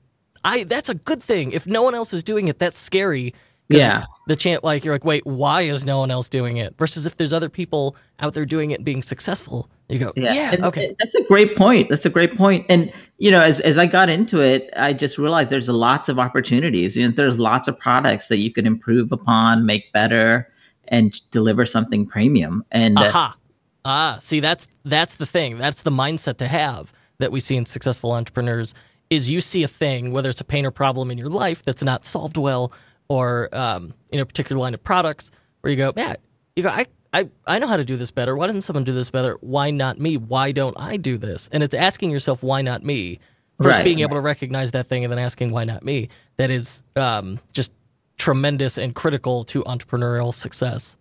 I 0.45 0.65
that's 0.65 0.89
a 0.89 0.95
good 0.95 1.23
thing. 1.23 1.53
If 1.53 1.67
no 1.67 1.83
one 1.83 1.95
else 1.95 2.13
is 2.13 2.23
doing 2.23 2.49
it, 2.49 2.59
that's 2.59 2.79
scary. 2.79 3.35
Yeah. 3.69 4.05
The 4.27 4.37
chant 4.37 4.65
like 4.65 4.85
you're 4.85 4.95
like, 4.95 5.05
wait, 5.05 5.27
why 5.27 5.63
is 5.63 5.85
no 5.85 5.99
one 5.99 6.11
else 6.11 6.29
doing 6.29 6.57
it? 6.57 6.77
Versus 6.79 7.05
if 7.05 7.17
there's 7.17 7.33
other 7.33 7.51
people 7.51 7.95
out 8.21 8.33
there 8.33 8.47
doing 8.47 8.71
it 8.71 8.77
and 8.77 8.85
being 8.85 9.03
successful, 9.03 9.69
you 9.89 9.99
go, 9.99 10.13
Yeah, 10.17 10.53
And- 10.53 10.65
okay. 10.65 10.97
That's 10.99 11.15
a 11.15 11.23
great 11.25 11.57
point. 11.57 11.91
That's 11.91 12.07
a 12.07 12.11
great 12.11 12.37
point. 12.37 12.65
And 12.69 12.91
you 13.19 13.31
know, 13.31 13.43
as 13.43 13.61
as 13.61 13.77
I 13.77 13.87
got 13.87 14.09
into 14.09 14.41
it, 14.41 14.71
I 14.77 14.93
just 14.95 15.19
realized 15.19 15.51
there's 15.51 15.69
lots 15.69 16.09
of 16.09 16.19
opportunities. 16.19 16.97
You 16.97 17.07
know, 17.09 17.15
there's 17.15 17.39
lots 17.39 17.69
of 17.69 17.79
products 17.79 18.29
that 18.29 18.39
you 18.39 18.51
can 18.53 18.67
improve 18.67 19.13
upon, 19.13 19.67
make 19.67 19.93
better, 19.93 20.51
and 20.89 21.21
deliver 21.31 21.67
something 21.67 22.07
premium. 22.07 22.65
And 22.71 22.99
uh, 22.99 23.03
Aha. 23.03 23.37
Ah, 23.85 24.19
see 24.21 24.41
that's 24.41 24.67
that's 24.85 25.17
the 25.17 25.27
thing. 25.27 25.59
That's 25.59 25.83
the 25.83 25.91
mindset 25.91 26.39
to 26.39 26.49
have 26.49 26.93
that 27.19 27.31
we 27.31 27.41
see 27.41 27.57
in 27.57 27.67
successful 27.67 28.13
entrepreneurs 28.13 28.75
is 29.11 29.31
you 29.31 29.41
see 29.41 29.63
a 29.63 29.69
thing, 29.69 30.13
whether 30.13 30.31
it's 30.31 30.41
a 30.41 30.45
pain 30.45 30.65
or 30.65 30.71
problem 30.71 31.11
in 31.11 31.19
your 31.19 31.29
life 31.29 31.63
that's 31.63 31.83
not 31.83 32.07
solved 32.07 32.37
well 32.37 32.73
or 33.09 33.55
um, 33.55 33.95
in 34.11 34.21
a 34.21 34.27
particular 34.27 34.61
line 34.61 34.75
of 34.75 34.83
products, 34.83 35.31
where 35.61 35.71
you 35.71 35.77
go, 35.77 35.93
yeah, 35.97 36.17
you 36.57 36.63
go, 36.63 36.69
I, 36.69 36.87
I, 37.13 37.29
I 37.47 37.59
know 37.59 37.67
how 37.67 37.77
to 37.77 37.85
do 37.85 37.97
this 37.97 38.11
better. 38.11 38.37
Why 38.37 38.47
doesn't 38.47 38.63
someone 38.63 38.85
do 38.85 38.93
this 38.93 39.11
better? 39.11 39.39
Why 39.41 39.71
not 39.71 40.01
me? 40.01 40.17
Why 40.17 40.53
don't 40.53 40.77
I 40.79 40.97
do 40.97 41.17
this? 41.17 41.49
And 41.53 41.63
it's 41.63 41.75
asking 41.75 42.11
yourself, 42.11 42.43
why 42.43 42.63
not 42.63 42.85
me? 42.85 43.21
First 43.63 43.79
Right, 43.79 43.85
being 43.85 44.01
able 44.01 44.17
to 44.17 44.21
recognize 44.21 44.73
that 44.73 44.89
thing 44.89 45.05
and 45.05 45.13
then 45.13 45.19
asking, 45.21 45.53
why 45.53 45.65
not 45.65 45.85
me? 45.85 46.09
That 46.39 46.51
is 46.51 46.83
um, 46.97 47.39
just 47.53 47.73
tremendous 48.17 48.79
and 48.79 48.95
critical 48.95 49.45
to 49.45 49.63
entrepreneurial 49.63 50.35
success. 50.35 50.97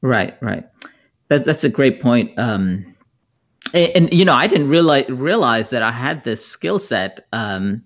Right, 0.00 0.34
right. 0.40 0.66
That's 1.28 1.44
that's 1.44 1.62
a 1.62 1.68
great 1.68 2.00
point. 2.00 2.36
Um, 2.38 2.96
and, 3.74 3.92
and, 3.94 4.12
you 4.14 4.24
know, 4.24 4.32
I 4.32 4.46
didn't 4.46 4.68
realize 4.68 5.08
realize 5.10 5.70
that 5.70 5.82
I 5.82 5.90
had 5.90 6.24
this 6.24 6.44
skill 6.44 6.78
set, 6.78 7.26
um, 7.34 7.82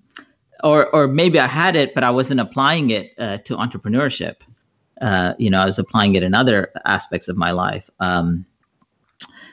or 0.63 0.95
or 0.95 1.09
maybe 1.09 1.39
I 1.39 1.47
had 1.47 1.77
it, 1.77 1.95
but 1.95 2.05
I 2.05 2.11
wasn't 2.11 2.41
applying 2.41 2.91
it 2.91 3.13
uh, 3.19 3.39
to 3.39 3.57
entrepreneurship. 3.57 4.37
Uh, 5.01 5.35
you 5.39 5.51
know, 5.51 5.61
I 5.61 5.65
was 5.65 5.79
applying 5.79 6.15
it 6.15 6.23
in 6.23 6.35
other 6.35 6.71
aspects 6.85 7.29
of 7.29 7.37
my 7.37 7.51
life. 7.51 7.91
Um, 8.01 8.47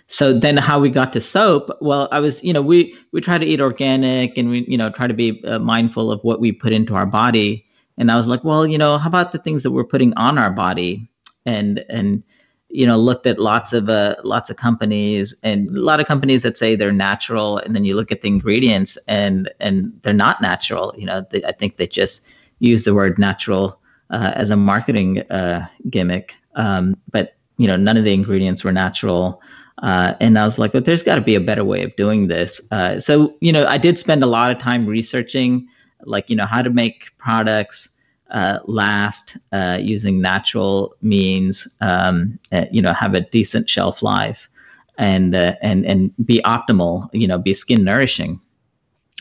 so 0.07 0.37
then, 0.37 0.57
how 0.57 0.79
we 0.79 0.89
got 0.89 1.13
to 1.13 1.21
soap? 1.21 1.69
Well, 1.79 2.09
I 2.11 2.19
was, 2.19 2.43
you 2.43 2.51
know, 2.51 2.61
we 2.61 2.95
we 3.13 3.21
try 3.21 3.37
to 3.37 3.45
eat 3.45 3.61
organic, 3.61 4.37
and 4.37 4.49
we, 4.49 4.65
you 4.67 4.77
know, 4.77 4.89
try 4.89 5.07
to 5.07 5.13
be 5.13 5.41
uh, 5.45 5.59
mindful 5.59 6.11
of 6.11 6.21
what 6.23 6.41
we 6.41 6.51
put 6.51 6.73
into 6.73 6.95
our 6.95 7.05
body. 7.05 7.65
And 7.97 8.11
I 8.11 8.17
was 8.17 8.27
like, 8.27 8.43
well, 8.43 8.67
you 8.67 8.77
know, 8.77 8.97
how 8.97 9.07
about 9.07 9.31
the 9.31 9.37
things 9.37 9.63
that 9.63 9.71
we're 9.71 9.85
putting 9.85 10.13
on 10.15 10.37
our 10.37 10.51
body? 10.51 11.09
And 11.45 11.85
and 11.89 12.23
you 12.71 12.85
know 12.85 12.97
looked 12.97 13.27
at 13.27 13.39
lots 13.39 13.73
of 13.73 13.89
uh, 13.89 14.15
lots 14.23 14.49
of 14.49 14.57
companies 14.57 15.35
and 15.43 15.69
a 15.69 15.79
lot 15.79 15.99
of 15.99 16.07
companies 16.07 16.43
that 16.43 16.57
say 16.57 16.75
they're 16.75 16.91
natural 16.91 17.57
and 17.57 17.75
then 17.75 17.85
you 17.85 17.95
look 17.95 18.11
at 18.11 18.21
the 18.21 18.27
ingredients 18.27 18.97
and 19.07 19.49
and 19.59 19.91
they're 20.01 20.13
not 20.13 20.41
natural. 20.41 20.93
You 20.97 21.05
know 21.05 21.25
they, 21.29 21.43
i 21.43 21.51
think 21.51 21.77
they 21.77 21.87
just 21.87 22.25
use 22.59 22.83
the 22.83 22.93
word 22.93 23.17
natural 23.19 23.79
uh, 24.09 24.31
as 24.35 24.49
a 24.49 24.57
marketing 24.57 25.19
uh, 25.31 25.65
gimmick. 25.89 26.35
Um, 26.55 26.95
but 27.11 27.35
you 27.57 27.67
know 27.67 27.77
none 27.77 27.97
of 27.97 28.03
the 28.03 28.13
ingredients 28.13 28.63
were 28.63 28.71
natural. 28.71 29.41
Uh, 29.83 30.13
and 30.19 30.37
i 30.37 30.45
was 30.45 30.59
like 30.59 30.73
but 30.73 30.85
there's 30.85 31.01
got 31.01 31.15
to 31.15 31.21
be 31.21 31.33
a 31.33 31.39
better 31.41 31.63
way 31.63 31.83
of 31.83 31.95
doing 31.95 32.27
this. 32.27 32.61
Uh, 32.71 32.99
so 32.99 33.35
you 33.41 33.51
know 33.51 33.65
i 33.67 33.77
did 33.77 33.97
spend 33.97 34.23
a 34.23 34.27
lot 34.27 34.51
of 34.51 34.57
time 34.57 34.85
researching 34.85 35.67
like 36.05 36.29
you 36.29 36.35
know 36.35 36.45
how 36.45 36.61
to 36.61 36.69
make 36.69 37.15
products 37.17 37.89
uh, 38.31 38.59
last 38.65 39.37
uh, 39.51 39.77
using 39.81 40.21
natural 40.21 40.95
means, 41.01 41.67
um, 41.81 42.39
uh, 42.51 42.65
you 42.71 42.81
know, 42.81 42.93
have 42.93 43.13
a 43.13 43.21
decent 43.21 43.69
shelf 43.69 44.01
life, 44.01 44.49
and 44.97 45.35
uh, 45.35 45.55
and 45.61 45.85
and 45.85 46.13
be 46.25 46.41
optimal, 46.45 47.09
you 47.13 47.27
know, 47.27 47.37
be 47.37 47.53
skin 47.53 47.83
nourishing. 47.83 48.39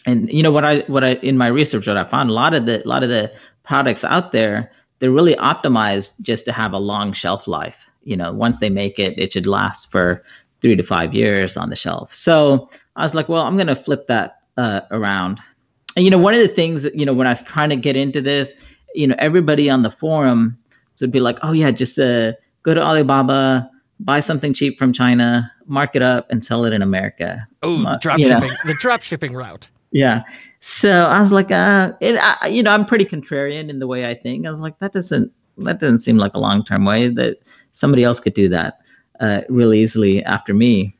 And 0.06 0.32
you 0.32 0.42
know 0.42 0.52
what 0.52 0.64
I 0.64 0.80
what 0.86 1.04
I 1.04 1.14
in 1.16 1.36
my 1.36 1.48
research 1.48 1.86
what 1.86 1.96
I 1.96 2.04
found 2.04 2.30
a 2.30 2.32
lot 2.32 2.54
of 2.54 2.66
the 2.66 2.84
a 2.84 2.88
lot 2.88 3.02
of 3.02 3.08
the 3.08 3.32
products 3.64 4.04
out 4.04 4.32
there 4.32 4.70
they're 5.00 5.10
really 5.10 5.34
optimized 5.36 6.12
just 6.20 6.44
to 6.44 6.52
have 6.52 6.72
a 6.72 6.78
long 6.78 7.12
shelf 7.12 7.48
life. 7.48 7.90
You 8.04 8.16
know, 8.16 8.32
once 8.32 8.58
they 8.58 8.70
make 8.70 8.98
it, 8.98 9.18
it 9.18 9.32
should 9.32 9.46
last 9.46 9.90
for 9.90 10.22
three 10.62 10.76
to 10.76 10.82
five 10.82 11.14
years 11.14 11.56
on 11.56 11.70
the 11.70 11.76
shelf. 11.76 12.14
So 12.14 12.70
I 12.96 13.02
was 13.02 13.14
like, 13.14 13.28
well, 13.28 13.42
I'm 13.42 13.56
going 13.56 13.66
to 13.66 13.76
flip 13.76 14.06
that 14.06 14.42
uh, 14.56 14.82
around. 14.90 15.40
And 15.96 16.04
you 16.04 16.10
know, 16.10 16.18
one 16.18 16.34
of 16.34 16.40
the 16.40 16.48
things 16.48 16.82
that 16.84 16.94
you 16.94 17.04
know 17.04 17.14
when 17.14 17.26
I 17.26 17.30
was 17.30 17.42
trying 17.42 17.70
to 17.70 17.76
get 17.76 17.96
into 17.96 18.20
this 18.20 18.52
you 18.94 19.06
know, 19.06 19.16
everybody 19.18 19.70
on 19.70 19.82
the 19.82 19.90
forum 19.90 20.58
would 21.00 21.10
be 21.10 21.20
like, 21.20 21.38
oh 21.42 21.52
yeah, 21.52 21.70
just 21.70 21.98
uh, 21.98 22.32
go 22.62 22.74
to 22.74 22.82
Alibaba, 22.82 23.70
buy 24.00 24.20
something 24.20 24.52
cheap 24.52 24.78
from 24.78 24.92
China, 24.92 25.50
mark 25.66 25.96
it 25.96 26.02
up, 26.02 26.30
and 26.30 26.44
sell 26.44 26.64
it 26.64 26.72
in 26.72 26.82
America. 26.82 27.46
Oh, 27.62 27.80
the 27.80 27.98
drop 28.00 28.18
shipping, 28.18 28.50
the 28.64 28.76
drop 28.80 29.02
shipping 29.02 29.32
route. 29.34 29.68
Yeah. 29.92 30.22
So 30.60 31.06
I 31.06 31.20
was 31.20 31.32
like, 31.32 31.50
uh, 31.50 31.92
it, 32.00 32.16
I, 32.20 32.48
you 32.48 32.62
know, 32.62 32.72
I'm 32.72 32.86
pretty 32.86 33.04
contrarian 33.04 33.68
in 33.68 33.78
the 33.78 33.86
way 33.86 34.08
I 34.08 34.14
think. 34.14 34.46
I 34.46 34.50
was 34.50 34.60
like, 34.60 34.78
that 34.78 34.92
doesn't 34.92 35.32
that 35.58 35.80
doesn't 35.80 36.00
seem 36.00 36.16
like 36.16 36.34
a 36.34 36.38
long 36.38 36.64
term 36.64 36.84
way 36.84 37.08
that 37.08 37.38
somebody 37.72 38.04
else 38.04 38.20
could 38.20 38.34
do 38.34 38.48
that 38.48 38.80
uh, 39.20 39.42
really 39.48 39.80
easily 39.80 40.24
after 40.24 40.54
me. 40.54 40.96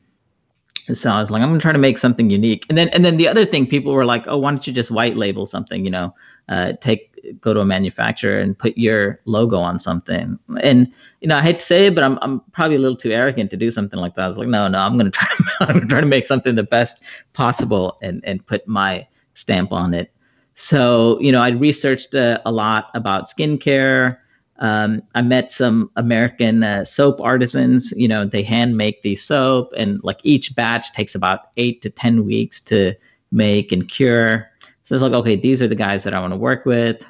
so 0.93 1.09
I 1.09 1.21
was 1.21 1.31
like, 1.31 1.41
I'm 1.41 1.49
gonna 1.49 1.59
try 1.59 1.71
to 1.71 1.79
make 1.79 1.97
something 1.97 2.29
unique. 2.29 2.65
And 2.69 2.77
then 2.77 2.89
and 2.89 3.05
then 3.05 3.17
the 3.17 3.27
other 3.27 3.45
thing, 3.45 3.67
people 3.67 3.93
were 3.93 4.05
like, 4.05 4.25
oh, 4.27 4.37
why 4.37 4.51
don't 4.51 4.65
you 4.65 4.73
just 4.73 4.91
white 4.91 5.15
label 5.15 5.45
something? 5.45 5.85
You 5.85 5.91
know, 5.91 6.15
uh, 6.49 6.73
take 6.81 7.10
go 7.39 7.53
to 7.53 7.59
a 7.59 7.65
manufacturer 7.65 8.39
and 8.39 8.57
put 8.57 8.77
your 8.77 9.19
logo 9.25 9.59
on 9.59 9.79
something. 9.79 10.37
And 10.61 10.91
you 11.21 11.27
know, 11.27 11.37
I 11.37 11.41
hate 11.41 11.59
to 11.59 11.65
say 11.65 11.87
it, 11.87 11.95
but 11.95 12.03
I'm 12.03 12.17
I'm 12.21 12.39
probably 12.51 12.75
a 12.75 12.79
little 12.79 12.97
too 12.97 13.11
arrogant 13.11 13.51
to 13.51 13.57
do 13.57 13.71
something 13.71 13.99
like 13.99 14.15
that. 14.15 14.23
I 14.23 14.27
was 14.27 14.37
like, 14.37 14.47
no, 14.47 14.67
no, 14.67 14.79
I'm 14.79 14.97
gonna 14.97 15.11
try 15.11 15.27
I'm 15.61 15.73
gonna 15.73 15.87
try 15.87 16.01
to 16.01 16.07
make 16.07 16.25
something 16.25 16.55
the 16.55 16.63
best 16.63 17.01
possible 17.33 17.97
and 18.01 18.23
and 18.25 18.45
put 18.45 18.67
my 18.67 19.07
stamp 19.33 19.71
on 19.71 19.93
it. 19.93 20.11
So 20.55 21.19
you 21.19 21.31
know, 21.31 21.41
I 21.41 21.49
researched 21.49 22.15
uh, 22.15 22.39
a 22.45 22.51
lot 22.51 22.89
about 22.93 23.29
skincare. 23.29 24.17
Um, 24.59 25.01
I 25.15 25.23
met 25.23 25.51
some 25.51 25.89
American 25.95 26.63
uh, 26.63 26.85
soap 26.85 27.19
artisans. 27.19 27.91
You 27.97 28.07
know, 28.07 28.25
they 28.25 28.43
hand 28.43 28.77
make 28.77 29.01
the 29.01 29.15
soap, 29.15 29.73
and 29.75 30.03
like 30.03 30.19
each 30.23 30.55
batch 30.55 30.93
takes 30.93 31.15
about 31.15 31.49
eight 31.57 31.81
to 31.81 31.89
ten 31.89 32.25
weeks 32.25 32.61
to 32.61 32.93
make 33.31 33.71
and 33.71 33.87
cure. 33.87 34.50
So 34.91 34.95
it's 34.95 35.01
like, 35.03 35.13
okay, 35.13 35.37
these 35.37 35.61
are 35.61 35.69
the 35.69 35.75
guys 35.75 36.03
that 36.03 36.13
I 36.13 36.19
want 36.19 36.33
to 36.33 36.37
work 36.37 36.65
with. 36.65 37.01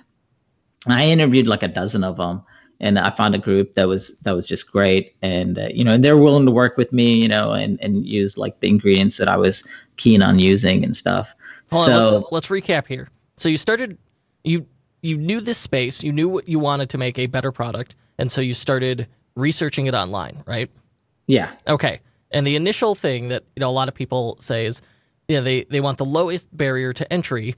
I 0.86 1.08
interviewed 1.08 1.48
like 1.48 1.63
a 1.63 1.67
dozen 1.67 2.04
of 2.04 2.17
them, 2.17 2.44
and 2.80 3.00
I 3.00 3.10
found 3.10 3.34
a 3.34 3.39
group 3.39 3.74
that 3.74 3.88
was 3.88 4.15
that 4.20 4.36
was 4.36 4.48
just 4.48 4.72
great, 4.72 5.15
and 5.24 5.58
uh, 5.58 5.70
you 5.74 5.84
know, 5.84 5.96
and 5.96 6.04
they're 6.04 6.20
willing 6.20 6.46
to 6.46 6.52
work 6.52 6.78
with 6.78 6.94
me, 6.94 7.15
you 7.15 7.28
know, 7.28 7.54
and 7.54 7.82
and 7.82 8.06
use 8.06 8.38
like 8.38 8.60
the 8.60 8.67
ingredients 8.67 9.17
that 9.17 9.28
I 9.28 9.36
was 9.36 9.67
keen 9.98 10.22
on 10.22 10.38
using 10.38 10.84
and 10.84 10.96
stuff. 10.96 11.34
Hold 11.72 11.86
so 11.86 11.91
on, 11.91 12.13
let's, 12.13 12.26
let's 12.32 12.48
recap 12.50 12.86
here. 12.86 13.10
So 13.38 13.50
you 13.50 13.58
started, 13.58 13.98
you 14.44 14.67
you 15.02 15.17
knew 15.17 15.41
this 15.41 15.58
space, 15.58 16.04
you 16.04 16.12
knew 16.12 16.30
what 16.30 16.48
you 16.48 16.60
wanted 16.60 16.91
to 16.91 17.00
make 17.00 17.17
a 17.17 17.26
better 17.26 17.52
product, 17.52 17.96
and 18.20 18.32
so 18.32 18.41
you 18.41 18.54
started 18.54 19.08
researching 19.34 19.88
it 19.88 19.96
online, 19.96 20.44
right? 20.46 20.70
Yeah. 21.26 21.54
Okay. 21.67 22.02
And 22.30 22.46
the 22.46 22.56
initial 22.56 22.94
thing 22.94 23.30
that 23.30 23.44
you 23.56 23.62
know 23.62 23.72
a 23.72 23.74
lot 23.74 23.88
of 23.88 23.96
people 23.96 24.38
say 24.39 24.67
is, 24.67 24.84
yeah, 25.28 25.39
they 25.39 25.63
they 25.63 25.82
want 25.82 25.98
the 25.98 26.06
lowest 26.06 26.56
barrier 26.56 26.94
to 26.94 27.12
entry, 27.12 27.56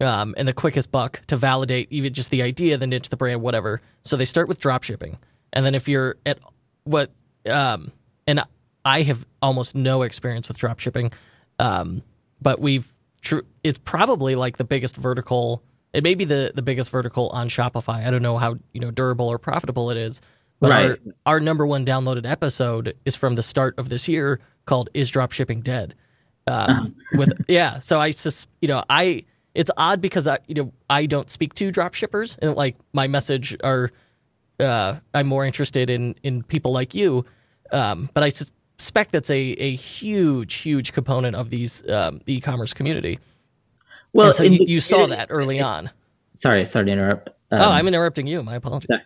um, 0.00 0.34
and 0.36 0.46
the 0.46 0.52
quickest 0.52 0.90
buck 0.90 1.20
to 1.26 1.36
validate 1.36 1.88
even 1.90 2.12
just 2.12 2.30
the 2.30 2.42
idea, 2.42 2.76
the 2.76 2.86
niche, 2.86 3.08
the 3.08 3.16
brand, 3.16 3.42
whatever. 3.42 3.80
So 4.04 4.16
they 4.16 4.24
start 4.24 4.48
with 4.48 4.60
drop 4.60 4.82
shipping, 4.82 5.18
and 5.52 5.64
then 5.64 5.74
if 5.74 5.88
you're 5.88 6.16
at 6.26 6.38
what, 6.84 7.10
um, 7.48 7.92
and 8.26 8.42
I 8.84 9.02
have 9.02 9.26
almost 9.42 9.74
no 9.74 10.02
experience 10.02 10.48
with 10.48 10.58
drop 10.58 10.78
shipping, 10.78 11.12
um, 11.58 12.02
but 12.40 12.60
we've 12.60 12.92
tr- 13.22 13.40
it's 13.64 13.78
probably 13.78 14.34
like 14.34 14.56
the 14.56 14.64
biggest 14.64 14.96
vertical 14.96 15.62
it 15.92 16.02
may 16.02 16.14
be 16.14 16.26
the 16.26 16.52
the 16.54 16.62
biggest 16.62 16.90
vertical 16.90 17.30
on 17.30 17.48
Shopify. 17.48 18.06
I 18.06 18.10
don't 18.10 18.22
know 18.22 18.36
how 18.36 18.58
you 18.72 18.80
know 18.80 18.90
durable 18.90 19.28
or 19.28 19.38
profitable 19.38 19.90
it 19.90 19.96
is. 19.96 20.20
But 20.60 20.70
right. 20.70 20.90
our, 20.90 21.34
our 21.34 21.40
number 21.40 21.66
one 21.66 21.84
downloaded 21.84 22.28
episode 22.28 22.96
is 23.04 23.14
from 23.14 23.34
the 23.34 23.42
start 23.42 23.74
of 23.78 23.88
this 23.88 24.08
year 24.08 24.40
called 24.64 24.90
"Is 24.94 25.10
Dropshipping 25.10 25.64
Dead?" 25.64 25.94
Um, 26.46 26.96
with 27.12 27.32
yeah, 27.48 27.80
so 27.80 27.98
I 27.98 28.12
just 28.12 28.48
you 28.60 28.68
know 28.68 28.84
I 28.90 29.24
it's 29.56 29.70
odd 29.76 30.00
because 30.00 30.28
I 30.28 30.38
you 30.46 30.54
know 30.54 30.72
I 30.88 31.06
don't 31.06 31.30
speak 31.30 31.54
to 31.54 31.70
drop 31.70 31.94
shippers 31.94 32.36
and 32.40 32.54
like 32.54 32.76
my 32.92 33.08
message 33.08 33.56
are 33.64 33.90
uh, 34.60 34.96
I'm 35.14 35.26
more 35.26 35.44
interested 35.44 35.90
in 35.90 36.14
in 36.22 36.42
people 36.42 36.72
like 36.72 36.94
you, 36.94 37.24
um, 37.72 38.10
but 38.14 38.22
I 38.22 38.30
suspect 38.30 39.12
that's 39.12 39.30
a 39.30 39.40
a 39.40 39.74
huge 39.74 40.54
huge 40.54 40.92
component 40.92 41.36
of 41.36 41.50
these 41.50 41.88
um, 41.88 42.20
the 42.24 42.34
e-commerce 42.34 42.72
community. 42.72 43.18
Well, 44.12 44.28
and 44.28 44.34
so 44.34 44.42
you, 44.44 44.58
the, 44.58 44.68
you, 44.68 44.80
saw 44.80 45.06
that 45.06 45.26
early 45.30 45.60
on. 45.60 45.90
Sorry, 46.36 46.64
sorry 46.64 46.86
to 46.86 46.92
interrupt. 46.92 47.28
Um, 47.50 47.60
oh, 47.60 47.68
I'm 47.70 47.86
interrupting 47.86 48.26
you. 48.26 48.42
My 48.42 48.56
apologies. 48.56 48.88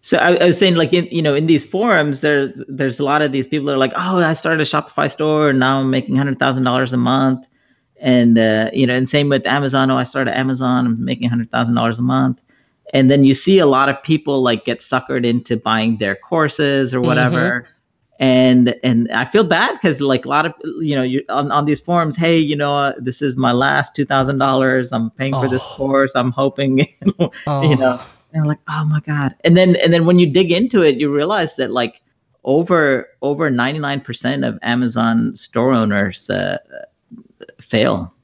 So 0.00 0.16
I, 0.16 0.34
I, 0.36 0.46
was 0.46 0.56
saying, 0.56 0.76
like 0.76 0.94
in 0.94 1.06
you 1.10 1.20
know, 1.20 1.34
in 1.34 1.44
these 1.44 1.62
forums, 1.62 2.22
there's 2.22 2.64
there's 2.68 2.98
a 2.98 3.04
lot 3.04 3.20
of 3.20 3.32
these 3.32 3.46
people 3.46 3.66
that 3.66 3.74
are 3.74 3.78
like, 3.78 3.92
oh, 3.96 4.16
I 4.16 4.32
started 4.32 4.62
a 4.62 4.64
Shopify 4.64 5.10
store, 5.10 5.50
and 5.50 5.58
now 5.58 5.80
I'm 5.80 5.90
making 5.90 6.16
hundred 6.16 6.38
thousand 6.38 6.64
dollars 6.64 6.94
a 6.94 6.96
month, 6.96 7.46
and 8.02 8.38
uh, 8.38 8.68
you 8.74 8.86
know, 8.86 8.94
and 8.94 9.08
same 9.08 9.30
with 9.30 9.46
Amazon. 9.46 9.90
Oh, 9.90 9.96
I 9.96 10.02
started 10.02 10.36
Amazon, 10.36 10.86
I'm 10.86 11.02
making 11.02 11.30
hundred 11.30 11.50
thousand 11.50 11.76
dollars 11.76 11.98
a 11.98 12.02
month, 12.02 12.42
and 12.92 13.10
then 13.10 13.24
you 13.24 13.34
see 13.34 13.58
a 13.58 13.66
lot 13.66 13.88
of 13.88 14.02
people 14.02 14.42
like 14.42 14.66
get 14.66 14.80
suckered 14.80 15.24
into 15.24 15.56
buying 15.56 15.96
their 15.96 16.16
courses 16.16 16.94
or 16.94 17.00
whatever. 17.00 17.62
Mm-hmm 17.62 17.72
and 18.22 18.76
and 18.84 19.10
I 19.10 19.24
feel 19.24 19.42
bad 19.42 19.72
because 19.72 20.00
like 20.00 20.24
a 20.24 20.28
lot 20.28 20.46
of 20.46 20.54
you 20.80 20.94
know 20.94 21.02
you 21.02 21.24
on, 21.28 21.50
on 21.50 21.64
these 21.64 21.80
forums, 21.80 22.16
hey, 22.16 22.38
you 22.38 22.54
know, 22.54 22.76
uh, 22.76 22.92
this 22.96 23.20
is 23.20 23.36
my 23.36 23.50
last 23.50 23.96
two 23.96 24.04
thousand 24.04 24.38
dollars. 24.38 24.92
I'm 24.92 25.10
paying 25.10 25.34
oh. 25.34 25.42
for 25.42 25.48
this 25.48 25.64
oh. 25.64 25.74
course. 25.74 26.14
I'm 26.14 26.30
hoping, 26.30 26.86
oh. 27.18 27.62
you 27.68 27.76
know, 27.76 28.00
and 28.32 28.42
I'm 28.42 28.46
like, 28.46 28.60
oh 28.68 28.84
my 28.84 29.00
god. 29.00 29.34
And 29.42 29.56
then 29.56 29.74
and 29.76 29.92
then 29.92 30.06
when 30.06 30.20
you 30.20 30.32
dig 30.32 30.52
into 30.52 30.82
it, 30.82 31.00
you 31.00 31.12
realize 31.12 31.56
that 31.56 31.72
like 31.72 32.00
over 32.44 33.08
over 33.22 33.50
ninety 33.50 33.80
nine 33.80 34.00
percent 34.00 34.44
of 34.44 34.56
Amazon 34.62 35.34
store 35.34 35.72
owners 35.72 36.30
uh, 36.30 36.58
fail. 37.60 38.14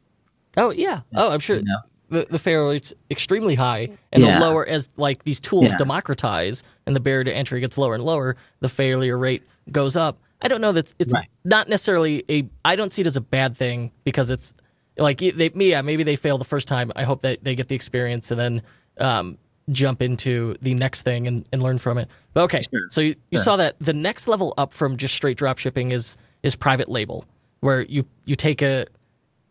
Oh 0.56 0.70
yeah. 0.70 1.00
Oh, 1.14 1.30
I'm 1.30 1.40
sure. 1.40 1.56
You 1.56 1.64
know? 1.64 1.78
the, 2.10 2.26
the 2.30 2.38
failure 2.38 2.68
rate's 2.68 2.94
extremely 3.10 3.54
high, 3.54 3.90
and 4.12 4.22
yeah. 4.22 4.38
the 4.38 4.44
lower 4.44 4.66
as 4.66 4.88
like 4.96 5.24
these 5.24 5.40
tools 5.40 5.70
yeah. 5.70 5.76
democratize 5.76 6.62
and 6.86 6.96
the 6.96 7.00
barrier 7.00 7.24
to 7.24 7.34
entry 7.34 7.60
gets 7.60 7.76
lower 7.76 7.94
and 7.94 8.04
lower, 8.04 8.36
the 8.60 8.68
failure 8.68 9.18
rate 9.18 9.42
goes 9.70 9.96
up. 9.96 10.18
I 10.40 10.48
don't 10.48 10.60
know 10.60 10.72
that 10.72 10.94
it's 10.98 11.12
right. 11.12 11.28
not 11.44 11.68
necessarily 11.68 12.24
a. 12.30 12.48
I 12.64 12.76
don't 12.76 12.92
see 12.92 13.02
it 13.02 13.06
as 13.06 13.16
a 13.16 13.20
bad 13.20 13.56
thing 13.56 13.90
because 14.04 14.30
it's 14.30 14.54
like 14.96 15.18
they, 15.18 15.50
yeah, 15.54 15.82
maybe 15.82 16.02
they 16.02 16.16
fail 16.16 16.38
the 16.38 16.44
first 16.44 16.68
time. 16.68 16.92
I 16.96 17.04
hope 17.04 17.22
that 17.22 17.42
they 17.42 17.54
get 17.54 17.68
the 17.68 17.74
experience 17.74 18.30
and 18.30 18.40
then 18.40 18.62
um, 18.98 19.38
jump 19.70 20.00
into 20.00 20.54
the 20.62 20.74
next 20.74 21.02
thing 21.02 21.26
and, 21.26 21.46
and 21.52 21.62
learn 21.62 21.78
from 21.78 21.98
it. 21.98 22.08
But 22.34 22.44
okay, 22.44 22.62
sure. 22.62 22.88
so 22.88 23.00
you, 23.00 23.16
you 23.30 23.38
sure. 23.38 23.44
saw 23.44 23.56
that 23.56 23.76
the 23.80 23.92
next 23.92 24.28
level 24.28 24.54
up 24.56 24.72
from 24.72 24.96
just 24.96 25.14
straight 25.14 25.36
drop 25.36 25.58
shipping 25.58 25.90
is 25.90 26.16
is 26.42 26.54
private 26.56 26.88
label, 26.88 27.24
where 27.60 27.82
you 27.82 28.06
you 28.24 28.36
take 28.36 28.62
a 28.62 28.86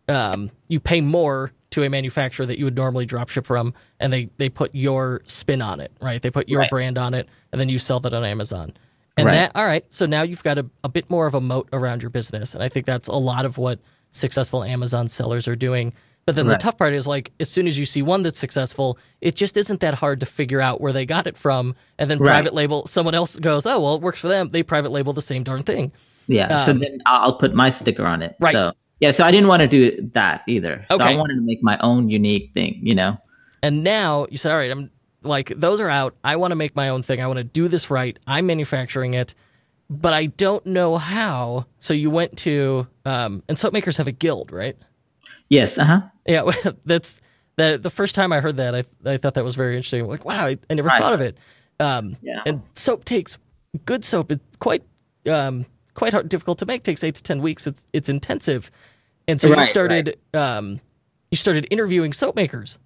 um, 0.08 0.50
you 0.68 0.80
pay 0.80 1.00
more 1.00 1.52
to 1.70 1.82
a 1.82 1.90
manufacturer 1.90 2.46
that 2.46 2.58
you 2.58 2.64
would 2.64 2.76
normally 2.76 3.06
drop 3.06 3.28
ship 3.28 3.46
from, 3.46 3.74
and 4.00 4.12
they 4.12 4.30
they 4.38 4.48
put 4.48 4.74
your 4.74 5.22
spin 5.26 5.62
on 5.62 5.80
it, 5.80 5.92
right? 6.00 6.22
They 6.22 6.30
put 6.30 6.48
your 6.48 6.60
right. 6.60 6.70
brand 6.70 6.98
on 6.98 7.14
it, 7.14 7.28
and 7.52 7.60
then 7.60 7.68
you 7.68 7.78
sell 7.78 8.00
that 8.00 8.14
on 8.14 8.24
Amazon. 8.24 8.72
And 9.16 9.26
right. 9.26 9.32
that, 9.32 9.52
all 9.56 9.66
right, 9.66 9.84
so 9.90 10.06
now 10.06 10.22
you've 10.22 10.44
got 10.44 10.58
a, 10.58 10.66
a 10.84 10.88
bit 10.88 11.10
more 11.10 11.26
of 11.26 11.34
a 11.34 11.40
moat 11.40 11.68
around 11.72 12.02
your 12.02 12.10
business. 12.10 12.54
And 12.54 12.62
I 12.62 12.68
think 12.68 12.86
that's 12.86 13.08
a 13.08 13.14
lot 13.14 13.44
of 13.44 13.58
what 13.58 13.80
successful 14.12 14.62
Amazon 14.62 15.08
sellers 15.08 15.48
are 15.48 15.56
doing. 15.56 15.92
But 16.24 16.36
then 16.36 16.46
right. 16.46 16.52
the 16.52 16.62
tough 16.62 16.78
part 16.78 16.94
is 16.94 17.06
like, 17.06 17.32
as 17.40 17.48
soon 17.48 17.66
as 17.66 17.76
you 17.76 17.84
see 17.84 18.00
one 18.00 18.22
that's 18.22 18.38
successful, 18.38 18.96
it 19.20 19.34
just 19.34 19.56
isn't 19.56 19.80
that 19.80 19.94
hard 19.94 20.20
to 20.20 20.26
figure 20.26 20.60
out 20.60 20.80
where 20.80 20.92
they 20.92 21.04
got 21.04 21.26
it 21.26 21.36
from. 21.36 21.74
And 21.98 22.08
then 22.08 22.18
right. 22.18 22.30
private 22.30 22.54
label, 22.54 22.86
someone 22.86 23.14
else 23.14 23.38
goes, 23.38 23.66
oh, 23.66 23.80
well, 23.80 23.94
it 23.96 24.02
works 24.02 24.20
for 24.20 24.28
them. 24.28 24.50
They 24.50 24.62
private 24.62 24.92
label 24.92 25.12
the 25.12 25.22
same 25.22 25.42
darn 25.42 25.64
thing. 25.64 25.90
Yeah. 26.28 26.58
Um, 26.58 26.60
so 26.60 26.72
then 26.74 27.00
I'll 27.06 27.38
put 27.38 27.54
my 27.54 27.70
sticker 27.70 28.06
on 28.06 28.22
it. 28.22 28.36
Right. 28.38 28.52
So, 28.52 28.72
yeah. 29.00 29.10
So 29.10 29.24
I 29.24 29.30
didn't 29.30 29.48
want 29.48 29.62
to 29.62 29.68
do 29.68 30.10
that 30.14 30.42
either. 30.46 30.86
Okay. 30.90 30.96
So 30.96 31.04
I 31.04 31.16
wanted 31.16 31.34
to 31.34 31.42
make 31.42 31.62
my 31.62 31.78
own 31.78 32.08
unique 32.08 32.52
thing, 32.54 32.78
you 32.82 32.94
know? 32.94 33.18
And 33.62 33.82
now 33.82 34.26
you 34.30 34.38
said, 34.38 34.52
all 34.52 34.58
right, 34.58 34.70
I'm 34.70 34.90
like 35.22 35.48
those 35.48 35.80
are 35.80 35.88
out. 35.88 36.16
I 36.22 36.36
want 36.36 36.52
to 36.52 36.56
make 36.56 36.76
my 36.76 36.88
own 36.88 37.02
thing. 37.02 37.20
I 37.20 37.26
want 37.26 37.38
to 37.38 37.44
do 37.44 37.68
this 37.68 37.90
right. 37.90 38.18
I'm 38.26 38.46
manufacturing 38.46 39.14
it, 39.14 39.34
but 39.90 40.12
I 40.12 40.26
don't 40.26 40.64
know 40.66 40.96
how. 40.96 41.66
So 41.78 41.94
you 41.94 42.10
went 42.10 42.36
to 42.38 42.86
um, 43.04 43.42
and 43.48 43.58
soap 43.58 43.72
makers 43.72 43.96
have 43.96 44.06
a 44.06 44.12
guild, 44.12 44.52
right? 44.52 44.76
Yes. 45.48 45.78
Uh 45.78 45.84
huh. 45.84 46.00
Yeah. 46.26 46.50
That's 46.84 47.20
the 47.56 47.78
the 47.80 47.90
first 47.90 48.14
time 48.14 48.32
I 48.32 48.40
heard 48.40 48.56
that. 48.58 48.74
I 48.74 48.84
I 49.04 49.16
thought 49.16 49.34
that 49.34 49.44
was 49.44 49.54
very 49.54 49.76
interesting. 49.76 50.06
Like, 50.06 50.24
wow, 50.24 50.46
I, 50.46 50.58
I 50.70 50.74
never 50.74 50.88
right. 50.88 51.00
thought 51.00 51.12
of 51.12 51.20
it. 51.20 51.36
Um, 51.80 52.16
yeah. 52.22 52.42
And 52.46 52.62
soap 52.74 53.04
takes 53.04 53.38
good 53.84 54.04
soap. 54.04 54.32
It's 54.32 54.44
quite 54.58 54.82
um, 55.28 55.66
quite 55.94 56.12
hard, 56.12 56.28
difficult 56.28 56.58
to 56.58 56.66
make. 56.66 56.80
It 56.82 56.84
Takes 56.84 57.04
eight 57.04 57.16
to 57.16 57.22
ten 57.22 57.42
weeks. 57.42 57.66
It's 57.66 57.84
it's 57.92 58.08
intensive. 58.08 58.70
And 59.28 59.40
so 59.40 59.50
right, 59.50 59.60
you 59.60 59.66
started 59.66 60.18
right. 60.34 60.40
um, 60.40 60.80
you 61.30 61.36
started 61.36 61.68
interviewing 61.70 62.12
soap 62.12 62.34
makers. 62.34 62.78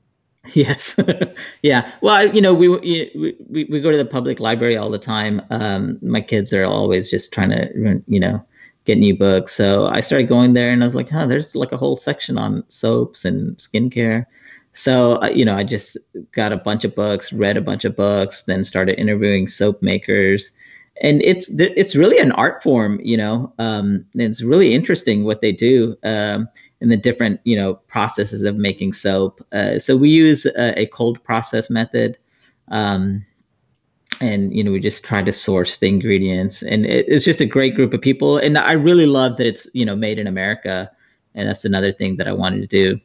Yes. 0.54 0.98
yeah. 1.62 1.90
Well, 2.00 2.14
I, 2.14 2.22
you 2.24 2.40
know, 2.40 2.52
we, 2.52 2.68
we 2.68 3.66
we 3.70 3.80
go 3.80 3.92
to 3.92 3.96
the 3.96 4.04
public 4.04 4.40
library 4.40 4.76
all 4.76 4.90
the 4.90 4.98
time. 4.98 5.40
Um, 5.50 5.98
my 6.02 6.20
kids 6.20 6.52
are 6.52 6.64
always 6.64 7.08
just 7.08 7.32
trying 7.32 7.50
to, 7.50 8.02
you 8.08 8.18
know, 8.18 8.44
get 8.84 8.98
new 8.98 9.16
books. 9.16 9.54
So 9.54 9.86
I 9.86 10.00
started 10.00 10.28
going 10.28 10.54
there, 10.54 10.70
and 10.70 10.82
I 10.82 10.86
was 10.86 10.96
like, 10.96 11.08
"Huh, 11.08 11.26
there's 11.26 11.54
like 11.54 11.72
a 11.72 11.76
whole 11.76 11.96
section 11.96 12.38
on 12.38 12.64
soaps 12.68 13.24
and 13.24 13.56
skincare." 13.58 14.26
So 14.72 15.20
uh, 15.22 15.28
you 15.28 15.44
know, 15.44 15.54
I 15.54 15.64
just 15.64 15.96
got 16.32 16.52
a 16.52 16.56
bunch 16.56 16.84
of 16.84 16.94
books, 16.94 17.32
read 17.32 17.56
a 17.56 17.60
bunch 17.60 17.84
of 17.84 17.96
books, 17.96 18.42
then 18.42 18.64
started 18.64 18.98
interviewing 18.98 19.46
soap 19.46 19.80
makers, 19.80 20.50
and 21.00 21.22
it's 21.22 21.48
it's 21.58 21.96
really 21.96 22.18
an 22.18 22.32
art 22.32 22.62
form. 22.62 23.00
You 23.02 23.16
know, 23.16 23.52
um, 23.58 24.04
it's 24.14 24.42
really 24.42 24.74
interesting 24.74 25.24
what 25.24 25.40
they 25.40 25.52
do. 25.52 25.96
Um, 26.02 26.48
in 26.82 26.88
the 26.88 26.96
different 26.96 27.40
you 27.44 27.56
know 27.56 27.74
processes 27.86 28.42
of 28.42 28.56
making 28.56 28.92
soap. 28.92 29.40
Uh, 29.52 29.78
so 29.78 29.96
we 29.96 30.10
use 30.10 30.44
a, 30.46 30.78
a 30.80 30.86
cold 30.86 31.22
process 31.24 31.70
method. 31.70 32.18
Um, 32.68 33.24
and 34.20 34.54
you 34.54 34.62
know 34.62 34.72
we 34.72 34.80
just 34.80 35.04
try 35.04 35.22
to 35.22 35.32
source 35.32 35.78
the 35.78 35.88
ingredients 35.88 36.62
and 36.62 36.84
it, 36.86 37.06
it's 37.08 37.24
just 37.24 37.40
a 37.40 37.46
great 37.46 37.74
group 37.74 37.94
of 37.94 38.00
people 38.00 38.36
and 38.36 38.58
i 38.58 38.72
really 38.72 39.06
love 39.06 39.36
that 39.36 39.46
it's 39.46 39.66
you 39.72 39.84
know 39.84 39.96
made 39.96 40.18
in 40.18 40.26
america 40.26 40.90
and 41.34 41.48
that's 41.48 41.64
another 41.64 41.92
thing 41.92 42.16
that 42.16 42.28
i 42.28 42.32
wanted 42.32 42.60
to 42.60 42.66
do 42.66 43.00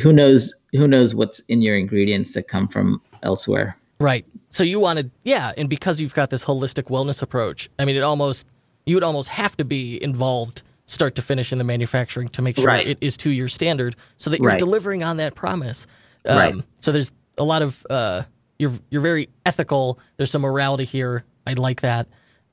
who 0.00 0.12
knows 0.12 0.54
who 0.72 0.88
knows 0.88 1.14
what's 1.14 1.40
in 1.48 1.62
your 1.62 1.76
ingredients 1.76 2.34
that 2.34 2.48
come 2.48 2.66
from 2.68 3.00
elsewhere 3.22 3.76
right 4.00 4.24
so 4.50 4.64
you 4.64 4.80
wanted 4.80 5.10
yeah 5.24 5.52
and 5.56 5.68
because 5.68 6.00
you've 6.00 6.14
got 6.14 6.30
this 6.30 6.44
holistic 6.44 6.84
wellness 6.84 7.22
approach 7.22 7.68
i 7.78 7.84
mean 7.84 7.94
it 7.96 8.02
almost 8.02 8.48
you 8.86 8.96
would 8.96 9.04
almost 9.04 9.28
have 9.28 9.56
to 9.56 9.64
be 9.64 10.02
involved 10.02 10.62
start 10.86 11.14
to 11.14 11.22
finish 11.22 11.52
in 11.52 11.58
the 11.58 11.64
manufacturing 11.64 12.28
to 12.30 12.42
make 12.42 12.56
sure 12.56 12.66
Right. 12.66 12.86
it 12.88 12.98
is 13.00 13.16
to 13.18 13.30
your 13.30 13.46
standard 13.48 13.94
so 14.16 14.30
that 14.30 14.40
you're 14.40 14.48
Right. 14.48 14.58
delivering 14.58 15.04
on 15.04 15.18
that 15.18 15.34
promise 15.36 15.86
um, 16.26 16.36
Right. 16.38 16.54
so 16.80 16.90
there's 16.92 17.12
a 17.38 17.44
lot 17.44 17.62
of 17.62 17.86
uh, 17.88 18.22
you're 18.58 18.72
you're 18.90 19.00
very 19.02 19.28
ethical 19.46 19.98
there's 20.16 20.30
some 20.30 20.42
morality 20.42 20.84
here 20.84 21.24
i 21.46 21.52
like 21.52 21.80
that 21.82 22.06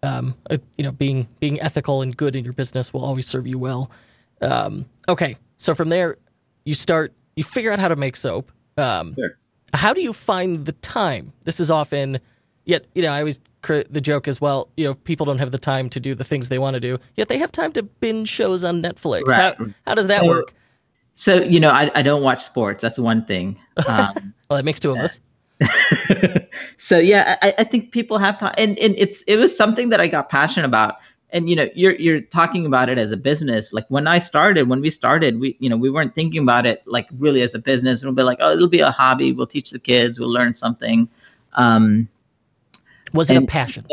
um, 0.04 0.36
uh, 0.52 0.58
you 0.78 0.84
know 0.84 0.92
being 0.92 1.28
being 1.40 1.60
ethical 1.62 2.02
and 2.04 2.16
good 2.16 2.36
in 2.36 2.44
your 2.44 2.54
business 2.54 2.94
will 2.94 3.04
always 3.04 3.26
serve 3.26 3.48
you 3.48 3.58
well 3.58 3.90
um, 4.42 4.86
okay 5.10 5.36
so 5.58 5.74
from 5.74 5.90
there 5.90 6.18
you 6.66 6.76
start 6.76 7.12
you 7.36 7.44
figure 7.44 7.72
out 7.72 7.80
how 7.80 7.88
to 7.88 7.96
make 7.96 8.16
soap 8.16 8.52
um, 8.78 9.16
Sure. 9.16 9.38
How 9.74 9.94
do 9.94 10.02
you 10.02 10.14
find 10.14 10.66
the 10.66 10.72
time? 10.74 11.34
This 11.44 11.60
is 11.60 11.70
often 11.72 12.20
yet 12.66 12.86
you 12.96 13.02
know 13.02 13.12
i 13.12 13.20
always 13.20 13.40
the 13.90 14.02
joke 14.02 14.28
as 14.28 14.40
well 14.42 14.68
you 14.78 14.86
know 14.86 14.94
people 14.94 15.26
don't 15.26 15.40
have 15.40 15.52
the 15.52 15.58
time 15.58 15.90
to 15.90 16.00
do 16.00 16.14
the 16.16 16.24
things 16.24 16.48
they 16.50 16.60
want 16.60 16.74
to 16.74 16.80
do 16.82 16.98
yet 17.16 17.28
they 17.30 17.38
have 17.38 17.52
time 17.52 17.72
to 17.74 17.82
binge 17.84 18.30
shows 18.30 18.64
on 18.64 18.82
netflix. 18.82 19.24
Right. 19.24 19.56
how, 19.58 19.66
how 19.86 19.96
does 19.96 20.08
that 20.08 20.22
So- 20.24 20.28
work? 20.28 20.54
so 21.14 21.36
you 21.44 21.60
know 21.60 21.70
i, 21.72 21.90
I 21.96 22.02
don't 22.02 22.22
watch 22.24 22.44
sports. 22.44 22.82
That's 22.82 23.00
one 23.00 23.26
thing. 23.26 23.58
Um, 23.88 24.34
well 24.50 24.58
that 24.58 24.66
makes 24.66 24.80
two 24.80 24.92
of 24.92 24.98
us. 24.98 25.20
So 26.78 26.98
yeah, 27.00 27.38
I, 27.42 27.54
I 27.60 27.64
think 27.64 27.92
people 27.92 28.18
have 28.18 28.38
time, 28.40 28.54
and, 28.58 28.78
and 28.80 28.96
it's 28.98 29.22
it 29.24 29.38
was 29.38 29.56
something 29.56 29.90
that 29.90 30.00
I 30.02 30.08
got 30.08 30.30
passionate 30.30 30.66
about. 30.66 30.96
And 31.32 31.50
you 31.50 31.56
know, 31.56 31.68
you're 31.76 31.96
you're 31.96 32.22
talking 32.22 32.66
about 32.66 32.90
it 32.90 32.98
as 32.98 33.12
a 33.12 33.18
business. 33.18 33.74
Like 33.74 33.86
when 33.90 34.08
I 34.08 34.20
started, 34.20 34.70
when 34.70 34.80
we 34.80 34.90
started, 34.90 35.40
we 35.40 35.58
you 35.60 35.70
know 35.70 35.76
we 35.76 35.90
weren't 35.90 36.16
thinking 36.16 36.42
about 36.42 36.66
it 36.66 36.84
like 36.86 37.08
really 37.18 37.42
as 37.42 37.54
a 37.54 37.60
business. 37.60 38.04
We'll 38.04 38.14
be 38.14 38.24
like, 38.24 38.38
oh, 38.42 38.54
it'll 38.54 38.70
be 38.70 38.80
a 38.80 38.92
hobby. 38.92 39.34
We'll 39.34 39.48
teach 39.48 39.72
the 39.72 39.80
kids. 39.80 40.20
We'll 40.20 40.32
learn 40.32 40.56
something. 40.56 41.10
Um, 41.54 42.08
was 43.14 43.30
it 43.30 43.38
a 43.38 43.42
passion 43.42 43.86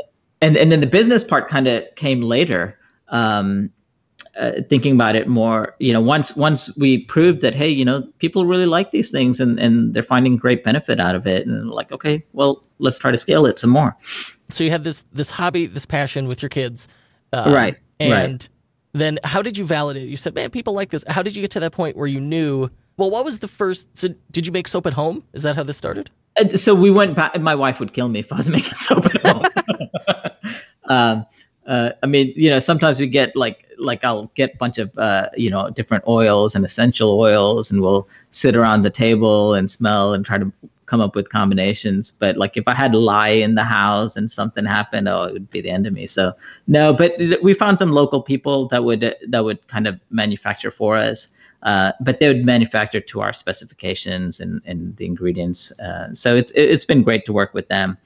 and 0.45 0.57
and 0.57 0.71
then 0.71 0.81
the 0.81 0.87
business 0.87 1.25
part 1.25 1.49
kind 1.49 1.67
of 1.67 1.83
came 1.97 2.21
later. 2.21 2.79
Um, 3.09 3.71
uh, 4.37 4.63
thinking 4.69 4.95
about 4.95 5.15
it 5.15 5.29
more, 5.29 5.77
you 5.79 5.93
know, 5.93 6.01
once 6.01 6.35
once 6.35 6.77
we 6.77 7.05
proved 7.05 7.41
that, 7.41 7.55
hey, 7.55 7.69
you 7.69 7.85
know, 7.85 8.03
people 8.19 8.47
really 8.47 8.67
like 8.67 8.91
these 8.91 9.11
things 9.11 9.39
and 9.39 9.61
and 9.61 9.95
they're 9.95 10.03
finding 10.03 10.37
great 10.37 10.65
benefit 10.65 10.99
out 10.99 11.15
of 11.15 11.27
it, 11.27 11.47
and 11.47 11.71
like, 11.71 11.93
okay, 11.93 12.25
well, 12.33 12.65
let's 12.81 12.99
try 12.99 13.13
to 13.13 13.17
scale 13.17 13.47
it 13.47 13.59
some 13.59 13.71
more. 13.71 13.97
so 14.51 14.65
you 14.65 14.71
had 14.71 14.85
this 14.85 15.05
this 15.13 15.31
hobby 15.31 15.67
this 15.67 15.87
passion 15.87 16.27
with 16.27 16.43
your 16.43 16.49
kids 16.49 16.89
um, 17.35 17.53
Right, 17.53 17.77
and 18.01 18.13
right. 18.13 18.49
then 18.93 19.19
how 19.25 19.43
did 19.43 19.59
you 19.59 19.65
validate 19.65 20.05
it? 20.05 20.09
you 20.09 20.17
said 20.17 20.35
man 20.35 20.51
people 20.51 20.73
like 20.73 20.91
this 20.91 21.05
how 21.09 21.23
did 21.23 21.35
you 21.37 21.43
get 21.43 21.51
to 21.53 21.61
that 21.61 21.73
point 21.73 21.97
where 21.97 22.07
you 22.07 22.21
knew 22.21 22.71
well 22.97 23.11
what 23.11 23.25
was 23.25 23.39
the 23.41 23.49
first 23.49 23.89
so 23.97 24.09
did 24.31 24.47
you 24.47 24.53
make 24.53 24.69
soap 24.69 24.87
at 24.87 24.93
home 24.95 25.23
is 25.33 25.43
that 25.43 25.57
how 25.57 25.63
this 25.63 25.77
started 25.77 26.11
Uh, 26.37 26.57
so 26.57 26.75
we 26.75 26.91
went 26.91 27.15
back. 27.15 27.39
My 27.41 27.55
wife 27.55 27.79
would 27.79 27.93
kill 27.93 28.09
me 28.09 28.19
if 28.21 28.33
I 28.33 28.37
was 28.37 28.49
making 28.59 28.75
soap 28.75 29.07
at 29.07 29.25
home. 29.27 29.45
um, 30.85 31.27
uh, 31.67 31.91
I 32.03 32.07
mean, 32.07 32.33
you 32.37 32.51
know, 32.51 32.59
sometimes 32.61 32.99
we 33.01 33.07
get 33.07 33.37
like 33.37 33.65
like 33.79 34.05
I'll 34.05 34.31
get 34.35 34.55
a 34.55 34.57
bunch 34.59 34.79
of 34.79 34.97
uh, 34.99 35.29
you 35.37 35.51
know 35.51 35.71
different 35.71 36.05
oils 36.09 36.55
and 36.57 36.65
essential 36.65 37.19
oils, 37.19 37.71
and 37.71 37.81
we'll 37.81 38.09
sit 38.33 38.57
around 38.57 38.83
the 38.83 38.91
table 38.91 39.55
and 39.55 39.71
smell 39.71 40.13
and 40.13 40.27
try 40.27 40.39
to 40.39 40.53
come 40.87 41.01
up 41.01 41.15
with 41.15 41.29
combinations. 41.31 42.11
But 42.13 42.37
like 42.37 42.57
if 42.57 42.67
I 42.69 42.75
had 42.75 42.95
lie 42.95 43.29
in 43.29 43.55
the 43.55 43.65
house 43.65 44.17
and 44.17 44.31
something 44.31 44.65
happened, 44.65 45.09
oh, 45.09 45.25
it 45.25 45.33
would 45.33 45.51
be 45.51 45.61
the 45.61 45.71
end 45.71 45.87
of 45.87 45.93
me. 45.93 46.07
So 46.07 46.33
no, 46.67 46.93
but 46.93 47.15
we 47.43 47.55
found 47.55 47.79
some 47.79 47.93
local 47.93 48.23
people 48.23 48.69
that 48.69 48.85
would 48.85 49.15
that 49.29 49.45
would 49.45 49.67
kind 49.69 49.87
of 49.87 49.99
manufacture 50.11 50.71
for 50.71 50.97
us. 50.97 51.29
Uh, 51.63 51.93
but 52.01 52.21
they 52.21 52.29
would 52.29 52.45
manufacture 52.45 53.01
to 53.01 53.23
our 53.23 53.33
specifications 53.33 54.39
and, 54.39 54.61
and 54.67 54.95
the 54.99 55.07
ingredients. 55.07 55.73
Uh, 55.81 56.13
so 56.15 56.37
it's 56.37 56.53
it's 56.55 56.85
been 56.85 57.03
great 57.03 57.25
to 57.25 57.33
work 57.33 57.55
with 57.55 57.69
them. 57.69 57.97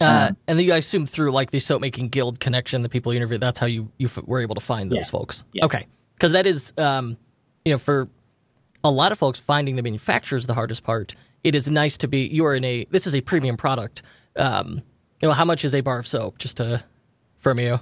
uh, 0.00 0.30
and 0.48 0.58
then 0.58 0.66
you 0.66 0.72
I 0.72 0.78
assume 0.78 1.06
through 1.06 1.30
like 1.30 1.52
the 1.52 1.58
soap 1.60 1.80
making 1.80 2.08
guild 2.08 2.40
connection 2.40 2.82
the 2.82 2.88
people 2.88 3.12
you 3.12 3.16
interviewed 3.18 3.40
that's 3.40 3.58
how 3.58 3.66
you 3.66 3.90
you 3.98 4.08
f- 4.08 4.18
were 4.26 4.40
able 4.40 4.54
to 4.54 4.60
find 4.60 4.90
those 4.90 4.98
Yeah. 4.98 5.04
folks 5.04 5.44
Yeah. 5.52 5.64
okay 5.64 5.86
because 6.14 6.32
that 6.32 6.46
is 6.46 6.72
um 6.76 7.16
you 7.64 7.72
know 7.72 7.78
for 7.78 8.08
a 8.84 8.90
lot 8.90 9.10
of 9.10 9.18
folks 9.18 9.38
finding 9.40 9.76
the 9.76 9.82
manufacturer 9.82 10.36
is 10.36 10.46
the 10.46 10.52
hardest 10.54 10.82
part 10.84 11.14
it 11.46 11.54
is 11.54 11.70
nice 11.70 11.96
to 11.98 12.08
be 12.08 12.26
you're 12.26 12.54
in 12.54 12.64
a 12.64 12.84
this 12.90 13.06
is 13.06 13.14
a 13.14 13.20
premium 13.20 13.56
product 13.56 14.02
um 14.36 14.82
you 15.20 15.28
know 15.28 15.32
how 15.32 15.44
much 15.44 15.64
is 15.64 15.74
a 15.74 15.80
bar 15.80 15.98
of 15.98 16.06
soap 16.06 16.38
just 16.38 16.56
to 16.58 16.82
from 17.38 17.58
you 17.60 17.78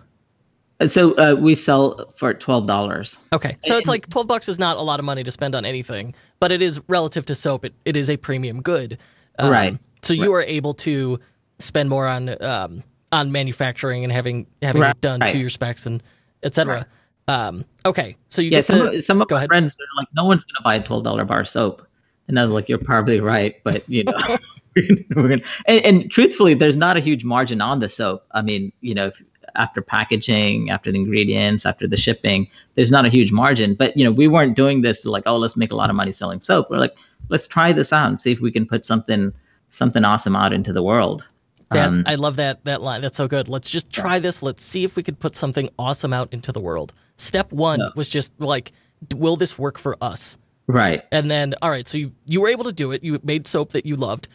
So 0.89 1.13
uh, 1.15 1.35
we 1.39 1.55
sell 1.55 2.13
for 2.17 2.35
twelve 2.35 2.67
dollars. 2.67 3.17
Okay, 3.33 3.57
so 3.65 3.77
it's 3.79 3.89
like 3.89 4.09
twelve 4.11 4.27
bucks 4.27 4.49
is 4.49 4.59
not 4.59 4.77
a 4.77 4.83
lot 4.83 4.99
of 4.99 5.05
money 5.07 5.23
to 5.25 5.31
spend 5.31 5.55
on 5.55 5.65
anything, 5.65 6.15
but 6.41 6.51
it 6.53 6.61
is 6.61 6.81
relative 6.89 7.25
to 7.27 7.35
soap. 7.35 7.65
It, 7.65 7.75
it 7.85 7.97
is 7.97 8.11
a 8.11 8.17
premium 8.17 8.61
good, 8.61 8.99
Um, 9.39 9.51
Right. 9.51 9.79
So 10.03 10.13
you 10.13 10.33
are 10.35 10.43
able 10.43 10.75
to 10.75 11.21
spend 11.61 11.89
more 11.89 12.07
on 12.07 12.23
um, 12.43 12.83
on 13.13 13.31
manufacturing 13.33 14.03
and 14.05 14.13
having 14.13 14.47
having 14.63 14.83
Right. 14.83 14.91
it 14.91 15.01
done 15.01 15.21
to 15.21 15.39
your 15.39 15.49
specs 15.49 15.87
and 15.87 16.03
etc. 16.43 16.87
Um, 17.29 17.65
okay, 17.87 18.17
so 18.29 18.43
you 18.43 18.51
Yeah, 18.51 18.59
get 18.59 18.65
some 18.67 18.79
the, 18.81 18.91
of, 18.99 19.05
some 19.05 19.23
of 19.23 19.29
go 19.29 19.37
ahead. 19.37 19.49
friends 19.49 19.77
are 19.81 19.97
like, 19.97 20.09
no 20.15 20.25
one's 20.27 20.45
gonna 20.45 20.65
buy 20.65 20.75
a 20.75 20.83
twelve 20.83 21.05
dollar 21.05 21.25
bar 21.25 21.41
of 21.41 21.49
soap, 21.49 21.87
and 22.29 22.39
I 22.39 22.43
was 22.43 22.53
like, 22.53 22.69
you're 22.69 22.79
probably 22.79 23.21
right, 23.21 23.57
but 23.65 23.89
you 23.89 24.05
know, 24.05 24.39
gonna. 25.15 25.39
And, 25.67 25.85
and 25.85 26.11
truthfully, 26.11 26.55
there's 26.55 26.77
not 26.77 26.97
a 26.97 27.01
huge 27.01 27.25
margin 27.25 27.61
on 27.61 27.81
the 27.81 27.89
soap. 27.89 28.25
I 28.33 28.43
mean, 28.43 28.73
you 28.81 28.95
know, 28.95 29.07
if, 29.07 29.23
after 29.57 29.81
packaging, 29.81 30.71
after 30.71 30.91
the 30.91 30.99
ingredients, 30.99 31.65
after 31.65 31.87
the 31.87 31.97
shipping, 31.97 32.49
there's 32.75 32.91
not 32.91 33.05
a 33.05 33.09
huge 33.09 33.31
margin. 33.31 33.75
But 33.75 33.97
you 33.97 34.05
know, 34.05 34.11
we 34.11 34.29
weren't 34.29 34.57
doing 34.57 34.83
this 34.83 35.01
to 35.03 35.11
like, 35.11 35.25
oh, 35.27 35.37
let's 35.37 35.57
make 35.57 35.71
a 35.71 35.77
lot 35.77 35.91
of 35.91 35.97
money 35.97 36.13
selling 36.13 36.41
soap. 36.41 36.71
We're 36.71 36.79
like, 36.79 36.99
let's 37.29 37.47
try 37.47 37.73
this 37.73 37.93
out 37.93 38.09
and 38.09 38.21
see 38.21 38.33
if 38.33 38.41
we 38.41 38.51
can 38.51 38.67
put 38.67 38.85
something 38.85 39.33
something 39.71 40.05
awesome 40.05 40.37
out 40.37 40.53
into 40.53 40.73
the 40.73 40.83
world. 40.83 41.29
That, 41.71 41.89
Um, 41.89 42.03
I 42.07 42.17
love 42.17 42.37
that 42.37 42.65
that 42.65 42.83
line. 42.83 43.01
That's 43.01 43.17
so 43.17 43.29
good. 43.29 43.49
Let's 43.49 43.71
just 43.71 43.93
try 43.93 44.19
this. 44.19 44.43
Let's 44.43 44.65
see 44.65 44.85
if 44.85 44.97
we 44.97 45.03
could 45.03 45.19
put 45.19 45.37
something 45.37 45.69
awesome 45.79 46.13
out 46.13 46.33
into 46.33 46.53
the 46.53 46.61
world. 46.61 46.93
Step 47.17 47.53
one 47.53 47.81
was 47.95 48.09
just 48.09 48.33
like, 48.41 48.73
will 49.15 49.37
this 49.37 49.59
work 49.59 49.79
for 49.79 49.97
us? 50.01 50.37
Right. 50.67 51.05
And 51.11 51.31
then, 51.31 51.55
all 51.63 51.71
right, 51.71 51.87
so 51.87 51.99
you 51.99 52.13
you 52.27 52.41
were 52.41 52.49
able 52.49 52.65
to 52.65 52.73
do 52.73 52.93
it. 52.93 53.03
You 53.03 53.21
made 53.23 53.47
soap 53.47 53.73
that 53.73 53.87
you 53.87 53.97
loved. 53.97 54.29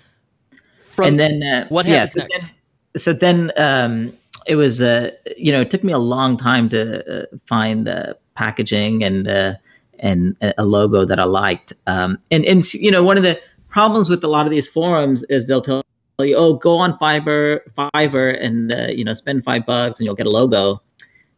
From 0.81 1.07
and 1.07 1.19
then 1.19 1.43
uh, 1.43 1.67
what 1.69 1.85
yeah, 1.85 2.05
happens 2.05 2.13
so 2.13 2.19
next? 2.19 2.39
Then, 2.39 2.51
so 2.97 3.13
then 3.13 3.51
um, 3.57 4.17
it 4.47 4.55
was 4.55 4.81
uh, 4.81 5.11
you 5.37 5.51
know 5.51 5.61
it 5.61 5.69
took 5.69 5.83
me 5.83 5.93
a 5.93 5.99
long 5.99 6.37
time 6.37 6.69
to 6.69 7.23
uh, 7.23 7.25
find 7.45 7.87
the 7.87 8.17
packaging 8.35 9.03
and 9.03 9.27
uh, 9.27 9.53
and 9.99 10.35
a 10.41 10.53
a 10.59 10.65
logo 10.65 11.05
that 11.05 11.19
I 11.19 11.25
liked. 11.25 11.73
Um, 11.87 12.17
and 12.31 12.45
and 12.45 12.73
you 12.73 12.91
know 12.91 13.03
one 13.03 13.17
of 13.17 13.23
the 13.23 13.39
problems 13.69 14.09
with 14.09 14.23
a 14.23 14.27
lot 14.27 14.45
of 14.45 14.51
these 14.51 14.67
forums 14.67 15.23
is 15.23 15.47
they'll 15.47 15.61
tell 15.61 15.83
you 16.19 16.35
oh 16.35 16.55
go 16.55 16.77
on 16.77 16.97
Fiverr 16.97 17.61
Fiverr 17.77 18.37
and 18.41 18.73
uh, 18.73 18.87
you 18.87 19.05
know 19.05 19.13
spend 19.13 19.43
five 19.43 19.65
bucks 19.65 19.99
and 19.99 20.05
you'll 20.05 20.15
get 20.15 20.27
a 20.27 20.31
logo. 20.31 20.81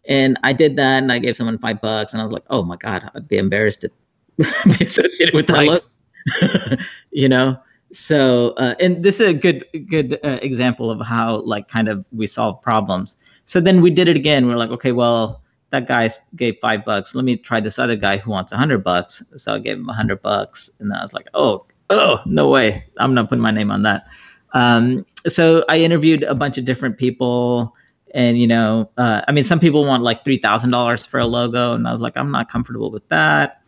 And 0.05 0.39
I 0.41 0.53
did 0.53 0.77
that 0.77 1.03
and 1.03 1.11
I 1.11 1.19
gave 1.19 1.37
someone 1.37 1.59
five 1.59 1.79
bucks 1.79 2.13
and 2.13 2.21
I 2.21 2.23
was 2.23 2.31
like 2.31 2.45
oh 2.49 2.63
my 2.63 2.77
god 2.77 3.11
I'd 3.13 3.27
be 3.27 3.37
embarrassed 3.37 3.81
to 3.81 3.91
be 4.37 4.45
associated 4.85 5.33
with 5.35 5.47
that 5.47 5.53
Right. 5.53 5.69
logo. 5.69 6.77
you 7.11 7.29
know? 7.29 7.57
So 7.93 8.51
uh, 8.57 8.75
and 8.79 9.03
this 9.03 9.19
is 9.19 9.29
a 9.29 9.33
good 9.33 9.65
good 9.89 10.19
uh, 10.23 10.39
example 10.41 10.89
of 10.89 11.01
how 11.05 11.41
like 11.41 11.67
kind 11.67 11.89
of 11.89 12.05
we 12.11 12.25
solve 12.27 12.61
problems. 12.61 13.17
So 13.45 13.59
then 13.59 13.81
we 13.81 13.89
did 13.91 14.07
it 14.07 14.15
again. 14.15 14.47
We're 14.47 14.55
like 14.57 14.69
okay 14.71 14.93
well 14.93 15.41
that 15.71 15.87
guy 15.87 16.09
gave 16.35 16.57
five 16.61 16.85
bucks. 16.85 17.15
Let 17.15 17.25
me 17.25 17.37
try 17.37 17.59
this 17.59 17.79
other 17.79 17.95
guy 17.95 18.17
who 18.17 18.31
wants 18.31 18.51
a 18.51 18.57
hundred 18.57 18.83
bucks. 18.83 19.23
So 19.35 19.55
i 19.55 19.59
gave 19.59 19.77
him 19.77 19.89
a 19.89 19.93
hundred 19.93 20.21
bucks 20.21 20.69
and 20.79 20.93
i 20.93 21.01
was 21.01 21.13
like 21.13 21.27
oh 21.33 21.65
oh 21.89 22.19
no 22.25 22.49
way. 22.49 22.85
I'm 22.97 23.13
not 23.13 23.27
putting 23.29 23.41
my 23.41 23.51
name 23.51 23.71
on 23.71 23.83
that. 23.83 24.07
Um, 24.53 25.05
so 25.27 25.63
i 25.69 25.77
interviewed 25.77 26.23
a 26.23 26.33
bunch 26.35 26.57
of 26.57 26.65
different 26.65 26.97
people 26.97 27.75
and 28.13 28.39
you 28.39 28.47
know 28.47 28.89
uh, 28.97 29.21
i 29.27 29.31
mean 29.31 29.43
some 29.43 29.59
people 29.59 29.85
want 29.85 30.03
like 30.03 30.23
$3000 30.25 31.07
for 31.07 31.19
a 31.19 31.25
logo 31.25 31.73
and 31.73 31.87
i 31.87 31.91
was 31.91 32.01
like 32.01 32.17
i'm 32.17 32.31
not 32.31 32.49
comfortable 32.49 32.89
with 32.91 33.07
that 33.09 33.60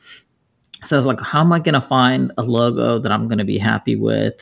so 0.86 0.96
I 0.96 1.00
was 1.00 1.06
like, 1.06 1.22
how 1.22 1.42
am 1.42 1.52
I 1.52 1.60
going 1.60 1.74
to 1.74 1.82
find 1.82 2.32
a 2.38 2.44
logo 2.44 3.00
that 3.00 3.12
I'm 3.12 3.28
going 3.28 3.38
to 3.38 3.46
be 3.46 3.58
happy 3.58 3.96
with? 3.96 4.36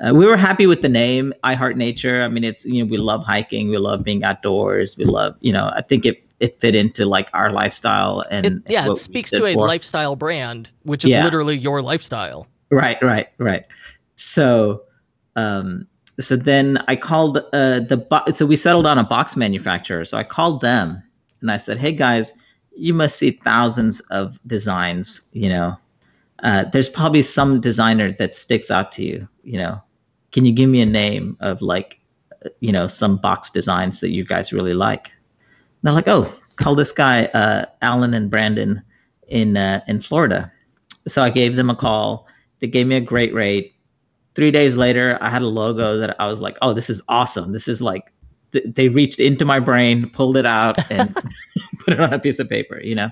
Uh, 0.00 0.12
we 0.14 0.26
were 0.26 0.36
happy 0.36 0.66
with 0.66 0.82
the 0.82 0.88
name, 0.88 1.32
iHeart 1.44 1.76
Nature. 1.76 2.22
I 2.22 2.28
mean, 2.28 2.44
it's, 2.44 2.64
you 2.64 2.84
know, 2.84 2.90
we 2.90 2.98
love 2.98 3.24
hiking, 3.24 3.68
we 3.68 3.78
love 3.78 4.02
being 4.02 4.24
outdoors, 4.24 4.96
we 4.96 5.04
love, 5.04 5.36
you 5.40 5.52
know, 5.52 5.70
I 5.74 5.82
think 5.82 6.04
it, 6.04 6.24
it 6.40 6.58
fit 6.60 6.74
into 6.74 7.06
like 7.06 7.28
our 7.34 7.52
lifestyle 7.52 8.24
and 8.30 8.46
It, 8.46 8.62
yeah, 8.66 8.90
it 8.90 8.96
speaks 8.96 9.30
to 9.30 9.46
a 9.46 9.54
for. 9.54 9.68
lifestyle 9.68 10.16
brand, 10.16 10.72
which 10.82 11.04
is 11.04 11.10
literally 11.10 11.56
your 11.56 11.82
lifestyle. 11.82 12.48
Right, 12.70 13.00
right, 13.02 13.28
right. 13.38 13.64
So, 14.16 14.82
um, 15.36 15.86
so 16.18 16.36
then 16.36 16.78
I 16.88 16.96
called 16.96 17.38
uh, 17.52 17.80
the 17.80 17.96
bo- 17.96 18.24
so 18.34 18.44
we 18.44 18.56
settled 18.56 18.86
on 18.86 18.98
a 18.98 19.04
box 19.04 19.36
manufacturer. 19.36 20.04
So 20.04 20.18
I 20.18 20.24
called 20.24 20.60
them 20.60 21.02
and 21.40 21.50
I 21.50 21.56
said, 21.56 21.78
"Hey 21.78 21.92
guys, 21.92 22.34
you 22.76 22.94
must 22.94 23.16
see 23.16 23.32
thousands 23.32 24.00
of 24.10 24.38
designs. 24.46 25.22
You 25.32 25.48
know, 25.48 25.76
uh, 26.42 26.64
there's 26.72 26.88
probably 26.88 27.22
some 27.22 27.60
designer 27.60 28.12
that 28.18 28.34
sticks 28.34 28.70
out 28.70 28.92
to 28.92 29.04
you. 29.04 29.28
You 29.44 29.58
know, 29.58 29.82
can 30.32 30.44
you 30.44 30.52
give 30.52 30.68
me 30.68 30.80
a 30.80 30.86
name 30.86 31.36
of 31.40 31.62
like, 31.62 31.98
you 32.60 32.72
know, 32.72 32.86
some 32.86 33.16
box 33.16 33.50
designs 33.50 34.00
that 34.00 34.10
you 34.10 34.24
guys 34.24 34.52
really 34.52 34.74
like? 34.74 35.08
And 35.08 35.84
they're 35.84 35.94
like, 35.94 36.08
oh, 36.08 36.32
call 36.56 36.74
this 36.74 36.92
guy 36.92 37.26
uh, 37.26 37.66
Alan 37.82 38.14
and 38.14 38.30
Brandon 38.30 38.82
in 39.28 39.56
uh, 39.56 39.82
in 39.88 40.00
Florida. 40.00 40.52
So 41.08 41.22
I 41.22 41.30
gave 41.30 41.56
them 41.56 41.70
a 41.70 41.76
call. 41.76 42.26
They 42.60 42.66
gave 42.68 42.86
me 42.86 42.96
a 42.96 43.00
great 43.00 43.34
rate. 43.34 43.74
Three 44.34 44.50
days 44.50 44.76
later, 44.76 45.18
I 45.20 45.28
had 45.28 45.42
a 45.42 45.46
logo 45.46 45.98
that 45.98 46.16
I 46.20 46.26
was 46.26 46.40
like, 46.40 46.56
oh, 46.62 46.72
this 46.72 46.88
is 46.88 47.02
awesome. 47.08 47.52
This 47.52 47.68
is 47.68 47.82
like 47.82 48.12
th- 48.52 48.64
they 48.74 48.88
reached 48.88 49.20
into 49.20 49.44
my 49.44 49.58
brain, 49.58 50.08
pulled 50.10 50.36
it 50.36 50.46
out, 50.46 50.78
and 50.90 51.14
put 51.80 51.94
it 51.94 52.00
on 52.00 52.12
a 52.12 52.18
piece 52.18 52.38
of 52.38 52.48
paper. 52.48 52.80
You 52.80 52.94
know. 52.94 53.10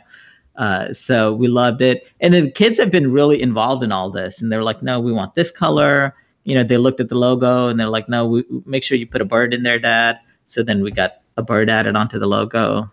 Uh, 0.56 0.92
so 0.92 1.32
we 1.32 1.48
loved 1.48 1.80
it, 1.80 2.12
and 2.20 2.34
the 2.34 2.50
kids 2.50 2.78
have 2.78 2.90
been 2.90 3.12
really 3.12 3.40
involved 3.40 3.82
in 3.82 3.92
all 3.92 4.10
this, 4.10 4.42
and 4.42 4.52
they're 4.52 4.64
like, 4.64 4.82
"No, 4.82 5.00
we 5.00 5.12
want 5.12 5.34
this 5.34 5.50
color." 5.50 6.14
You 6.44 6.54
know, 6.54 6.64
they 6.64 6.76
looked 6.76 7.00
at 7.00 7.08
the 7.08 7.14
logo 7.14 7.68
and 7.68 7.78
they're 7.78 7.88
like, 7.88 8.08
"No, 8.08 8.26
we, 8.26 8.44
make 8.66 8.82
sure 8.82 8.98
you 8.98 9.06
put 9.06 9.20
a 9.20 9.24
bird 9.24 9.54
in 9.54 9.62
there, 9.62 9.78
Dad." 9.78 10.18
So 10.46 10.62
then 10.62 10.82
we 10.82 10.90
got 10.90 11.20
a 11.36 11.42
bird 11.42 11.70
added 11.70 11.96
onto 11.96 12.18
the 12.18 12.26
logo. 12.26 12.90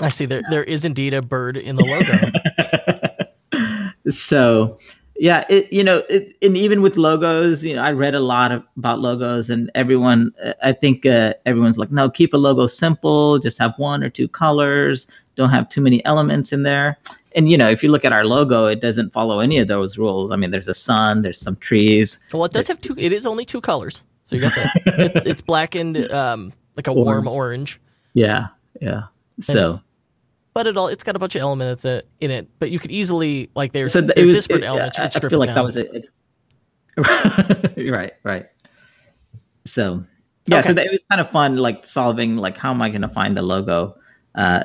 I 0.00 0.08
see 0.08 0.26
there 0.26 0.42
there 0.50 0.64
is 0.64 0.84
indeed 0.84 1.14
a 1.14 1.22
bird 1.22 1.56
in 1.56 1.76
the 1.76 1.84
logo. 3.52 3.88
so 4.10 4.78
yeah, 5.22 5.44
it 5.48 5.72
you 5.72 5.84
know, 5.84 6.02
it, 6.08 6.34
and 6.42 6.56
even 6.56 6.82
with 6.82 6.96
logos, 6.96 7.64
you 7.64 7.76
know, 7.76 7.82
I 7.82 7.92
read 7.92 8.16
a 8.16 8.18
lot 8.18 8.50
of, 8.50 8.64
about 8.76 8.98
logos, 8.98 9.50
and 9.50 9.70
everyone, 9.76 10.34
I 10.64 10.72
think 10.72 11.06
uh, 11.06 11.34
everyone's 11.46 11.78
like, 11.78 11.92
no, 11.92 12.10
keep 12.10 12.34
a 12.34 12.36
logo 12.36 12.66
simple, 12.66 13.38
just 13.38 13.56
have 13.60 13.72
one 13.76 14.02
or 14.02 14.10
two 14.10 14.26
colors, 14.26 15.06
don't 15.36 15.50
have 15.50 15.68
too 15.68 15.80
many 15.80 16.04
elements 16.06 16.52
in 16.52 16.64
there. 16.64 16.98
And 17.36 17.48
you 17.48 17.56
know, 17.56 17.70
if 17.70 17.84
you 17.84 17.88
look 17.88 18.04
at 18.04 18.12
our 18.12 18.24
logo, 18.24 18.66
it 18.66 18.80
doesn't 18.80 19.12
follow 19.12 19.38
any 19.38 19.58
of 19.58 19.68
those 19.68 19.96
rules. 19.96 20.32
I 20.32 20.36
mean, 20.36 20.50
there's 20.50 20.66
a 20.66 20.74
sun, 20.74 21.22
there's 21.22 21.38
some 21.38 21.54
trees. 21.54 22.18
Well, 22.32 22.44
it 22.44 22.50
does 22.50 22.66
have 22.66 22.80
two. 22.80 22.96
It 22.98 23.12
is 23.12 23.24
only 23.24 23.44
two 23.44 23.60
colors, 23.60 24.02
so 24.24 24.34
you 24.34 24.42
got 24.42 24.56
that. 24.56 24.72
it, 24.86 25.22
it's 25.24 25.40
black 25.40 25.76
and 25.76 26.10
um, 26.10 26.52
like 26.74 26.88
a 26.88 26.90
orange. 26.90 27.06
warm 27.06 27.28
orange. 27.28 27.80
Yeah, 28.14 28.48
yeah. 28.80 29.02
So. 29.38 29.80
But 30.54 30.66
it 30.66 30.76
all 30.76 30.88
it's 30.88 31.02
got 31.02 31.16
a 31.16 31.18
bunch 31.18 31.34
of 31.34 31.42
elements 31.42 31.84
in 31.84 32.30
it. 32.30 32.48
But 32.58 32.70
you 32.70 32.78
could 32.78 32.90
easily 32.90 33.50
like 33.54 33.72
there's 33.72 33.92
so 33.92 34.00
the, 34.02 34.18
it 34.18 34.26
was, 34.26 34.36
disparate 34.36 34.62
it, 34.62 34.66
elements. 34.66 34.98
I, 34.98 35.04
I 35.06 35.08
feel 35.08 35.38
like 35.38 35.48
down. 35.48 35.54
that 35.56 35.64
was 35.64 35.76
it. 35.76 36.08
right, 37.90 38.12
right. 38.22 38.46
So 39.64 40.04
yeah, 40.46 40.58
okay. 40.58 40.68
so 40.68 40.74
that, 40.74 40.86
it 40.86 40.92
was 40.92 41.04
kind 41.10 41.20
of 41.20 41.30
fun, 41.30 41.56
like 41.56 41.86
solving 41.86 42.36
like 42.36 42.58
how 42.58 42.70
am 42.70 42.82
I 42.82 42.90
going 42.90 43.02
to 43.02 43.08
find 43.08 43.36
the 43.36 43.42
logo. 43.42 43.96
Uh, 44.34 44.64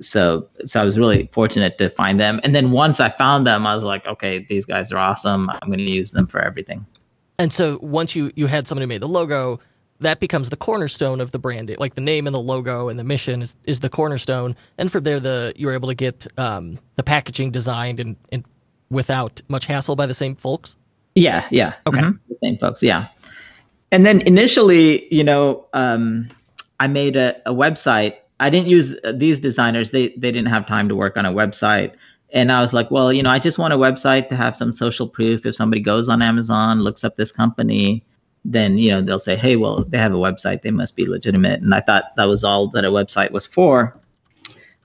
so 0.00 0.48
so 0.64 0.80
I 0.80 0.84
was 0.84 0.98
really 0.98 1.28
fortunate 1.32 1.78
to 1.78 1.90
find 1.90 2.18
them, 2.18 2.40
and 2.42 2.54
then 2.54 2.72
once 2.72 2.98
I 3.00 3.10
found 3.10 3.46
them, 3.46 3.66
I 3.66 3.74
was 3.74 3.84
like, 3.84 4.06
okay, 4.06 4.44
these 4.48 4.64
guys 4.64 4.90
are 4.90 4.98
awesome. 4.98 5.50
I'm 5.50 5.68
going 5.68 5.78
to 5.78 5.90
use 5.90 6.10
them 6.10 6.26
for 6.26 6.40
everything. 6.40 6.84
And 7.38 7.52
so 7.52 7.78
once 7.82 8.16
you 8.16 8.32
you 8.34 8.46
had 8.46 8.66
somebody 8.66 8.86
made 8.86 9.02
the 9.02 9.08
logo, 9.08 9.60
that 10.00 10.20
becomes 10.20 10.48
the 10.48 10.56
cornerstone 10.56 11.20
of 11.20 11.32
the 11.32 11.38
brand. 11.38 11.74
Like 11.78 11.94
the 11.94 12.00
name 12.00 12.26
and 12.26 12.34
the 12.34 12.40
logo 12.40 12.88
and 12.88 12.98
the 12.98 13.04
mission 13.04 13.42
is, 13.42 13.56
is 13.66 13.80
the 13.80 13.88
cornerstone. 13.88 14.56
And 14.78 14.90
from 14.90 15.04
there, 15.04 15.20
the 15.20 15.52
you're 15.56 15.72
able 15.72 15.88
to 15.88 15.94
get 15.94 16.26
um, 16.38 16.78
the 16.96 17.02
packaging 17.02 17.50
designed 17.50 18.00
and, 18.00 18.16
and 18.32 18.44
without 18.90 19.40
much 19.48 19.66
hassle 19.66 19.96
by 19.96 20.06
the 20.06 20.14
same 20.14 20.36
folks. 20.36 20.76
Yeah, 21.14 21.46
yeah. 21.50 21.74
Okay, 21.86 22.00
mm-hmm. 22.00 22.16
the 22.28 22.36
same 22.42 22.58
folks. 22.58 22.82
Yeah. 22.82 23.08
And 23.92 24.04
then 24.04 24.20
initially, 24.22 25.12
you 25.14 25.22
know, 25.22 25.66
um, 25.72 26.28
I 26.80 26.88
made 26.88 27.16
a, 27.16 27.40
a 27.46 27.54
website. 27.54 28.16
I 28.40 28.50
didn't 28.50 28.68
use 28.68 28.96
these 29.14 29.38
designers. 29.38 29.90
They 29.90 30.08
they 30.08 30.32
didn't 30.32 30.48
have 30.48 30.66
time 30.66 30.88
to 30.88 30.96
work 30.96 31.16
on 31.16 31.24
a 31.24 31.32
website. 31.32 31.94
And 32.32 32.50
I 32.50 32.60
was 32.60 32.72
like, 32.72 32.90
well, 32.90 33.12
you 33.12 33.22
know, 33.22 33.30
I 33.30 33.38
just 33.38 33.58
want 33.58 33.72
a 33.72 33.76
website 33.76 34.28
to 34.30 34.36
have 34.36 34.56
some 34.56 34.72
social 34.72 35.08
proof. 35.08 35.46
If 35.46 35.54
somebody 35.54 35.80
goes 35.80 36.08
on 36.08 36.20
Amazon, 36.20 36.80
looks 36.80 37.04
up 37.04 37.14
this 37.14 37.30
company, 37.30 38.04
then 38.44 38.78
you 38.78 38.90
know 38.90 39.00
they'll 39.00 39.18
say, 39.18 39.36
"Hey, 39.36 39.56
well, 39.56 39.84
they 39.84 39.98
have 39.98 40.12
a 40.12 40.18
website; 40.18 40.62
they 40.62 40.70
must 40.70 40.96
be 40.96 41.06
legitimate." 41.06 41.62
And 41.62 41.74
I 41.74 41.80
thought 41.80 42.14
that 42.16 42.24
was 42.24 42.44
all 42.44 42.68
that 42.68 42.84
a 42.84 42.90
website 42.90 43.30
was 43.30 43.46
for, 43.46 43.98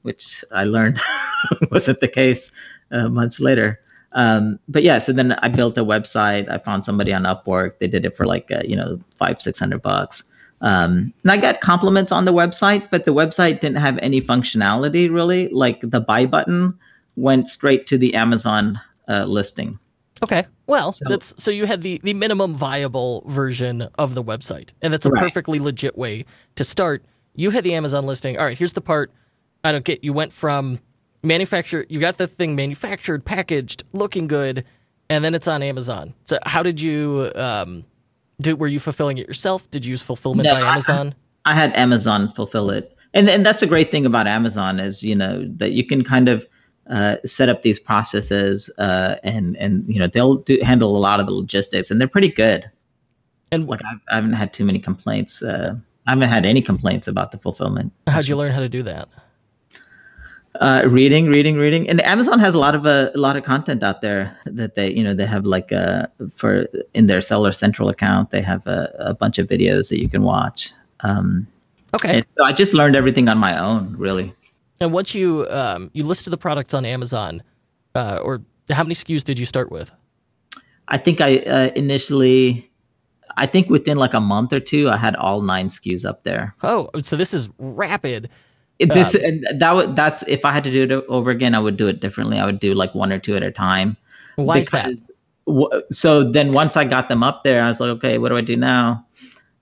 which 0.03 0.43
I 0.51 0.63
learned 0.63 0.99
wasn't 1.71 1.99
the 1.99 2.07
case 2.07 2.51
uh, 2.91 3.09
months 3.09 3.39
later. 3.39 3.79
Um, 4.13 4.59
but 4.67 4.83
yeah, 4.83 4.97
so 4.97 5.13
then 5.13 5.33
I 5.33 5.49
built 5.49 5.77
a 5.77 5.83
website. 5.83 6.49
I 6.49 6.57
found 6.57 6.85
somebody 6.85 7.13
on 7.13 7.23
Upwork. 7.23 7.79
They 7.79 7.87
did 7.87 8.05
it 8.05 8.15
for 8.15 8.25
like 8.25 8.51
uh, 8.51 8.61
you 8.65 8.75
know 8.75 8.99
five 9.17 9.41
six 9.41 9.59
hundred 9.59 9.81
bucks. 9.81 10.23
Um, 10.61 11.13
and 11.23 11.31
I 11.31 11.37
got 11.37 11.61
compliments 11.61 12.11
on 12.11 12.25
the 12.25 12.33
website, 12.33 12.89
but 12.91 13.05
the 13.05 13.13
website 13.13 13.61
didn't 13.61 13.77
have 13.77 13.97
any 13.99 14.21
functionality 14.21 15.13
really. 15.13 15.47
Like 15.49 15.79
the 15.81 16.01
buy 16.01 16.25
button 16.25 16.77
went 17.15 17.49
straight 17.49 17.87
to 17.87 17.97
the 17.97 18.15
Amazon 18.15 18.79
uh, 19.07 19.25
listing. 19.25 19.79
Okay. 20.23 20.45
Well, 20.67 20.91
so, 20.91 21.05
that's 21.07 21.33
so 21.37 21.51
you 21.51 21.65
had 21.65 21.81
the 21.81 21.99
the 22.03 22.13
minimum 22.13 22.55
viable 22.55 23.23
version 23.27 23.87
of 23.97 24.15
the 24.15 24.23
website, 24.23 24.71
and 24.81 24.93
that's 24.93 25.05
a 25.05 25.09
right. 25.09 25.23
perfectly 25.23 25.59
legit 25.59 25.97
way 25.97 26.25
to 26.55 26.63
start. 26.63 27.03
You 27.35 27.51
had 27.51 27.63
the 27.63 27.73
Amazon 27.73 28.05
listing. 28.05 28.37
All 28.37 28.45
right, 28.45 28.57
here's 28.57 28.73
the 28.73 28.81
part 28.81 29.11
I 29.63 29.71
don't 29.71 29.85
get. 29.85 30.03
You 30.03 30.13
went 30.13 30.33
from 30.33 30.79
manufacture, 31.23 31.85
you 31.89 31.99
got 31.99 32.17
the 32.17 32.27
thing 32.27 32.55
manufactured, 32.55 33.25
packaged, 33.25 33.83
looking 33.93 34.27
good, 34.27 34.65
and 35.09 35.23
then 35.23 35.33
it's 35.35 35.47
on 35.47 35.63
Amazon. 35.63 36.13
So 36.25 36.39
how 36.45 36.63
did 36.63 36.79
you 36.79 37.31
um, 37.35 37.85
do? 38.41 38.55
Were 38.55 38.67
you 38.67 38.79
fulfilling 38.79 39.17
it 39.17 39.27
yourself? 39.27 39.69
Did 39.71 39.85
you 39.85 39.91
use 39.91 40.01
fulfillment 40.01 40.45
no, 40.45 40.55
by 40.55 40.61
Amazon? 40.61 41.15
I, 41.45 41.51
I 41.51 41.53
had 41.55 41.75
Amazon 41.75 42.31
fulfill 42.35 42.69
it, 42.69 42.95
and 43.13 43.29
and 43.29 43.45
that's 43.45 43.61
the 43.61 43.67
great 43.67 43.91
thing 43.91 44.05
about 44.05 44.27
Amazon 44.27 44.79
is 44.79 45.03
you 45.03 45.15
know 45.15 45.45
that 45.57 45.71
you 45.71 45.85
can 45.85 46.03
kind 46.03 46.29
of 46.29 46.45
uh, 46.89 47.17
set 47.25 47.49
up 47.49 47.61
these 47.61 47.79
processes 47.79 48.69
uh, 48.77 49.15
and 49.23 49.55
and 49.57 49.85
you 49.87 49.99
know 49.99 50.07
they'll 50.07 50.35
do, 50.35 50.59
handle 50.63 50.95
a 50.95 50.99
lot 50.99 51.19
of 51.19 51.25
the 51.25 51.33
logistics 51.33 51.91
and 51.91 51.99
they're 51.99 52.07
pretty 52.07 52.29
good. 52.29 52.69
And 53.51 53.67
like 53.67 53.81
I've, 53.83 53.99
I 54.11 54.15
have 54.15 54.25
not 54.25 54.37
had 54.37 54.53
too 54.53 54.65
many 54.65 54.79
complaints 54.79 55.41
uh, 55.41 55.75
i 56.09 56.11
haven't 56.11 56.29
had 56.29 56.45
any 56.45 56.61
complaints 56.61 57.07
about 57.07 57.31
the 57.31 57.37
fulfillment. 57.37 57.93
How'd 58.07 58.27
you 58.27 58.35
learn 58.35 58.51
how 58.51 58.61
to 58.61 58.69
do 58.69 58.81
that? 58.83 59.09
Uh, 60.59 60.83
reading 60.87 61.27
reading 61.27 61.55
reading 61.57 61.87
and 61.87 62.03
amazon 62.03 62.39
has 62.39 62.55
a 62.55 62.59
lot 62.59 62.73
of 62.73 62.87
uh, 62.87 63.11
a 63.13 63.17
lot 63.19 63.37
of 63.37 63.43
content 63.43 63.83
out 63.83 64.01
there 64.01 64.35
that 64.45 64.73
they 64.73 64.91
you 64.91 65.03
know 65.03 65.13
they 65.13 65.25
have 65.25 65.45
like 65.45 65.71
uh 65.71 66.07
for 66.35 66.67
in 66.95 67.05
their 67.05 67.21
seller 67.21 67.51
central 67.51 67.87
account 67.87 68.31
they 68.31 68.41
have 68.41 68.65
a, 68.65 68.93
a 68.97 69.13
bunch 69.13 69.37
of 69.37 69.47
videos 69.47 69.89
that 69.89 70.01
you 70.01 70.09
can 70.09 70.23
watch 70.23 70.73
um, 71.01 71.47
okay. 71.93 72.23
so 72.35 72.43
i 72.43 72.51
just 72.51 72.73
learned 72.73 72.95
everything 72.95 73.29
on 73.29 73.37
my 73.37 73.57
own 73.57 73.95
really 73.95 74.33
and 74.79 74.93
once 74.93 75.13
you 75.15 75.47
um, 75.49 75.89
you 75.93 76.03
listed 76.03 76.31
the 76.31 76.37
products 76.37 76.73
on 76.73 76.85
Amazon, 76.85 77.43
uh, 77.95 78.19
or 78.23 78.41
how 78.69 78.83
many 78.83 78.95
SKUs 78.95 79.23
did 79.23 79.39
you 79.39 79.45
start 79.45 79.71
with? 79.71 79.91
I 80.87 80.97
think 80.97 81.21
I 81.21 81.37
uh, 81.37 81.71
initially, 81.75 82.69
I 83.37 83.45
think 83.45 83.69
within 83.69 83.97
like 83.97 84.13
a 84.13 84.19
month 84.19 84.53
or 84.53 84.59
two, 84.59 84.89
I 84.89 84.97
had 84.97 85.15
all 85.15 85.41
nine 85.41 85.69
SKUs 85.69 86.05
up 86.05 86.23
there. 86.23 86.55
Oh, 86.63 86.89
so 87.01 87.15
this 87.15 87.33
is 87.33 87.49
rapid. 87.59 88.29
This 88.79 89.13
um, 89.13 89.21
and 89.23 89.61
that 89.61 89.75
would 89.75 89.95
that's 89.95 90.23
if 90.23 90.45
I 90.45 90.53
had 90.53 90.63
to 90.63 90.71
do 90.71 90.83
it 90.83 91.05
over 91.09 91.31
again, 91.31 91.53
I 91.53 91.59
would 91.59 91.75
do 91.75 91.87
it 91.87 91.99
differently. 91.99 92.39
I 92.39 92.45
would 92.45 92.59
do 92.59 92.73
like 92.73 92.95
one 92.95 93.11
or 93.11 93.19
two 93.19 93.35
at 93.35 93.43
a 93.43 93.51
time. 93.51 93.97
Why 94.35 94.59
is 94.59 94.69
that? 94.69 94.93
so 95.91 96.23
then 96.23 96.51
once 96.51 96.77
I 96.77 96.85
got 96.85 97.09
them 97.09 97.23
up 97.23 97.43
there, 97.43 97.63
I 97.63 97.67
was 97.67 97.79
like, 97.79 97.89
okay, 97.89 98.17
what 98.17 98.29
do 98.29 98.37
I 98.37 98.41
do 98.41 98.55
now? 98.55 99.05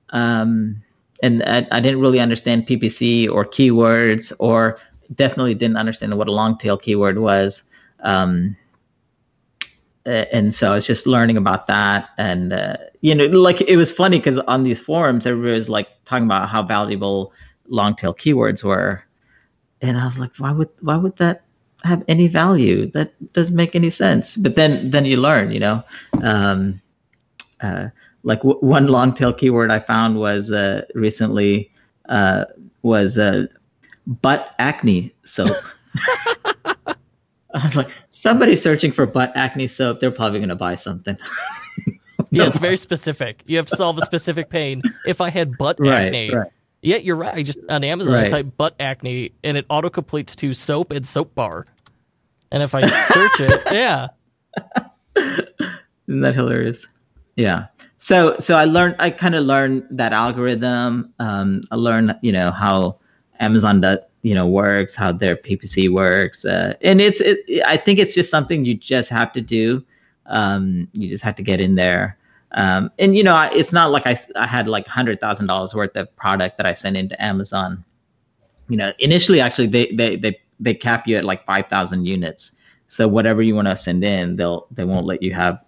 Um, 0.10 0.84
and 1.24 1.44
I, 1.44 1.68
I, 1.72 1.80
didn't 1.80 2.00
really 2.00 2.20
understand 2.20 2.68
PPC 2.68 3.30
or 3.30 3.46
keywords 3.46 4.34
or 4.40 4.80
definitely 5.16 5.54
didn't 5.54 5.78
understand 5.78 6.18
what 6.18 6.28
a 6.28 6.32
long 6.32 6.58
tail 6.58 6.78
keyword 6.78 7.18
was. 7.20 7.64
Um, 8.02 8.56
and 10.06 10.54
so 10.54 10.72
I 10.72 10.76
was 10.76 10.88
just 10.88 11.06
learning 11.06 11.36
about 11.36 11.68
that, 11.68 12.10
and 12.18 12.54
uh, 12.54 12.78
you 13.02 13.14
know, 13.14 13.26
like 13.26 13.62
it 13.62 13.76
was 13.76 13.92
funny 13.92 14.20
because 14.20 14.38
on 14.40 14.64
these 14.64 14.80
forums, 14.80 15.26
everybody 15.26 15.56
was 15.56 15.70
like 15.70 15.90
talking 16.06 16.26
about 16.26 16.48
how 16.48 16.64
valuable 16.64 17.34
long 17.68 17.94
tail 17.94 18.14
keywords 18.14 18.64
were, 18.64 19.04
and 19.82 19.98
I 19.98 20.06
was 20.06 20.18
like, 20.18 20.32
why 20.38 20.52
would 20.52 20.70
why 20.80 20.96
would 20.96 21.18
that 21.18 21.44
have 21.84 22.04
any 22.08 22.28
value? 22.28 22.90
That 22.92 23.12
doesn't 23.34 23.56
make 23.56 23.76
any 23.76 23.90
sense. 23.90 24.38
But 24.38 24.56
then 24.56 24.92
then 24.92 25.04
you 25.04 25.18
learn, 25.18 25.52
you 25.52 25.60
know. 25.60 25.84
Um, 26.24 26.82
uh, 27.60 27.90
like 28.24 28.40
w- 28.40 28.60
one 28.60 28.88
long 28.88 29.14
tail 29.14 29.34
keyword 29.34 29.72
I 29.72 29.80
found 29.80 30.20
was 30.20 30.52
uh, 30.52 30.86
recently 30.96 31.72
uh, 32.10 32.46
was 32.82 33.18
uh, 33.18 33.48
butt 34.08 34.56
acne 34.58 35.14
soap. 35.24 35.56
I 37.54 37.66
was 37.66 37.76
like, 37.76 37.90
somebody's 38.10 38.62
searching 38.62 38.92
for 38.92 39.06
butt 39.06 39.32
acne 39.36 39.68
soap. 39.68 40.00
They're 40.00 40.12
probably 40.12 40.40
going 40.40 40.50
to 40.50 40.56
buy 40.56 40.76
something. 40.76 41.18
yeah, 42.30 42.48
it's 42.48 42.58
very 42.58 42.78
specific. 42.78 43.44
You 43.46 43.58
have 43.58 43.68
to 43.68 43.76
solve 43.76 43.98
a 43.98 44.02
specific 44.02 44.50
pain. 44.50 44.82
If 45.06 45.22
I 45.22 45.30
had 45.30 45.58
butt 45.58 45.78
right, 45.80 46.08
acne, 46.08 46.36
right. 46.36 46.52
yeah, 46.82 46.98
you're 46.98 47.16
right. 47.16 47.36
I 47.36 47.44
just 47.44 47.60
on 47.70 47.84
Amazon 47.84 48.14
right. 48.14 48.26
I 48.26 48.30
type 48.30 48.58
butt 48.58 48.76
acne 48.80 49.32
and 49.44 49.58
it 49.58 49.66
auto 49.70 49.90
completes 49.90 50.36
to 50.38 50.54
soap 50.54 50.92
and 50.92 51.06
soap 51.06 51.34
bar. 51.36 51.66
And 52.52 52.64
if 52.64 52.76
I 52.76 52.88
search 52.88 53.40
it, 53.42 53.62
yeah. 53.72 54.08
Isn't 56.08 56.22
that 56.22 56.36
hilarious? 56.36 56.88
Yeah. 57.36 57.68
So 57.98 58.38
so 58.40 58.56
I 58.56 58.66
learned 58.66 58.98
I 59.00 59.10
kind 59.10 59.36
of 59.36 59.44
learned 59.46 59.88
that 59.92 60.14
algorithm. 60.14 61.14
Um, 61.20 61.62
I 61.72 61.76
learned 61.76 62.16
you 62.22 62.32
know 62.32 62.52
how 62.52 63.00
Amazon 63.40 63.82
does 63.82 64.00
you 64.22 64.34
know 64.34 64.48
works, 64.48 64.96
how 64.96 65.12
their 65.12 65.36
PPC 65.36 65.90
works, 65.90 66.46
uh, 66.46 66.74
and 66.82 67.00
it's 67.02 67.22
it, 67.22 67.40
I 67.66 67.78
think 67.78 68.00
it's 68.00 68.14
just 68.14 68.30
something 68.30 68.66
you 68.66 68.76
just 68.76 69.10
have 69.10 69.32
to 69.34 69.42
do. 69.42 69.84
Um, 70.26 70.88
you 70.94 71.08
just 71.08 71.24
have 71.24 71.36
to 71.36 71.44
get 71.44 71.62
in 71.62 71.76
there. 71.76 72.18
Um, 72.52 72.92
and 73.00 73.16
you 73.16 73.24
know, 73.24 73.50
it's 73.54 73.74
not 73.74 73.92
like 73.92 74.06
I, 74.08 74.18
I 74.36 74.48
had 74.48 74.68
like 74.68 74.88
hundred 74.88 75.20
thousand 75.20 75.48
dollars 75.48 75.74
worth 75.74 75.96
of 75.96 76.14
product 76.16 76.58
that 76.58 76.66
I 76.66 76.74
sent 76.74 76.98
into 76.98 77.22
Amazon. 77.24 77.84
You 78.70 78.78
know, 78.78 78.94
initially, 79.00 79.40
actually, 79.40 79.68
they 79.68 79.92
they 79.92 80.16
they 80.16 80.40
they 80.60 80.74
cap 80.74 81.08
you 81.08 81.18
at 81.18 81.26
like 81.26 81.46
five 81.46 81.68
thousand 81.68 82.06
units. 82.06 82.54
So 82.90 83.08
whatever 83.08 83.42
you 83.42 83.56
want 83.56 83.68
to 83.68 83.78
send 83.78 84.04
in, 84.04 84.38
they'll 84.38 84.68
they 84.72 84.86
won't 84.86 85.06
let 85.06 85.22
you 85.22 85.34
have, 85.34 85.64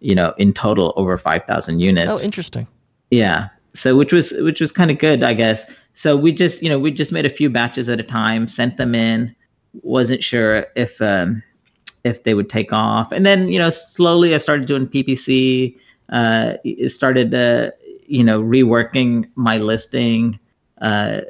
you 0.00 0.14
know, 0.14 0.34
in 0.38 0.52
total 0.52 0.92
over 0.96 1.16
five 1.16 1.44
thousand 1.46 1.80
units. 1.80 2.20
Oh, 2.20 2.24
interesting. 2.24 2.66
Yeah. 3.10 3.48
So 3.74 3.96
which 3.96 4.12
was 4.12 4.32
which 4.38 4.60
was 4.60 4.70
kind 4.70 4.90
of 4.90 4.98
good, 4.98 5.22
I 5.22 5.34
guess. 5.34 5.66
So 5.94 6.16
we 6.16 6.32
just 6.32 6.62
you 6.62 6.68
know 6.68 6.78
we 6.78 6.90
just 6.90 7.12
made 7.12 7.26
a 7.26 7.30
few 7.30 7.50
batches 7.50 7.88
at 7.88 8.00
a 8.00 8.04
time, 8.04 8.46
sent 8.48 8.76
them 8.76 8.94
in. 8.94 9.34
Wasn't 9.82 10.22
sure 10.22 10.66
if 10.76 11.00
um, 11.02 11.42
if 12.04 12.22
they 12.22 12.34
would 12.34 12.48
take 12.48 12.72
off, 12.72 13.10
and 13.10 13.26
then 13.26 13.48
you 13.48 13.58
know 13.58 13.70
slowly 13.70 14.34
I 14.34 14.38
started 14.38 14.66
doing 14.66 14.86
PPC. 14.86 15.76
Uh, 16.10 16.54
started 16.86 17.34
uh, 17.34 17.70
you 18.06 18.22
know 18.22 18.40
reworking 18.40 19.28
my 19.34 19.58
listing. 19.58 20.38
Uh, 20.80 21.22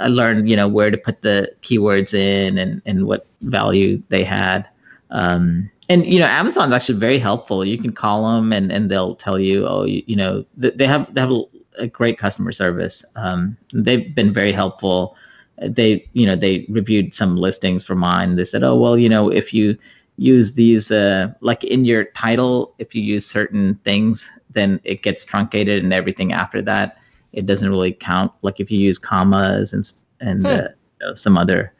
I 0.00 0.08
learned 0.08 0.48
you 0.48 0.56
know 0.56 0.68
where 0.68 0.90
to 0.90 0.96
put 0.96 1.20
the 1.20 1.52
keywords 1.62 2.14
in 2.14 2.56
and 2.56 2.80
and 2.86 3.06
what 3.06 3.26
value 3.42 4.02
they 4.08 4.24
had. 4.24 4.66
Um, 5.10 5.70
and 5.90 6.06
you 6.06 6.18
know 6.18 6.26
Amazon's 6.26 6.72
actually 6.72 6.98
very 6.98 7.18
helpful. 7.18 7.62
You 7.64 7.76
can 7.76 7.92
call 7.92 8.34
them 8.34 8.52
and 8.52 8.72
and 8.72 8.90
they'll 8.90 9.16
tell 9.16 9.38
you, 9.38 9.66
oh, 9.66 9.84
you, 9.84 10.02
you 10.06 10.16
know, 10.16 10.46
they 10.56 10.86
have 10.86 11.12
they 11.12 11.20
have 11.20 11.32
a 11.78 11.86
great 11.86 12.18
customer 12.18 12.52
service. 12.52 13.04
Um, 13.16 13.56
they've 13.72 14.14
been 14.14 14.32
very 14.32 14.52
helpful. 14.52 15.16
They, 15.62 16.08
you 16.12 16.26
know, 16.26 16.36
they 16.36 16.66
reviewed 16.68 17.14
some 17.14 17.36
listings 17.36 17.84
for 17.84 17.94
mine. 17.94 18.36
They 18.36 18.44
said, 18.44 18.62
oh, 18.62 18.76
well, 18.76 18.98
you 18.98 19.08
know, 19.08 19.30
if 19.30 19.54
you 19.54 19.78
use 20.16 20.54
these, 20.54 20.90
uh, 20.90 21.32
like 21.40 21.64
in 21.64 21.84
your 21.84 22.04
title, 22.04 22.74
if 22.78 22.94
you 22.94 23.02
use 23.02 23.26
certain 23.26 23.76
things, 23.84 24.28
then 24.50 24.80
it 24.84 25.02
gets 25.02 25.24
truncated, 25.24 25.82
and 25.82 25.92
everything 25.92 26.32
after 26.32 26.62
that, 26.62 26.98
it 27.32 27.46
doesn't 27.46 27.68
really 27.68 27.92
count. 27.92 28.32
Like 28.42 28.60
if 28.60 28.70
you 28.70 28.78
use 28.78 28.98
commas 28.98 29.72
and 29.72 29.92
and 30.20 30.40
hmm. 30.40 30.46
uh, 30.46 30.56
you 31.00 31.06
know, 31.06 31.14
some 31.14 31.36
other, 31.36 31.72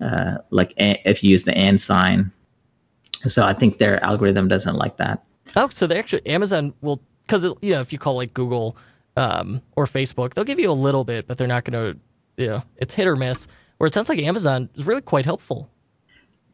uh, 0.00 0.38
like 0.50 0.72
a- 0.78 1.00
if 1.08 1.22
you 1.22 1.30
use 1.30 1.44
the 1.44 1.56
and 1.56 1.80
sign. 1.80 2.32
So 3.26 3.44
I 3.44 3.52
think 3.52 3.78
their 3.78 4.02
algorithm 4.02 4.48
doesn't 4.48 4.74
like 4.74 4.96
that. 4.96 5.22
Oh, 5.54 5.68
so 5.72 5.86
they 5.86 5.98
actually 5.98 6.26
Amazon 6.26 6.74
will 6.80 7.00
because 7.26 7.44
you 7.44 7.70
know 7.70 7.80
if 7.80 7.92
you 7.92 7.98
call 7.98 8.16
like 8.16 8.34
Google 8.34 8.76
um, 9.16 9.62
or 9.76 9.86
Facebook, 9.86 10.34
they'll 10.34 10.44
give 10.44 10.58
you 10.58 10.70
a 10.70 10.72
little 10.72 11.04
bit, 11.04 11.26
but 11.26 11.38
they're 11.38 11.46
not 11.46 11.64
going 11.64 11.94
to, 11.94 12.00
you 12.42 12.48
know, 12.48 12.62
it's 12.76 12.94
hit 12.94 13.06
or 13.06 13.16
miss. 13.16 13.46
Where 13.78 13.86
it 13.86 13.94
sounds 13.94 14.08
like 14.08 14.18
Amazon 14.20 14.68
is 14.74 14.86
really 14.86 15.00
quite 15.00 15.24
helpful. 15.24 15.68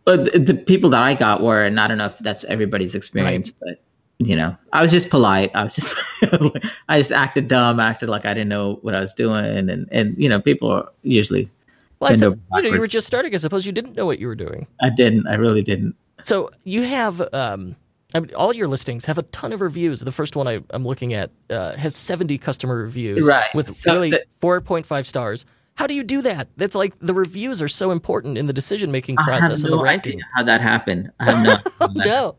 But 0.04 0.32
the, 0.32 0.38
the 0.38 0.54
people 0.54 0.88
that 0.90 1.02
I 1.02 1.14
got 1.14 1.42
were, 1.42 1.62
and 1.62 1.78
I 1.78 1.86
don't 1.86 1.98
know 1.98 2.06
if 2.06 2.18
that's 2.20 2.44
everybody's 2.44 2.94
experience, 2.94 3.52
right. 3.60 3.76
but 4.18 4.26
you 4.26 4.34
know, 4.34 4.56
I 4.72 4.82
was 4.82 4.90
just 4.90 5.10
polite. 5.10 5.50
I 5.54 5.64
was 5.64 5.76
just, 5.76 5.94
I 6.88 6.98
just 6.98 7.12
acted 7.12 7.48
dumb, 7.48 7.78
acted 7.78 8.08
like 8.08 8.24
I 8.24 8.34
didn't 8.34 8.48
know 8.48 8.78
what 8.82 8.94
I 8.94 9.00
was 9.00 9.14
doing, 9.14 9.44
and 9.44 9.86
and 9.92 10.16
you 10.16 10.28
know, 10.28 10.40
people 10.40 10.70
are 10.70 10.88
usually. 11.02 11.50
Well, 12.00 12.10
I 12.10 12.16
said, 12.16 12.40
you 12.54 12.62
know, 12.62 12.68
you 12.68 12.78
were 12.78 12.86
just 12.86 13.06
starting. 13.06 13.34
I 13.34 13.36
suppose 13.38 13.66
you 13.66 13.72
didn't 13.72 13.96
know 13.96 14.06
what 14.06 14.18
you 14.18 14.28
were 14.28 14.34
doing. 14.34 14.66
I 14.80 14.88
didn't. 14.88 15.26
I 15.26 15.34
really 15.34 15.62
didn't. 15.62 15.94
So 16.22 16.50
you 16.64 16.82
have 16.82 17.22
um, 17.32 17.76
I 18.14 18.20
mean, 18.20 18.34
all 18.34 18.54
your 18.54 18.68
listings 18.68 19.04
have 19.04 19.18
a 19.18 19.22
ton 19.24 19.52
of 19.52 19.60
reviews. 19.60 20.00
The 20.00 20.12
first 20.12 20.34
one 20.34 20.48
I, 20.48 20.60
am 20.72 20.86
looking 20.86 21.12
at 21.12 21.30
uh, 21.50 21.76
has 21.76 21.94
70 21.94 22.38
customer 22.38 22.76
reviews 22.76 23.26
right. 23.26 23.54
with 23.54 23.74
so 23.74 23.94
really 23.94 24.12
4.5 24.40 25.04
stars. 25.04 25.44
How 25.74 25.86
do 25.86 25.94
you 25.94 26.02
do 26.02 26.22
that? 26.22 26.48
That's 26.56 26.74
like 26.74 26.98
the 27.00 27.14
reviews 27.14 27.60
are 27.60 27.68
so 27.68 27.90
important 27.90 28.38
in 28.38 28.46
the 28.46 28.52
decision 28.52 28.90
making 28.90 29.16
process 29.16 29.62
and 29.62 29.70
no 29.70 29.76
the 29.76 29.82
ranking. 29.82 30.20
how 30.34 30.42
that 30.42 30.60
happened. 30.60 31.12
I 31.20 31.30
have 31.30 31.44
no. 31.44 31.70
oh, 31.80 31.92
no. 31.94 32.36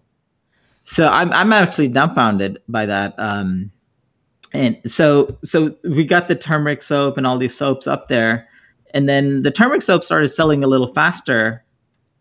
So 0.85 1.07
I'm 1.07 1.31
I'm 1.31 1.53
actually 1.53 1.87
dumbfounded 1.87 2.61
by 2.67 2.85
that. 2.87 3.13
Um, 3.17 3.71
and 4.51 4.77
so 4.87 5.37
so 5.43 5.73
we 5.83 6.03
got 6.03 6.27
the 6.27 6.35
turmeric 6.35 6.81
soap 6.81 7.17
and 7.17 7.25
all 7.25 7.37
these 7.37 7.55
soaps 7.55 7.87
up 7.87 8.09
there, 8.09 8.45
and 8.93 9.07
then 9.07 9.43
the 9.43 9.51
turmeric 9.51 9.83
soap 9.83 10.03
started 10.03 10.27
selling 10.29 10.63
a 10.63 10.67
little 10.67 10.87
faster 10.87 11.63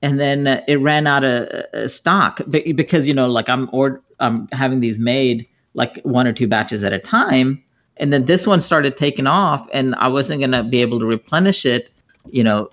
and 0.03 0.21
then 0.21 0.47
uh, 0.47 0.63
it 0.69 0.77
ran 0.77 1.07
out 1.07 1.25
of 1.25 1.49
uh, 1.75 1.89
stock 1.89 2.41
because 2.49 3.09
you 3.09 3.15
know 3.15 3.27
like 3.27 3.49
i'm 3.49 3.69
or 3.73 4.03
i'm 4.21 4.49
having 4.53 4.81
these 4.81 4.99
made 4.99 5.47
like 5.75 6.01
one 6.03 6.27
or 6.27 6.33
two 6.33 6.49
batches 6.49 6.83
at 6.83 6.93
a 6.93 6.99
time. 6.99 7.63
And 7.99 8.13
then 8.13 8.27
this 8.27 8.47
one 8.47 8.61
started 8.61 8.97
taking 8.97 9.27
off 9.27 9.69
and 9.73 9.95
i 9.97 10.09
wasn't 10.09 10.41
going 10.41 10.53
to 10.53 10.63
be 10.63 10.81
able 10.81 10.99
to 11.01 11.07
replenish 11.07 11.67
it 11.67 11.91
you 12.31 12.45
know 12.45 12.69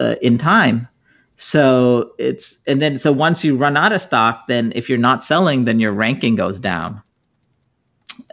uh, 0.00 0.14
in 0.20 0.38
time. 0.38 0.88
So 1.36 2.12
it's 2.18 2.58
and 2.66 2.80
then 2.80 2.98
so 2.98 3.12
once 3.12 3.42
you 3.44 3.56
run 3.56 3.76
out 3.76 3.92
of 3.92 4.00
stock 4.00 4.46
then 4.48 4.72
if 4.74 4.88
you're 4.88 4.98
not 4.98 5.24
selling 5.24 5.64
then 5.64 5.80
your 5.80 5.92
ranking 5.92 6.36
goes 6.36 6.60
down. 6.60 7.02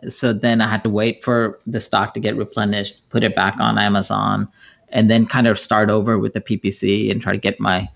So 0.07 0.33
then 0.33 0.61
i 0.61 0.67
had 0.67 0.83
to 0.83 0.89
wait 0.89 1.23
for 1.23 1.59
the 1.65 1.81
stock 1.81 2.13
to 2.13 2.19
get 2.19 2.35
replenished 2.35 3.09
put 3.09 3.23
it 3.23 3.35
back 3.35 3.59
on 3.59 3.77
amazon 3.77 4.47
and 4.91 5.09
then 5.09 5.25
kind 5.25 5.47
of 5.47 5.59
start 5.59 5.89
over 5.89 6.17
with 6.17 6.33
the 6.33 6.41
PPC 6.41 7.11
and 7.11 7.21
try 7.21 7.31
to 7.31 7.37
get 7.37 7.59
my 7.59 7.87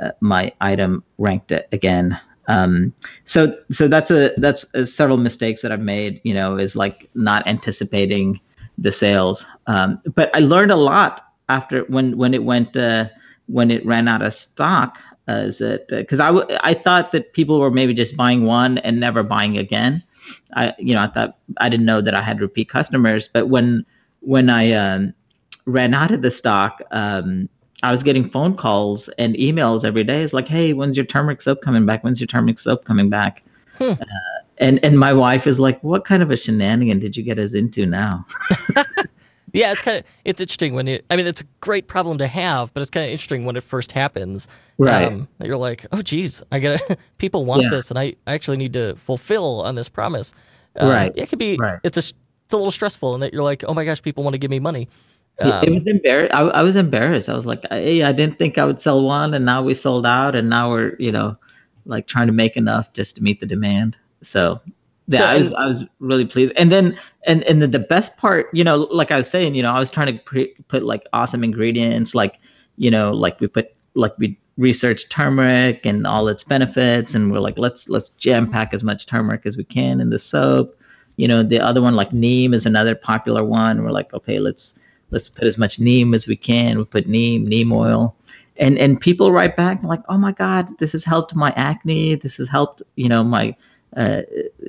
uh, 0.00 0.10
my 0.20 0.52
item 0.60 1.02
ranked 1.18 1.52
again. 1.72 2.18
Um, 2.48 2.92
so 3.24 3.56
so 3.70 3.88
that's 3.88 4.10
a 4.10 4.32
that's 4.36 4.72
a 4.74 4.84
several 4.84 5.16
mistakes 5.16 5.62
that 5.62 5.72
I've 5.72 5.80
made. 5.80 6.20
You 6.24 6.34
know, 6.34 6.56
is 6.56 6.76
like 6.76 7.08
not 7.14 7.46
anticipating 7.46 8.40
the 8.78 8.92
sales. 8.92 9.46
Um, 9.66 10.00
but 10.14 10.34
I 10.34 10.40
learned 10.40 10.70
a 10.70 10.76
lot 10.76 11.22
after 11.48 11.82
when 11.84 12.16
when 12.16 12.34
it 12.34 12.44
went 12.44 12.76
uh, 12.76 13.08
when 13.46 13.70
it 13.70 13.84
ran 13.86 14.08
out 14.08 14.22
of 14.22 14.34
stock. 14.34 15.00
Uh, 15.28 15.44
is 15.46 15.60
it 15.60 15.86
because 15.88 16.18
uh, 16.18 16.24
I, 16.24 16.26
w- 16.28 16.58
I 16.62 16.74
thought 16.74 17.12
that 17.12 17.32
people 17.32 17.60
were 17.60 17.70
maybe 17.70 17.94
just 17.94 18.16
buying 18.16 18.44
one 18.44 18.78
and 18.78 18.98
never 18.98 19.22
buying 19.22 19.56
again. 19.56 20.02
I 20.54 20.74
you 20.78 20.94
know 20.94 21.02
I 21.02 21.06
thought 21.06 21.38
I 21.58 21.68
didn't 21.68 21.86
know 21.86 22.00
that 22.00 22.14
I 22.14 22.22
had 22.22 22.40
repeat 22.40 22.68
customers, 22.68 23.28
but 23.28 23.48
when 23.48 23.86
when 24.20 24.50
I 24.50 24.72
um, 24.72 25.14
ran 25.66 25.94
out 25.94 26.10
of 26.10 26.22
the 26.22 26.30
stock, 26.30 26.82
um, 26.90 27.48
I 27.82 27.90
was 27.90 28.02
getting 28.02 28.28
phone 28.28 28.56
calls 28.56 29.08
and 29.18 29.34
emails 29.34 29.84
every 29.84 30.04
day. 30.04 30.22
It's 30.22 30.32
like, 30.32 30.46
hey, 30.46 30.72
when's 30.72 30.96
your 30.96 31.06
turmeric 31.06 31.42
soap 31.42 31.62
coming 31.62 31.84
back? 31.84 32.04
When's 32.04 32.20
your 32.20 32.28
turmeric 32.28 32.58
soap 32.58 32.84
coming 32.84 33.10
back? 33.10 33.42
Hmm. 33.78 33.92
Uh, 33.92 34.04
and 34.58 34.84
and 34.84 34.98
my 34.98 35.12
wife 35.12 35.46
is 35.46 35.58
like, 35.58 35.82
what 35.82 36.04
kind 36.04 36.22
of 36.22 36.30
a 36.30 36.36
shenanigan 36.36 37.00
did 37.00 37.16
you 37.16 37.22
get 37.22 37.38
us 37.38 37.54
into 37.54 37.84
now? 37.84 38.24
yeah, 39.52 39.72
it's 39.72 39.82
kind 39.82 39.98
of 39.98 40.04
it's 40.24 40.40
interesting 40.40 40.74
when 40.74 40.86
you. 40.86 41.00
I 41.10 41.16
mean, 41.16 41.26
it's 41.26 41.40
a 41.40 41.46
great 41.60 41.88
problem 41.88 42.18
to 42.18 42.28
have, 42.28 42.72
but 42.72 42.80
it's 42.80 42.90
kind 42.90 43.04
of 43.04 43.10
interesting 43.10 43.44
when 43.44 43.56
it 43.56 43.64
first 43.64 43.90
happens. 43.90 44.46
Right. 44.78 45.08
Um, 45.08 45.26
you're 45.42 45.56
like, 45.56 45.86
oh, 45.90 46.02
geez, 46.02 46.42
I 46.52 46.60
gotta. 46.60 46.96
people 47.18 47.44
want 47.44 47.62
yeah. 47.62 47.70
this, 47.70 47.90
and 47.90 47.98
I, 47.98 48.14
I 48.26 48.34
actually 48.34 48.58
need 48.58 48.74
to 48.74 48.94
fulfill 48.96 49.62
on 49.62 49.74
this 49.74 49.88
promise. 49.88 50.32
Um, 50.76 50.88
right. 50.88 51.12
It 51.16 51.28
could 51.28 51.40
be. 51.40 51.56
Right. 51.56 51.80
It's 51.82 51.96
a 51.96 52.00
it's 52.00 52.54
a 52.54 52.56
little 52.56 52.70
stressful, 52.70 53.14
and 53.14 53.22
that 53.22 53.32
you're 53.32 53.42
like, 53.42 53.64
oh 53.66 53.74
my 53.74 53.84
gosh, 53.84 54.00
people 54.00 54.22
want 54.22 54.34
to 54.34 54.38
give 54.38 54.50
me 54.50 54.60
money. 54.60 54.88
Um, 55.50 55.64
it 55.64 55.70
was 55.70 55.86
embarrassed. 55.86 56.34
I, 56.34 56.40
I, 56.40 56.62
was 56.62 56.76
embarrassed. 56.76 57.28
I 57.28 57.34
was 57.34 57.46
like, 57.46 57.64
hey, 57.70 58.02
I 58.02 58.12
didn't 58.12 58.38
think 58.38 58.58
I 58.58 58.64
would 58.64 58.80
sell 58.80 59.02
one, 59.02 59.34
and 59.34 59.44
now 59.44 59.62
we 59.62 59.74
sold 59.74 60.06
out, 60.06 60.34
and 60.34 60.48
now 60.48 60.70
we're, 60.70 60.96
you 60.98 61.12
know, 61.12 61.36
like 61.86 62.06
trying 62.06 62.26
to 62.26 62.32
make 62.32 62.56
enough 62.56 62.92
just 62.92 63.16
to 63.16 63.22
meet 63.22 63.40
the 63.40 63.46
demand. 63.46 63.96
So, 64.22 64.60
yeah, 65.08 65.18
so, 65.18 65.26
I 65.26 65.36
was 65.36 65.46
I 65.54 65.66
was 65.66 65.84
really 66.00 66.26
pleased. 66.26 66.52
And 66.56 66.70
then, 66.70 66.96
and 67.26 67.42
and 67.44 67.60
the, 67.62 67.66
the 67.66 67.78
best 67.78 68.16
part, 68.16 68.48
you 68.52 68.64
know, 68.64 68.88
like 68.90 69.10
I 69.10 69.16
was 69.16 69.28
saying, 69.28 69.54
you 69.54 69.62
know, 69.62 69.72
I 69.72 69.78
was 69.78 69.90
trying 69.90 70.06
to 70.08 70.22
pre- 70.22 70.54
put 70.68 70.82
like 70.82 71.06
awesome 71.12 71.42
ingredients, 71.42 72.14
like, 72.14 72.38
you 72.76 72.90
know, 72.90 73.12
like 73.12 73.40
we 73.40 73.46
put 73.46 73.74
like 73.94 74.16
we 74.18 74.38
researched 74.58 75.10
turmeric 75.10 75.84
and 75.86 76.06
all 76.06 76.28
its 76.28 76.44
benefits, 76.44 77.14
and 77.14 77.32
we're 77.32 77.40
like, 77.40 77.58
let's 77.58 77.88
let's 77.88 78.10
jam 78.10 78.50
pack 78.50 78.72
as 78.74 78.84
much 78.84 79.06
turmeric 79.06 79.42
as 79.44 79.56
we 79.56 79.64
can 79.64 80.00
in 80.00 80.10
the 80.10 80.18
soap. 80.18 80.78
You 81.16 81.28
know, 81.28 81.42
the 81.42 81.60
other 81.60 81.82
one 81.82 81.94
like 81.94 82.12
neem 82.12 82.54
is 82.54 82.64
another 82.66 82.94
popular 82.94 83.44
one. 83.44 83.82
We're 83.82 83.90
like, 83.90 84.12
okay, 84.14 84.38
let's 84.38 84.74
let's 85.12 85.28
put 85.28 85.44
as 85.44 85.56
much 85.56 85.78
neem 85.78 86.14
as 86.14 86.26
we 86.26 86.36
can. 86.36 86.78
We 86.78 86.84
put 86.84 87.06
neem, 87.06 87.46
neem 87.46 87.72
oil. 87.72 88.16
And 88.56 88.78
and 88.78 89.00
people 89.00 89.32
write 89.32 89.56
back 89.56 89.82
like, 89.84 90.02
oh 90.08 90.18
my 90.18 90.32
God, 90.32 90.76
this 90.78 90.92
has 90.92 91.04
helped 91.04 91.34
my 91.34 91.52
acne. 91.56 92.16
This 92.16 92.36
has 92.36 92.48
helped, 92.48 92.82
you 92.96 93.08
know, 93.08 93.22
my 93.22 93.54
uh, 93.96 94.22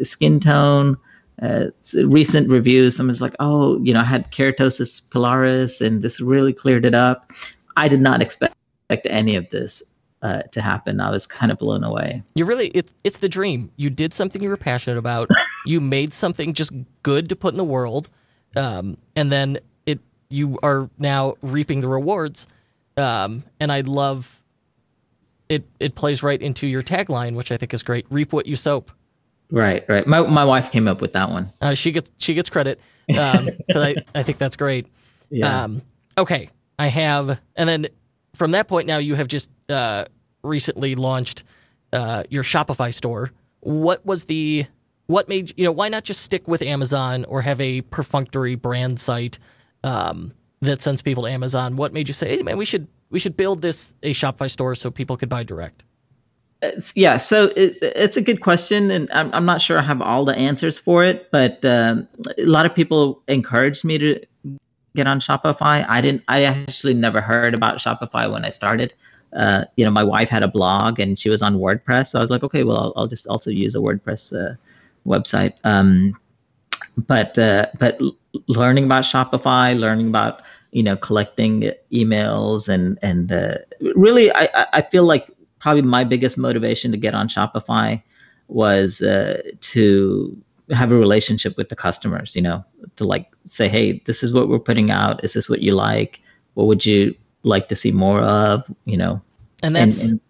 skin 0.03 0.39
tone. 0.39 0.97
Uh, 1.41 1.67
recent 2.05 2.47
reviews, 2.49 2.95
someone's 2.95 3.21
like, 3.21 3.35
oh, 3.39 3.81
you 3.81 3.93
know, 3.93 4.01
I 4.01 4.05
had 4.05 4.31
keratosis 4.31 5.01
pilaris 5.01 5.85
and 5.85 6.01
this 6.01 6.21
really 6.21 6.53
cleared 6.53 6.85
it 6.85 6.93
up. 6.93 7.31
I 7.75 7.87
did 7.87 8.01
not 8.01 8.21
expect 8.21 8.55
any 9.05 9.35
of 9.35 9.49
this 9.49 9.81
uh, 10.21 10.43
to 10.51 10.61
happen. 10.61 11.01
I 11.01 11.09
was 11.09 11.27
kind 11.27 11.51
of 11.51 11.57
blown 11.57 11.83
away. 11.83 12.23
You 12.35 12.45
really, 12.45 12.67
it, 12.69 12.91
it's 13.03 13.17
the 13.17 13.27
dream. 13.27 13.71
You 13.75 13.89
did 13.89 14.13
something 14.13 14.41
you 14.41 14.49
were 14.49 14.57
passionate 14.57 14.97
about. 14.97 15.29
you 15.65 15.81
made 15.81 16.13
something 16.13 16.53
just 16.53 16.71
good 17.01 17.27
to 17.29 17.35
put 17.35 17.53
in 17.53 17.57
the 17.57 17.63
world. 17.63 18.09
Um, 18.55 18.97
and 19.15 19.31
then 19.31 19.59
you 20.33 20.59
are 20.63 20.89
now 20.97 21.35
reaping 21.41 21.81
the 21.81 21.87
rewards. 21.87 22.47
Um, 22.97 23.43
and 23.59 23.71
I 23.71 23.81
love 23.81 24.41
it. 25.49 25.63
It 25.79 25.95
plays 25.95 26.23
right 26.23 26.41
into 26.41 26.67
your 26.67 26.83
tagline, 26.83 27.35
which 27.35 27.51
I 27.51 27.57
think 27.57 27.73
is 27.73 27.83
great. 27.83 28.05
Reap 28.09 28.33
what 28.33 28.45
you 28.45 28.55
soap. 28.55 28.91
Right, 29.51 29.85
right. 29.87 30.05
My 30.07 30.21
my 30.21 30.43
wife 30.43 30.71
came 30.71 30.87
up 30.87 31.01
with 31.01 31.13
that 31.13 31.29
one. 31.29 31.53
Uh, 31.61 31.73
she 31.73 31.91
gets 31.91 32.11
she 32.17 32.33
gets 32.33 32.49
credit 32.49 32.79
um, 33.17 33.49
I 33.75 33.95
I 34.13 34.23
think 34.23 34.37
that's 34.37 34.55
great. 34.55 34.87
Yeah. 35.29 35.63
Um, 35.63 35.81
okay, 36.17 36.49
I 36.77 36.87
have, 36.87 37.39
and 37.55 37.67
then 37.69 37.87
from 38.35 38.51
that 38.51 38.67
point 38.67 38.87
now 38.87 38.97
you 38.97 39.15
have 39.15 39.27
just 39.27 39.49
uh, 39.69 40.05
recently 40.43 40.95
launched 40.95 41.43
uh, 41.91 42.23
your 42.29 42.43
Shopify 42.43 42.93
store. 42.93 43.31
What 43.61 44.05
was 44.05 44.25
the 44.25 44.65
what 45.07 45.27
made 45.27 45.53
you 45.57 45.65
know 45.65 45.71
why 45.71 45.89
not 45.89 46.03
just 46.03 46.21
stick 46.21 46.47
with 46.47 46.61
Amazon 46.61 47.25
or 47.25 47.41
have 47.41 47.59
a 47.59 47.81
perfunctory 47.81 48.55
brand 48.55 48.99
site 48.99 49.39
um, 49.83 50.33
that 50.61 50.81
sends 50.81 51.01
people 51.01 51.23
to 51.23 51.29
Amazon? 51.29 51.75
What 51.75 51.93
made 51.93 52.07
you 52.07 52.13
say, 52.13 52.37
hey 52.37 52.43
man, 52.43 52.57
we 52.57 52.65
should 52.65 52.87
we 53.09 53.19
should 53.19 53.37
build 53.37 53.61
this 53.61 53.93
a 54.03 54.13
Shopify 54.13 54.49
store 54.49 54.75
so 54.75 54.89
people 54.89 55.17
could 55.17 55.29
buy 55.29 55.43
direct? 55.43 55.83
It's, 56.61 56.93
yeah, 56.95 57.17
so 57.17 57.51
it, 57.57 57.77
it's 57.81 58.15
a 58.15 58.21
good 58.21 58.41
question, 58.41 58.89
and 58.89 59.09
I'm, 59.11 59.33
I'm 59.33 59.45
not 59.45 59.61
sure 59.61 59.77
I 59.77 59.81
have 59.81 60.01
all 60.01 60.23
the 60.23 60.35
answers 60.35 60.79
for 60.79 61.03
it, 61.03 61.29
but 61.29 61.63
um, 61.65 62.07
a 62.37 62.45
lot 62.45 62.65
of 62.65 62.73
people 62.73 63.21
encouraged 63.27 63.83
me 63.83 63.97
to 63.97 64.25
get 64.95 65.05
on 65.05 65.19
Shopify. 65.19 65.85
I 65.89 65.99
didn't. 65.99 66.23
I 66.29 66.43
actually 66.43 66.93
never 66.93 67.19
heard 67.19 67.53
about 67.53 67.79
Shopify 67.79 68.31
when 68.31 68.45
I 68.45 68.49
started. 68.49 68.93
Uh, 69.33 69.65
you 69.75 69.83
know, 69.83 69.91
my 69.91 70.03
wife 70.03 70.29
had 70.29 70.43
a 70.43 70.47
blog 70.47 70.99
and 70.99 71.17
she 71.19 71.27
was 71.27 71.41
on 71.41 71.57
WordPress, 71.57 72.07
so 72.07 72.19
I 72.19 72.21
was 72.21 72.29
like, 72.29 72.43
okay, 72.43 72.63
well, 72.63 72.77
I'll, 72.77 72.93
I'll 72.95 73.07
just 73.07 73.27
also 73.27 73.49
use 73.49 73.75
a 73.75 73.79
WordPress 73.79 74.31
uh, 74.33 74.55
website. 75.05 75.53
Um, 75.63 76.15
but 76.97 77.37
uh, 77.37 77.67
but 77.79 77.99
learning 78.47 78.85
about 78.85 79.03
Shopify, 79.03 79.77
learning 79.77 80.07
about 80.07 80.41
you 80.71 80.83
know 80.83 80.95
collecting 80.95 81.71
emails 81.91 82.69
and 82.69 82.99
and 83.01 83.31
uh, 83.31 83.57
really, 83.95 84.31
I 84.33 84.49
I 84.73 84.81
feel 84.81 85.03
like 85.03 85.29
probably 85.59 85.81
my 85.81 86.03
biggest 86.03 86.37
motivation 86.37 86.91
to 86.91 86.97
get 86.97 87.13
on 87.13 87.27
Shopify 87.27 88.01
was 88.47 89.01
uh, 89.01 89.41
to 89.61 90.37
have 90.71 90.91
a 90.91 90.95
relationship 90.95 91.57
with 91.57 91.69
the 91.69 91.75
customers. 91.75 92.35
You 92.35 92.41
know, 92.41 92.65
to 92.97 93.05
like 93.05 93.31
say, 93.45 93.67
hey, 93.67 94.01
this 94.05 94.23
is 94.23 94.33
what 94.33 94.49
we're 94.49 94.59
putting 94.59 94.91
out. 94.91 95.23
Is 95.23 95.33
this 95.33 95.49
what 95.49 95.61
you 95.61 95.73
like? 95.73 96.21
What 96.53 96.67
would 96.67 96.85
you 96.85 97.15
like 97.43 97.67
to 97.69 97.75
see 97.75 97.91
more 97.91 98.21
of? 98.21 98.63
You 98.85 98.97
know, 98.97 99.21
and 99.61 99.75
that's. 99.75 100.01
And, 100.01 100.11
and, 100.11 100.21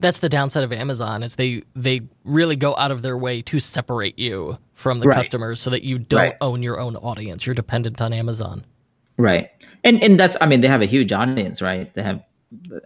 that's 0.00 0.16
the 0.18 0.30
downside 0.30 0.64
of 0.64 0.72
Amazon 0.72 1.22
is 1.22 1.36
they 1.36 1.62
they 1.76 2.00
really 2.24 2.56
go 2.56 2.74
out 2.76 2.90
of 2.90 3.02
their 3.02 3.18
way 3.18 3.42
to 3.42 3.60
separate 3.60 4.18
you 4.18 4.56
from 4.80 5.00
the 5.00 5.08
right. 5.08 5.14
customers 5.14 5.60
so 5.60 5.68
that 5.70 5.82
you 5.82 5.98
don't 5.98 6.20
right. 6.20 6.36
own 6.40 6.62
your 6.62 6.80
own 6.80 6.96
audience. 6.96 7.44
You're 7.44 7.54
dependent 7.54 8.00
on 8.00 8.12
Amazon. 8.14 8.64
Right. 9.18 9.50
And 9.84 10.02
and 10.02 10.18
that's 10.18 10.36
I 10.40 10.46
mean 10.46 10.62
they 10.62 10.68
have 10.68 10.80
a 10.80 10.86
huge 10.86 11.12
audience, 11.12 11.60
right? 11.60 11.92
They 11.94 12.02
have 12.02 12.24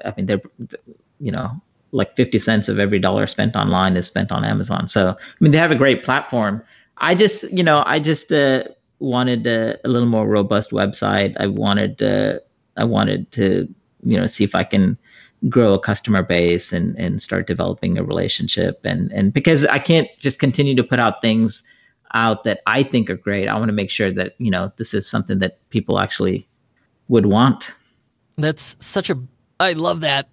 I 0.04 0.12
mean 0.16 0.26
they're 0.26 0.42
you 1.20 1.30
know 1.30 1.50
like 1.92 2.16
50 2.16 2.40
cents 2.40 2.68
of 2.68 2.80
every 2.80 2.98
dollar 2.98 3.28
spent 3.28 3.54
online 3.54 3.96
is 3.96 4.06
spent 4.06 4.32
on 4.32 4.44
Amazon. 4.44 4.88
So 4.88 5.10
I 5.10 5.36
mean 5.38 5.52
they 5.52 5.58
have 5.58 5.70
a 5.70 5.76
great 5.76 6.02
platform. 6.02 6.62
I 6.98 7.14
just, 7.14 7.44
you 7.52 7.62
know, 7.62 7.84
I 7.86 8.00
just 8.00 8.32
uh, 8.32 8.64
wanted 8.98 9.46
a, 9.46 9.78
a, 9.84 9.88
little 9.88 10.08
more 10.08 10.26
robust 10.26 10.70
website. 10.72 11.36
I 11.38 11.46
wanted 11.46 12.02
uh, 12.02 12.40
I 12.76 12.84
wanted 12.84 13.30
to, 13.32 13.72
you 14.04 14.16
know, 14.16 14.26
see 14.26 14.42
if 14.42 14.56
I 14.56 14.64
can 14.64 14.98
grow 15.48 15.74
a 15.74 15.78
customer 15.78 16.22
base 16.22 16.72
and 16.72 16.98
and 16.98 17.22
start 17.22 17.46
developing 17.46 17.98
a 17.98 18.02
relationship 18.02 18.80
and 18.84 19.12
and 19.12 19.32
because 19.32 19.64
I 19.66 19.78
can't 19.78 20.08
just 20.18 20.40
continue 20.40 20.74
to 20.74 20.82
put 20.82 20.98
out 20.98 21.22
things 21.22 21.62
out 22.14 22.44
that 22.44 22.60
I 22.66 22.82
think 22.82 23.10
are 23.10 23.16
great. 23.16 23.48
I 23.48 23.54
want 23.54 23.68
to 23.68 23.74
make 23.74 23.90
sure 23.90 24.12
that 24.12 24.34
you 24.38 24.50
know 24.50 24.72
this 24.76 24.94
is 24.94 25.08
something 25.08 25.40
that 25.40 25.58
people 25.70 25.98
actually 25.98 26.48
would 27.08 27.26
want. 27.26 27.70
That's 28.36 28.76
such 28.80 29.10
a. 29.10 29.18
I 29.60 29.72
love 29.74 30.00
that. 30.00 30.28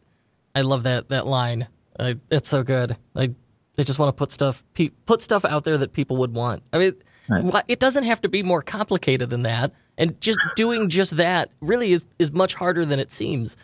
I 0.56 0.62
love 0.62 0.84
that 0.84 1.10
that 1.10 1.28
line. 1.28 1.68
I, 2.00 2.16
it's 2.30 2.50
so 2.50 2.64
good. 2.64 2.96
I 3.16 3.36
I 3.78 3.84
just 3.84 4.00
want 4.00 4.10
to 4.10 4.14
put 4.14 4.32
stuff 4.32 4.64
pe- 4.74 4.90
put 5.06 5.22
stuff 5.22 5.44
out 5.44 5.64
there 5.64 5.78
that 5.78 5.94
people 5.94 6.18
would 6.18 6.34
want. 6.34 6.64
I 6.72 6.78
mean, 6.78 6.94
right. 7.30 7.64
it 7.68 7.80
doesn't 7.80 8.04
have 8.04 8.22
to 8.22 8.30
be 8.30 8.44
more 8.44 8.62
complicated 8.62 9.30
than 9.30 9.44
that. 9.44 9.74
And 9.98 10.20
just 10.22 10.40
doing 10.56 10.90
just 10.90 11.18
that 11.18 11.52
really 11.62 11.92
is 11.94 12.06
is 12.20 12.32
much 12.32 12.54
harder 12.54 12.86
than 12.86 13.00
it 13.00 13.12
seems. 13.12 13.58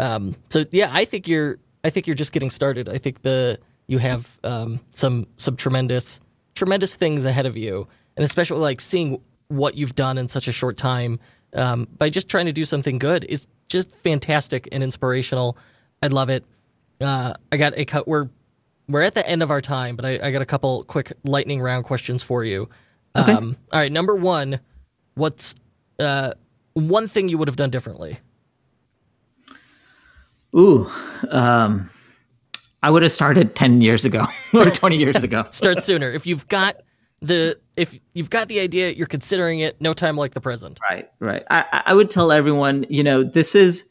Um, 0.00 0.36
so 0.50 0.64
yeah, 0.70 0.90
I 0.92 1.04
think 1.04 1.28
you're 1.28 1.58
I 1.84 1.90
think 1.90 2.06
you're 2.06 2.16
just 2.16 2.32
getting 2.32 2.50
started. 2.50 2.88
I 2.88 2.98
think 2.98 3.22
the 3.22 3.58
you 3.86 3.98
have 3.98 4.38
um, 4.44 4.80
some 4.90 5.26
some 5.36 5.56
tremendous 5.56 6.20
tremendous 6.54 6.94
things 6.94 7.24
ahead 7.24 7.46
of 7.46 7.56
you, 7.56 7.86
and 8.16 8.24
especially 8.24 8.58
like 8.58 8.80
seeing 8.80 9.20
what 9.48 9.76
you've 9.76 9.94
done 9.94 10.18
in 10.18 10.28
such 10.28 10.48
a 10.48 10.52
short 10.52 10.76
time 10.76 11.20
um, 11.54 11.86
by 11.98 12.08
just 12.08 12.28
trying 12.28 12.46
to 12.46 12.52
do 12.52 12.64
something 12.64 12.98
good 12.98 13.24
is 13.24 13.46
just 13.68 13.90
fantastic 13.96 14.68
and 14.72 14.82
inspirational. 14.82 15.56
I 16.02 16.08
love 16.08 16.30
it. 16.30 16.44
Uh, 17.00 17.34
I 17.50 17.56
got 17.56 17.76
a 17.76 17.84
cut. 17.84 18.06
We're 18.06 18.28
we're 18.88 19.02
at 19.02 19.14
the 19.14 19.26
end 19.28 19.42
of 19.42 19.50
our 19.50 19.60
time, 19.60 19.96
but 19.96 20.04
I, 20.04 20.18
I 20.22 20.30
got 20.32 20.42
a 20.42 20.46
couple 20.46 20.84
quick 20.84 21.12
lightning 21.24 21.60
round 21.60 21.84
questions 21.84 22.22
for 22.22 22.44
you. 22.44 22.68
Okay. 23.14 23.32
Um, 23.32 23.56
all 23.72 23.80
right, 23.80 23.92
number 23.92 24.14
one, 24.14 24.60
what's 25.14 25.54
uh, 25.98 26.32
one 26.74 27.06
thing 27.08 27.28
you 27.28 27.38
would 27.38 27.48
have 27.48 27.56
done 27.56 27.70
differently? 27.70 28.18
Ooh, 30.54 30.90
um, 31.30 31.90
I 32.82 32.90
would 32.90 33.02
have 33.02 33.12
started 33.12 33.54
10 33.54 33.80
years 33.80 34.04
ago 34.04 34.26
or 34.52 34.70
20 34.70 34.96
years 34.96 35.22
ago. 35.22 35.46
Start 35.50 35.80
sooner. 35.82 36.10
If 36.10 36.26
you've 36.26 36.48
got 36.48 36.76
the 37.20 37.58
if 37.76 37.98
you've 38.12 38.30
got 38.30 38.48
the 38.48 38.60
idea, 38.60 38.90
you're 38.90 39.06
considering 39.06 39.60
it, 39.60 39.80
no 39.80 39.92
time 39.92 40.16
like 40.16 40.34
the 40.34 40.40
present. 40.40 40.80
Right, 40.90 41.08
right. 41.20 41.44
I, 41.50 41.82
I 41.86 41.94
would 41.94 42.10
tell 42.10 42.32
everyone, 42.32 42.84
you 42.88 43.02
know, 43.02 43.22
this 43.22 43.54
is 43.54 43.88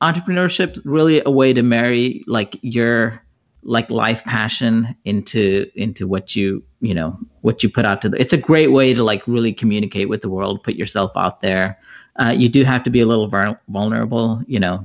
entrepreneurship 0.00 0.80
really 0.84 1.22
a 1.24 1.30
way 1.30 1.52
to 1.52 1.62
marry 1.62 2.24
like 2.26 2.58
your 2.62 3.22
like 3.62 3.90
life 3.90 4.24
passion 4.24 4.96
into 5.04 5.70
into 5.76 6.08
what 6.08 6.34
you 6.34 6.62
you 6.80 6.92
know 6.92 7.16
what 7.42 7.62
you 7.62 7.68
put 7.68 7.84
out 7.84 8.02
to 8.02 8.08
the 8.08 8.20
it's 8.20 8.32
a 8.32 8.36
great 8.36 8.72
way 8.72 8.92
to 8.92 9.04
like 9.04 9.22
really 9.28 9.52
communicate 9.52 10.08
with 10.08 10.20
the 10.20 10.28
world 10.28 10.62
put 10.64 10.74
yourself 10.74 11.12
out 11.14 11.40
there 11.40 11.78
uh, 12.16 12.34
you 12.36 12.48
do 12.48 12.64
have 12.64 12.82
to 12.82 12.90
be 12.90 12.98
a 12.98 13.06
little 13.06 13.28
vulnerable 13.68 14.42
you 14.48 14.58
know 14.58 14.84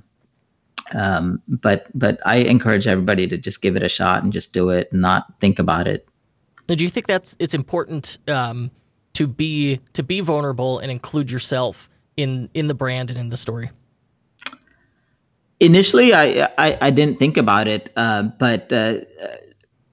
um, 0.93 1.41
but 1.47 1.87
but 1.93 2.19
I 2.25 2.37
encourage 2.37 2.87
everybody 2.87 3.27
to 3.27 3.37
just 3.37 3.61
give 3.61 3.75
it 3.75 3.83
a 3.83 3.89
shot 3.89 4.23
and 4.23 4.31
just 4.31 4.53
do 4.53 4.69
it 4.69 4.91
and 4.91 5.01
not 5.01 5.33
think 5.39 5.59
about 5.59 5.87
it. 5.87 6.07
Now, 6.69 6.75
do 6.75 6.83
you 6.83 6.89
think 6.89 7.07
that's 7.07 7.35
it's 7.39 7.53
important 7.53 8.17
um, 8.27 8.71
to 9.13 9.27
be 9.27 9.79
to 9.93 10.03
be 10.03 10.19
vulnerable 10.19 10.79
and 10.79 10.91
include 10.91 11.31
yourself 11.31 11.89
in 12.15 12.49
in 12.53 12.67
the 12.67 12.73
brand 12.73 13.09
and 13.09 13.19
in 13.19 13.29
the 13.29 13.37
story? 13.37 13.71
Initially, 15.59 16.13
I 16.13 16.49
I, 16.57 16.77
I 16.81 16.89
didn't 16.89 17.19
think 17.19 17.37
about 17.37 17.67
it, 17.67 17.91
uh, 17.95 18.23
but 18.23 18.71
uh, 18.71 18.99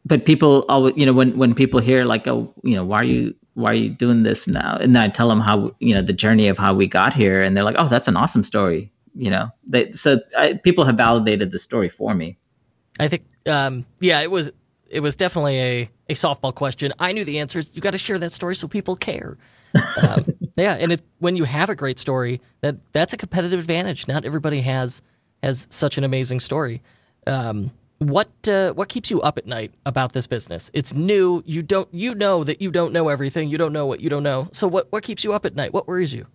but 0.05 0.25
people 0.25 0.65
always 0.69 0.95
you 0.97 1.07
know 1.07 1.13
when 1.13 1.37
when 1.39 1.55
people 1.55 1.81
hear 1.81 2.05
like 2.05 2.27
oh 2.27 2.53
you 2.63 2.75
know 2.75 2.85
why 2.85 3.01
are 3.01 3.05
you 3.05 3.35
why 3.55 3.71
are 3.71 3.75
you 3.75 3.89
doing 3.89 4.25
this 4.25 4.47
now 4.47 4.77
and 4.81 4.95
then 4.95 5.03
I 5.03 5.09
tell 5.09 5.29
them 5.29 5.41
how 5.41 5.75
you 5.79 5.95
know 5.95 6.03
the 6.03 6.13
journey 6.13 6.49
of 6.49 6.59
how 6.59 6.75
we 6.75 6.87
got 6.87 7.15
here 7.15 7.41
and 7.43 7.57
they're 7.57 7.65
like 7.65 7.77
oh 7.79 7.89
that's 7.89 8.09
an 8.09 8.17
awesome 8.17 8.45
story 8.45 8.93
you 9.15 9.31
know 9.31 9.49
they 9.67 9.93
so 9.93 10.19
I, 10.37 10.55
people 10.55 10.85
have 10.85 10.97
validated 10.97 11.51
the 11.51 11.59
story 11.59 11.89
for 11.89 12.15
me 12.15 12.37
i 12.99 13.09
think 13.09 13.25
um, 13.47 13.85
yeah 14.01 14.21
it 14.21 14.31
was 14.31 14.51
it 14.89 15.01
was 15.01 15.17
definitely 15.17 15.59
a, 15.59 15.91
a 16.09 16.15
softball 16.15 16.55
question 16.55 16.93
i 16.99 17.13
knew 17.13 17.25
the 17.25 17.39
answers 17.39 17.71
you 17.75 17.81
got 17.81 17.93
to 17.93 17.99
share 17.99 18.19
that 18.19 18.33
story 18.33 18.57
so 18.57 18.69
people 18.69 18.97
care 18.97 19.37
um, 19.97 20.25
yeah 20.57 20.75
and 20.75 20.93
it, 20.93 21.03
when 21.19 21.37
you 21.37 21.45
have 21.45 21.69
a 21.69 21.75
great 21.75 21.99
story 21.99 22.41
that 22.61 22.77
that's 22.93 23.13
a 23.13 23.17
competitive 23.17 23.61
advantage 23.61 24.09
not 24.09 24.25
everybody 24.25 24.61
has 24.61 25.03
has 25.43 25.67
such 25.71 25.99
an 25.99 26.05
amazing 26.05 26.41
story 26.41 26.83
um, 27.27 27.71
what 27.99 28.29
uh, 28.49 28.73
what 28.73 28.89
keeps 28.89 29.11
you 29.11 29.21
up 29.23 29.39
at 29.39 29.47
night 29.47 29.73
about 29.87 30.13
this 30.13 30.27
business? 30.27 30.71
It's 30.75 30.93
new. 30.93 31.43
You 31.47 31.63
don't 31.63 31.89
you 31.93 32.15
know 32.15 32.45
that 32.45 32.61
you 32.61 32.71
don't 32.71 32.93
know 32.93 33.09
everything. 33.09 33.49
You 33.49 33.59
don't 33.59 33.73
know 33.73 33.87
what 33.87 34.01
you 34.01 34.11
don't 34.11 34.23
know. 34.23 34.49
So 34.53 34.67
what 34.67 34.91
what 34.91 35.03
keeps 35.03 35.25
you 35.25 35.33
up 35.33 35.47
at 35.47 35.55
night? 35.55 35.73
What 35.73 35.87
worries 35.87 36.13
you? 36.13 36.27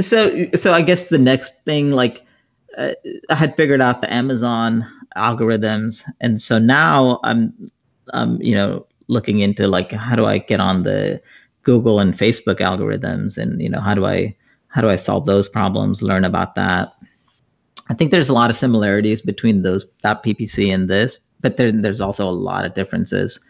So 0.00 0.46
so 0.54 0.72
I 0.72 0.82
guess 0.82 1.08
the 1.08 1.18
next 1.18 1.64
thing 1.64 1.90
like 1.90 2.24
uh, 2.76 2.92
I 3.30 3.34
had 3.34 3.56
figured 3.56 3.80
out 3.80 4.00
the 4.00 4.12
Amazon 4.12 4.84
algorithms, 5.16 6.02
and 6.20 6.40
so 6.40 6.58
now 6.58 7.20
I'm 7.24 7.52
I'm 8.12 8.40
you 8.42 8.54
know 8.54 8.86
looking 9.08 9.40
into 9.40 9.66
like 9.66 9.92
how 9.92 10.16
do 10.16 10.26
I 10.26 10.38
get 10.38 10.60
on 10.60 10.82
the 10.82 11.22
Google 11.62 12.00
and 12.00 12.14
Facebook 12.14 12.56
algorithms, 12.56 13.38
and 13.38 13.60
you 13.60 13.68
know 13.68 13.80
how 13.80 13.94
do 13.94 14.04
I 14.04 14.36
how 14.68 14.82
do 14.82 14.90
I 14.90 14.96
solve 14.96 15.26
those 15.26 15.48
problems? 15.48 16.02
Learn 16.02 16.24
about 16.24 16.54
that. 16.56 16.92
I 17.88 17.94
think 17.94 18.10
there's 18.10 18.28
a 18.28 18.34
lot 18.34 18.50
of 18.50 18.56
similarities 18.56 19.22
between 19.22 19.62
those 19.62 19.86
that 20.02 20.22
PPC 20.22 20.74
and 20.74 20.90
this, 20.90 21.18
but 21.40 21.56
there, 21.56 21.72
there's 21.72 22.00
also 22.00 22.28
a 22.28 22.30
lot 22.30 22.64
of 22.64 22.74
differences. 22.74 23.40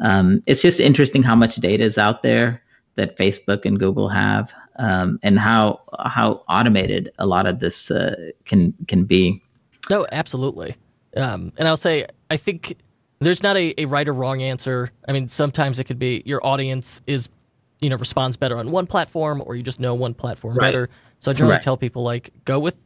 Um, 0.00 0.42
it's 0.46 0.62
just 0.62 0.80
interesting 0.80 1.22
how 1.22 1.36
much 1.36 1.56
data 1.56 1.84
is 1.84 1.98
out 1.98 2.22
there 2.22 2.62
that 2.94 3.16
Facebook 3.16 3.64
and 3.64 3.78
Google 3.78 4.08
have 4.08 4.52
um, 4.82 5.20
and 5.22 5.38
how 5.38 5.80
how 6.04 6.42
automated 6.48 7.12
a 7.18 7.26
lot 7.26 7.46
of 7.46 7.60
this 7.60 7.90
uh, 7.90 8.30
can 8.44 8.74
can 8.88 9.04
be. 9.04 9.40
No, 9.88 10.06
absolutely. 10.10 10.76
Um, 11.16 11.52
and 11.56 11.68
I'll 11.68 11.76
say 11.76 12.06
I 12.30 12.36
think 12.36 12.76
there's 13.20 13.42
not 13.42 13.56
a, 13.56 13.80
a 13.80 13.84
right 13.86 14.06
or 14.06 14.12
wrong 14.12 14.42
answer. 14.42 14.90
I 15.08 15.12
mean, 15.12 15.28
sometimes 15.28 15.78
it 15.78 15.84
could 15.84 16.00
be 16.00 16.22
your 16.26 16.44
audience 16.44 17.00
is 17.06 17.30
you 17.78 17.88
know 17.88 17.96
responds 17.96 18.36
better 18.36 18.58
on 18.58 18.72
one 18.72 18.86
platform, 18.86 19.42
or 19.46 19.54
you 19.54 19.62
just 19.62 19.78
know 19.78 19.94
one 19.94 20.14
platform 20.14 20.56
right. 20.56 20.66
better. 20.66 20.88
So 21.20 21.30
I 21.30 21.34
generally 21.34 21.54
right. 21.54 21.62
tell 21.62 21.76
people 21.76 22.02
like 22.02 22.32
go 22.44 22.58
with 22.58 22.76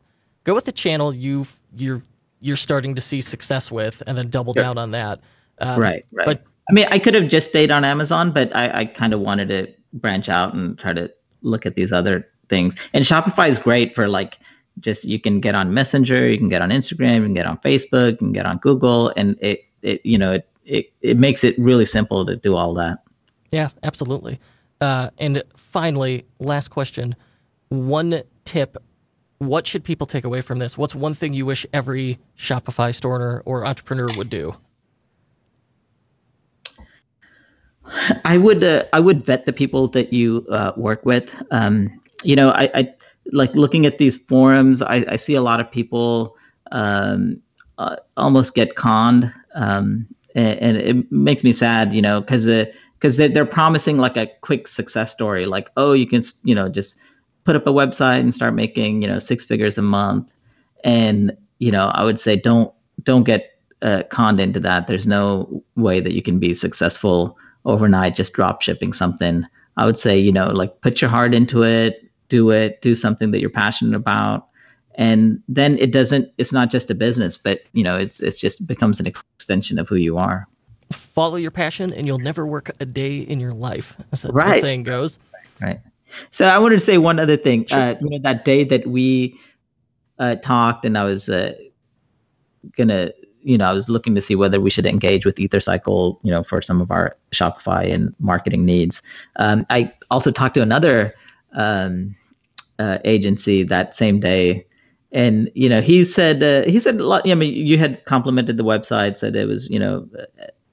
go 0.45 0.55
with 0.55 0.67
the 0.67 0.73
channel 0.73 1.15
you 1.15 1.47
you're 1.75 2.03
you're 2.41 2.57
starting 2.57 2.95
to 2.95 3.01
see 3.01 3.23
success 3.23 3.73
with, 3.73 4.03
and 4.07 4.19
then 4.19 4.29
double 4.29 4.53
down 4.53 4.77
on 4.77 4.91
that. 4.91 5.21
Um, 5.59 5.81
right, 5.81 6.05
right. 6.13 6.27
But 6.27 6.45
I 6.69 6.73
mean, 6.75 6.87
I 6.91 6.99
could 6.99 7.15
have 7.15 7.29
just 7.29 7.49
stayed 7.49 7.71
on 7.71 7.87
Amazon, 7.87 8.33
but 8.33 8.55
I, 8.55 8.81
I 8.81 8.85
kind 8.85 9.15
of 9.15 9.21
wanted 9.21 9.49
to 9.49 9.73
branch 9.95 10.29
out 10.29 10.53
and 10.53 10.79
try 10.79 10.93
to 10.93 11.11
look 11.47 11.65
at 11.65 11.75
these 11.75 11.93
other 11.93 12.27
things. 12.49 12.77
And 12.93 13.05
Shopify 13.05 13.49
is 13.49 13.59
great 13.59 13.95
for 13.95 14.09
like 14.09 14.39
just 14.81 15.05
you 15.05 15.19
can 15.19 15.41
get 15.41 15.55
on 15.55 15.73
Messenger, 15.73 16.29
you 16.29 16.39
can 16.39 16.49
get 16.49 16.63
on 16.63 16.71
Instagram, 16.71 17.17
you 17.17 17.23
can 17.23 17.35
get 17.35 17.47
on 17.47 17.59
Facebook, 17.59 18.13
you 18.13 18.19
can 18.19 18.33
get 18.33 18.47
on 18.47 18.59
Google, 18.59 19.13
and 19.17 19.37
it 19.41 19.65
it 19.83 20.05
you 20.05 20.19
know 20.19 20.33
it 20.33 20.49
it, 20.65 20.93
it 21.01 21.17
makes 21.17 21.45
it 21.45 21.57
really 21.59 21.87
simple 21.87 22.27
to 22.27 22.37
do 22.37 22.57
all 22.57 22.75
that. 22.75 22.99
Yeah, 23.53 23.71
absolutely. 23.83 24.41
Uh, 24.81 25.11
and 25.19 25.43
finally, 25.57 26.27
last 26.39 26.69
question: 26.69 27.17
one 27.69 28.23
tip. 28.45 28.77
What 29.39 29.67
should 29.67 29.85
people 29.85 30.07
take 30.07 30.25
away 30.25 30.41
from 30.41 30.61
this? 30.61 30.79
What's 30.79 30.95
one 30.95 31.13
thing 31.13 31.35
you 31.35 31.45
wish 31.45 31.67
every 31.71 32.19
Shopify 32.39 32.95
store 32.95 33.17
owner 33.17 33.43
or 33.45 33.67
entrepreneur 33.67 34.09
would 34.17 34.31
do? 34.31 34.57
I 38.25 38.39
would 38.39 38.65
uh, 38.65 38.85
I 38.93 39.01
would 39.01 39.25
vet 39.25 39.47
the 39.47 39.53
people 39.53 39.89
that 39.89 40.13
you 40.13 40.47
uh, 40.51 40.73
work 40.77 41.05
with. 41.05 41.35
Um, 41.51 42.01
you 42.23 42.37
know, 42.37 42.51
I, 42.51 42.71
I, 42.75 42.95
like 43.33 43.55
looking 43.55 43.87
at 43.87 43.99
these 43.99 44.17
forums. 44.17 44.83
I, 44.83 45.05
I 45.09 45.17
see 45.17 45.35
a 45.35 45.43
lot 45.43 45.61
of 45.61 45.71
people 45.71 46.37
um, 46.73 47.41
uh, 47.79 47.97
almost 48.17 48.55
get 48.55 48.77
conned, 48.77 49.33
um, 49.55 50.07
and, 50.35 50.59
and, 50.59 50.77
it 50.77 51.13
makes 51.13 51.45
me 51.45 51.53
sad. 51.53 51.93
You 51.93 52.03
know, 52.03 52.21
because 52.21 52.47
because 52.47 53.17
they're, 53.17 53.29
they're 53.29 53.47
promising 53.47 53.99
like 53.99 54.17
a 54.17 54.27
quick 54.41 54.69
success 54.69 55.13
story, 55.13 55.47
like 55.47 55.71
oh, 55.77 55.93
you 55.93 56.07
can 56.07 56.23
you 56.45 56.55
know 56.55 56.69
just 56.69 56.97
put 57.45 57.57
up 57.57 57.67
a 57.67 57.73
website 57.73 58.21
and 58.21 58.35
start 58.35 58.55
making 58.55 59.03
you 59.03 59.09
know 59.09 59.19
six 59.19 59.45
figures 59.45 59.79
a 59.79 59.83
month, 59.83 60.33
and 60.85 61.37
you 61.59 61.71
know 61.71 61.89
I 61.95 62.05
would 62.05 62.19
say 62.19 62.37
don't 62.37 62.73
don't 63.03 63.25
get 63.25 63.59
uh, 63.83 64.03
conned 64.11 64.41
into 64.41 64.61
that. 64.61 64.87
There's 64.87 65.07
no 65.07 65.63
way 65.77 66.01
that 66.01 66.13
you 66.13 66.23
can 66.23 66.39
be 66.39 66.55
successful 66.55 67.39
overnight 67.67 68.17
just 68.17 68.33
drop 68.33 68.63
shipping 68.63 68.93
something. 68.93 69.47
I 69.77 69.85
would 69.85 69.99
say, 69.99 70.19
you 70.19 70.33
know, 70.33 70.49
like 70.49 70.81
put 70.81 71.03
your 71.03 71.11
heart 71.11 71.35
into 71.35 71.63
it, 71.63 72.03
do 72.29 72.51
it, 72.51 72.81
do 72.81 72.95
something 72.95 73.31
that 73.33 73.41
you're 73.41 73.51
passionate 73.51 73.95
about. 73.95 74.49
And 74.95 75.43
then 75.49 75.77
it 75.79 75.93
doesn't, 75.93 76.33
it's 76.39 76.53
not 76.53 76.71
just 76.71 76.91
a 76.91 76.95
business, 76.95 77.37
but 77.37 77.61
you 77.73 77.85
know, 77.85 77.99
it's, 77.99 78.21
it's 78.21 78.41
just 78.41 78.67
becomes 78.67 78.99
an 78.99 79.07
extension 79.07 79.79
of 79.79 79.89
who 79.89 79.97
you 79.97 80.17
are. 80.17 80.49
Follow 80.93 81.37
your 81.37 81.51
passion 81.51 81.93
and 81.93 82.07
you'll 82.07 82.19
never 82.19 82.47
work 82.47 82.71
a 82.81 82.87
day 82.87 83.19
in 83.19 83.41
your 83.41 83.53
life, 83.53 83.97
as 84.13 84.23
the 84.23 84.33
right. 84.33 84.63
saying 84.63 84.85
goes. 84.85 85.19
Right. 85.61 85.81
So 86.31 86.47
I 86.47 86.59
wanted 86.59 86.77
to 86.77 86.85
say 86.85 86.97
one 86.97 87.19
other 87.19 87.37
thing. 87.37 87.67
Sure. 87.67 87.79
Uh, 87.79 87.95
you 88.01 88.09
know, 88.09 88.19
that 88.23 88.45
day 88.45 88.65
that 88.65 88.87
we 88.87 89.39
uh, 90.19 90.37
talked 90.37 90.85
and 90.87 90.97
I 90.97 91.05
was 91.05 91.29
uh, 91.29 91.55
gonna 92.77 93.11
you 93.47 93.57
know, 93.57 93.71
I 93.71 93.73
was 93.73 93.89
looking 93.89 94.17
to 94.17 94.21
see 94.21 94.35
whether 94.35 94.61
we 94.61 94.71
should 94.71 94.87
engage 94.87 95.25
with 95.25 95.37
EtherCycle, 95.37 96.19
you 96.25 96.33
know, 96.33 96.43
for 96.43 96.61
some 96.61 96.81
of 96.81 96.91
our 96.91 97.17
Shopify 97.31 97.93
and 97.93 98.13
marketing 98.19 98.65
needs. 98.65 99.03
Um, 99.37 99.65
I 99.71 99.93
also 100.11 100.33
talked 100.33 100.57
to 100.57 100.63
another 100.63 101.15
um, 101.53 102.17
uh, 102.81 102.99
agency 103.05 103.63
that 103.63 103.95
same 103.95 104.19
day, 104.19 104.67
and 105.13 105.49
you 105.55 105.69
know, 105.69 105.81
he 105.81 106.05
said 106.05 106.43
uh, 106.43 106.69
he 106.69 106.81
said 106.81 106.97
a 106.97 107.05
lot. 107.05 107.29
I 107.29 107.37
mean, 107.37 107.55
you 107.55 107.79
had 107.79 108.05
complimented 108.05 108.57
the 108.57 108.65
website, 108.65 109.19
said 109.19 109.37
it 109.37 109.47
was 109.47 109.71
you 109.71 109.79
know 109.79 110.09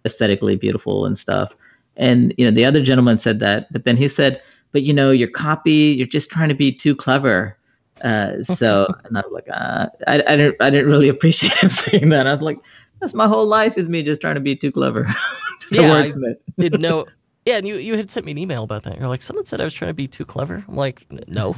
aesthetically 0.04 0.56
beautiful 0.56 1.06
and 1.06 1.18
stuff, 1.18 1.56
and 1.96 2.34
you 2.40 2.46
know, 2.46 2.52
the 2.52 2.66
other 2.66 2.82
gentleman 2.82 3.20
said 3.20 3.40
that, 3.40 3.72
but 3.72 3.86
then 3.86 3.98
he 3.98 4.08
said, 4.08 4.42
but 4.72 4.82
you 4.82 4.94
know, 4.94 5.12
your 5.12 5.30
copy, 5.30 5.96
you're 5.96 6.08
just 6.08 6.32
trying 6.32 6.50
to 6.50 6.56
be 6.56 6.72
too 6.72 6.96
clever 6.96 7.56
uh, 8.04 8.44
so 8.44 8.88
and 9.06 9.18
I 9.18 9.22
was 9.22 9.32
like, 9.32 9.48
uh, 9.50 9.88
I, 10.08 10.24
I 10.28 10.36
didn't 10.36 10.56
I 10.60 10.70
didn't 10.70 10.88
really 10.88 11.10
appreciate 11.16 11.58
him 11.58 11.70
saying 11.70 12.10
that. 12.10 12.28
I 12.28 12.32
was 12.32 12.42
like, 12.42 12.60
that's 13.00 13.14
my 13.14 13.28
whole 13.28 13.46
life 13.46 13.78
is 13.78 13.90
me 13.90 14.04
just 14.04 14.22
trying 14.22 14.36
to 14.36 14.42
be 14.42 14.56
too 14.56 14.72
clever, 14.72 15.08
just 15.60 15.76
yeah, 15.76 15.82
a 15.84 16.04
wordsmith. 16.04 16.38
didn't 16.58 16.82
know. 16.82 17.06
Yeah, 17.46 17.58
and 17.58 17.68
you, 17.68 17.76
you 17.76 17.98
had 17.98 18.10
sent 18.10 18.26
me 18.26 18.32
an 18.32 18.38
email 18.38 18.64
about 18.64 18.84
that. 18.84 18.98
You're 18.98 19.10
like, 19.10 19.22
someone 19.22 19.46
said 19.46 19.60
I 19.60 19.66
was 19.66 19.74
trying 19.74 19.90
to 19.90 19.94
be 19.94 20.08
too 20.08 20.24
clever. 20.24 20.64
I'm 20.66 20.78
like, 20.78 21.06
no, 21.28 21.58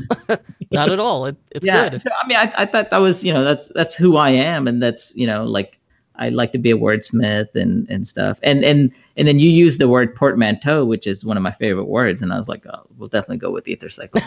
not 0.71 0.89
at 0.89 0.99
all. 0.99 1.27
It, 1.27 1.37
it's 1.51 1.63
yeah, 1.63 1.89
good. 1.89 2.01
So, 2.01 2.09
I 2.19 2.27
mean, 2.27 2.37
I, 2.37 2.51
I 2.57 2.65
thought 2.65 2.89
that 2.89 2.97
was, 2.97 3.23
you 3.23 3.31
know, 3.31 3.43
that's 3.43 3.71
that's 3.75 3.93
who 3.93 4.17
I 4.17 4.31
am, 4.31 4.67
and 4.67 4.81
that's, 4.81 5.15
you 5.15 5.27
know, 5.27 5.43
like 5.43 5.77
I 6.15 6.29
like 6.29 6.51
to 6.53 6.57
be 6.57 6.71
a 6.71 6.75
wordsmith 6.75 7.53
and 7.53 7.87
and 7.87 8.07
stuff. 8.07 8.39
And 8.41 8.63
and 8.65 8.91
and 9.15 9.27
then 9.27 9.37
you 9.37 9.51
use 9.51 9.77
the 9.77 9.87
word 9.87 10.15
portmanteau, 10.15 10.85
which 10.85 11.05
is 11.05 11.23
one 11.23 11.37
of 11.37 11.43
my 11.43 11.51
favorite 11.51 11.85
words, 11.85 12.23
and 12.23 12.33
I 12.33 12.37
was 12.37 12.49
like, 12.49 12.65
oh, 12.65 12.87
we'll 12.97 13.09
definitely 13.09 13.37
go 13.37 13.51
with 13.51 13.65
EtherCycle. 13.65 14.23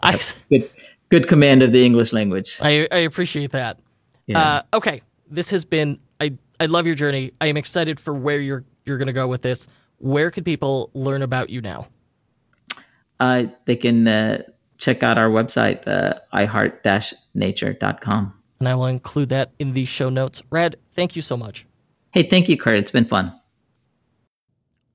I, 0.00 0.18
good, 0.50 0.70
good 1.08 1.28
command 1.28 1.62
of 1.62 1.72
the 1.72 1.84
English 1.84 2.12
language. 2.12 2.58
I, 2.60 2.88
I 2.90 2.98
appreciate 2.98 3.52
that. 3.52 3.78
Yeah. 4.26 4.38
Uh, 4.38 4.62
okay, 4.74 5.02
this 5.30 5.50
has 5.50 5.64
been. 5.64 5.98
I 6.20 6.36
I 6.60 6.66
love 6.66 6.86
your 6.86 6.94
journey. 6.94 7.32
I 7.40 7.46
am 7.46 7.56
excited 7.56 7.98
for 7.98 8.14
where 8.14 8.40
you're 8.40 8.64
you're 8.84 8.98
going 8.98 9.06
to 9.06 9.12
go 9.12 9.28
with 9.28 9.42
this. 9.42 9.66
Where 9.98 10.30
could 10.30 10.44
people 10.44 10.90
learn 10.94 11.22
about 11.22 11.50
you 11.50 11.60
now? 11.60 11.86
Uh, 13.20 13.44
they 13.66 13.76
can 13.76 14.08
uh, 14.08 14.42
check 14.78 15.04
out 15.04 15.16
our 15.16 15.30
website, 15.30 15.86
uh, 15.86 16.14
iheart-nature.com. 16.34 18.34
And 18.58 18.68
I 18.68 18.74
will 18.74 18.86
include 18.86 19.28
that 19.28 19.52
in 19.60 19.74
the 19.74 19.84
show 19.84 20.08
notes. 20.08 20.42
Rad, 20.50 20.74
thank 20.94 21.14
you 21.14 21.22
so 21.22 21.36
much. 21.36 21.66
Hey, 22.12 22.24
thank 22.24 22.48
you, 22.48 22.56
Kurt. 22.56 22.76
It's 22.76 22.90
been 22.90 23.04
fun. 23.04 23.32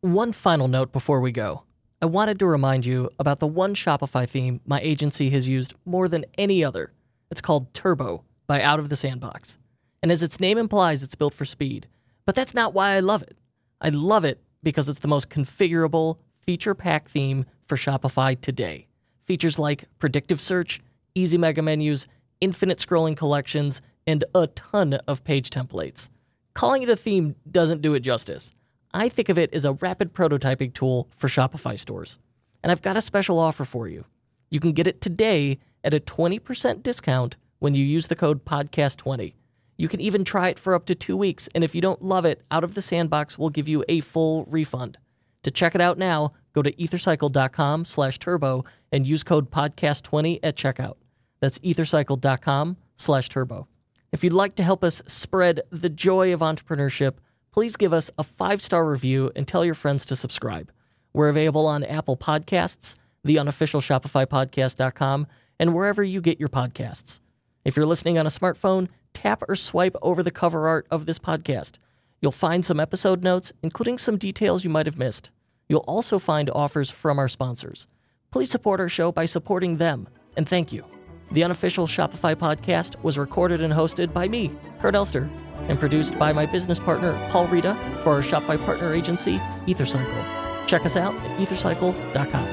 One 0.01 0.33
final 0.33 0.67
note 0.67 0.91
before 0.91 1.21
we 1.21 1.31
go. 1.31 1.63
I 1.99 2.05
wanted 2.05 2.37
to 2.39 2.45
remind 2.45 2.85
you 2.85 3.09
about 3.17 3.39
the 3.39 3.47
one 3.47 3.73
Shopify 3.73 4.29
theme 4.29 4.61
my 4.67 4.79
agency 4.81 5.31
has 5.31 5.49
used 5.49 5.73
more 5.83 6.07
than 6.07 6.25
any 6.37 6.63
other. 6.63 6.93
It's 7.31 7.41
called 7.41 7.73
Turbo 7.73 8.23
by 8.45 8.61
Out 8.61 8.79
of 8.79 8.89
the 8.89 8.95
Sandbox. 8.95 9.57
And 10.03 10.11
as 10.11 10.21
its 10.21 10.39
name 10.39 10.59
implies, 10.59 11.01
it's 11.01 11.15
built 11.15 11.33
for 11.33 11.43
speed. 11.43 11.87
But 12.23 12.35
that's 12.35 12.53
not 12.53 12.75
why 12.75 12.91
I 12.91 12.99
love 12.99 13.23
it. 13.23 13.35
I 13.81 13.89
love 13.89 14.25
it 14.25 14.39
because 14.61 14.87
it's 14.87 14.99
the 14.99 15.07
most 15.07 15.31
configurable, 15.31 16.19
feature 16.39 16.75
packed 16.75 17.07
theme 17.07 17.45
for 17.65 17.77
Shopify 17.77 18.39
today. 18.39 18.85
Features 19.25 19.57
like 19.57 19.85
predictive 19.97 20.39
search, 20.39 20.79
easy 21.15 21.39
mega 21.39 21.63
menus, 21.63 22.07
infinite 22.39 22.77
scrolling 22.77 23.17
collections, 23.17 23.81
and 24.05 24.23
a 24.35 24.45
ton 24.45 24.93
of 25.07 25.23
page 25.23 25.49
templates. 25.49 26.09
Calling 26.53 26.83
it 26.83 26.89
a 26.89 26.95
theme 26.95 27.35
doesn't 27.49 27.81
do 27.81 27.95
it 27.95 28.01
justice. 28.01 28.53
I 28.97 29.09
think 29.09 29.29
of 29.29 29.37
it 29.37 29.53
as 29.53 29.63
a 29.63 29.73
rapid 29.73 30.15
prototyping 30.15 30.73
tool 30.73 31.07
for 31.11 31.27
Shopify 31.27 31.79
stores. 31.79 32.17
And 32.63 32.71
I've 32.71 32.81
got 32.81 32.97
a 32.97 33.01
special 33.01 33.37
offer 33.37 33.63
for 33.63 33.87
you. 33.87 34.05
You 34.49 34.59
can 34.59 34.71
get 34.71 34.87
it 34.87 35.01
today 35.01 35.59
at 35.83 35.93
a 35.93 35.99
20% 35.99 36.81
discount 36.81 37.35
when 37.59 37.75
you 37.75 37.85
use 37.85 38.07
the 38.07 38.15
code 38.15 38.43
podcast20. 38.43 39.35
You 39.77 39.87
can 39.87 40.01
even 40.01 40.23
try 40.23 40.49
it 40.49 40.57
for 40.57 40.73
up 40.73 40.87
to 40.87 40.95
two 40.95 41.15
weeks, 41.15 41.47
and 41.53 41.63
if 41.63 41.75
you 41.75 41.81
don't 41.81 42.01
love 42.01 42.25
it, 42.25 42.41
Out 42.49 42.63
of 42.63 42.73
the 42.73 42.81
Sandbox 42.81 43.37
will 43.37 43.51
give 43.51 43.67
you 43.67 43.85
a 43.87 44.01
full 44.01 44.45
refund. 44.45 44.97
To 45.43 45.51
check 45.51 45.75
it 45.75 45.81
out 45.81 45.99
now, 45.99 46.33
go 46.53 46.63
to 46.63 46.71
ethercycle.com 46.71 47.85
slash 47.85 48.17
turbo 48.17 48.65
and 48.91 49.05
use 49.05 49.23
code 49.23 49.51
podcast20 49.51 50.39
at 50.41 50.55
checkout. 50.55 50.95
That's 51.39 51.59
ethercycle.com 51.59 52.77
slash 52.95 53.29
turbo. 53.29 53.67
If 54.11 54.23
you'd 54.23 54.33
like 54.33 54.55
to 54.55 54.63
help 54.63 54.83
us 54.83 55.03
spread 55.05 55.61
the 55.69 55.89
joy 55.89 56.33
of 56.33 56.39
entrepreneurship, 56.39 57.17
please 57.57 57.75
give 57.75 57.91
us 57.91 58.11
a 58.19 58.23
five 58.23 58.61
star 58.61 58.85
review 58.85 59.31
and 59.35 59.47
tell 59.47 59.65
your 59.65 59.73
friends 59.73 60.05
to 60.05 60.15
subscribe. 60.15 60.71
We're 61.11 61.29
available 61.29 61.65
on 61.65 61.83
Apple 61.83 62.15
Podcasts, 62.15 62.93
the 63.23 63.39
unofficial 63.39 63.81
Shopify 63.81 64.27
podcast.com, 64.27 65.25
and 65.59 65.73
wherever 65.73 66.03
you 66.03 66.21
get 66.21 66.39
your 66.39 66.49
podcasts. 66.49 67.19
If 67.65 67.75
you're 67.75 67.87
listening 67.87 68.19
on 68.19 68.27
a 68.27 68.29
smartphone, 68.29 68.89
tap 69.11 69.43
or 69.49 69.55
swipe 69.55 69.95
over 70.03 70.21
the 70.21 70.29
cover 70.29 70.67
art 70.67 70.85
of 70.91 71.07
this 71.07 71.17
podcast. 71.17 71.79
You'll 72.21 72.31
find 72.31 72.63
some 72.63 72.79
episode 72.79 73.23
notes, 73.23 73.51
including 73.63 73.97
some 73.97 74.19
details 74.19 74.63
you 74.63 74.69
might 74.69 74.85
have 74.85 74.99
missed. 74.99 75.31
You'll 75.67 75.79
also 75.87 76.19
find 76.19 76.51
offers 76.51 76.91
from 76.91 77.17
our 77.17 77.27
sponsors. 77.27 77.87
Please 78.29 78.51
support 78.51 78.79
our 78.79 78.87
show 78.87 79.11
by 79.11 79.25
supporting 79.25 79.77
them, 79.77 80.07
and 80.35 80.47
thank 80.47 80.71
you. 80.71 80.85
The 81.31 81.43
unofficial 81.43 81.87
Shopify 81.87 82.35
podcast 82.35 83.01
was 83.03 83.17
recorded 83.17 83.61
and 83.61 83.73
hosted 83.73 84.13
by 84.13 84.27
me, 84.27 84.51
Kurt 84.79 84.95
Elster, 84.95 85.29
and 85.67 85.77
produced 85.77 86.17
by 86.17 86.31
my 86.31 86.45
business 86.45 86.79
partner, 86.79 87.13
Paul 87.29 87.47
Reda, 87.47 87.75
for 88.03 88.13
our 88.13 88.21
Shopify 88.21 88.63
partner 88.63 88.93
agency, 88.93 89.37
EtherCycle. 89.67 90.67
Check 90.67 90.85
us 90.85 90.95
out 90.95 91.13
at 91.15 91.39
ethercycle.com. 91.39 92.47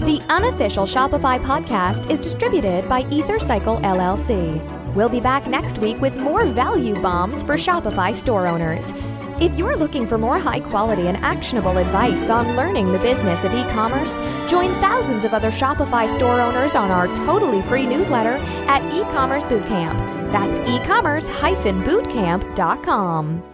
The 0.00 0.24
unofficial 0.28 0.84
Shopify 0.84 1.42
podcast 1.42 2.10
is 2.10 2.20
distributed 2.20 2.88
by 2.88 3.02
EtherCycle 3.04 3.82
LLC. 3.82 4.94
We'll 4.94 5.08
be 5.08 5.20
back 5.20 5.46
next 5.46 5.78
week 5.78 6.00
with 6.00 6.16
more 6.16 6.46
value 6.46 7.00
bombs 7.00 7.42
for 7.42 7.54
Shopify 7.54 8.14
store 8.14 8.46
owners. 8.46 8.92
If 9.40 9.56
you're 9.56 9.76
looking 9.76 10.06
for 10.06 10.18
more 10.18 10.38
high 10.38 10.60
quality 10.60 11.06
and 11.06 11.16
actionable 11.16 11.78
advice 11.78 12.28
on 12.28 12.56
learning 12.56 12.92
the 12.92 12.98
business 12.98 13.44
of 13.44 13.54
e 13.54 13.64
commerce, 13.70 14.18
join 14.50 14.78
thousands 14.82 15.24
of 15.24 15.32
other 15.32 15.50
Shopify 15.50 16.10
store 16.10 16.42
owners 16.42 16.74
on 16.74 16.90
our 16.90 17.06
totally 17.24 17.62
free 17.62 17.86
newsletter 17.86 18.36
at 18.68 18.82
e 18.92 19.00
commerce 19.12 19.46
bootcamp. 19.46 19.96
That's 20.30 20.58
e 20.68 20.78
commerce 20.84 21.30
bootcamp.com. 21.30 23.49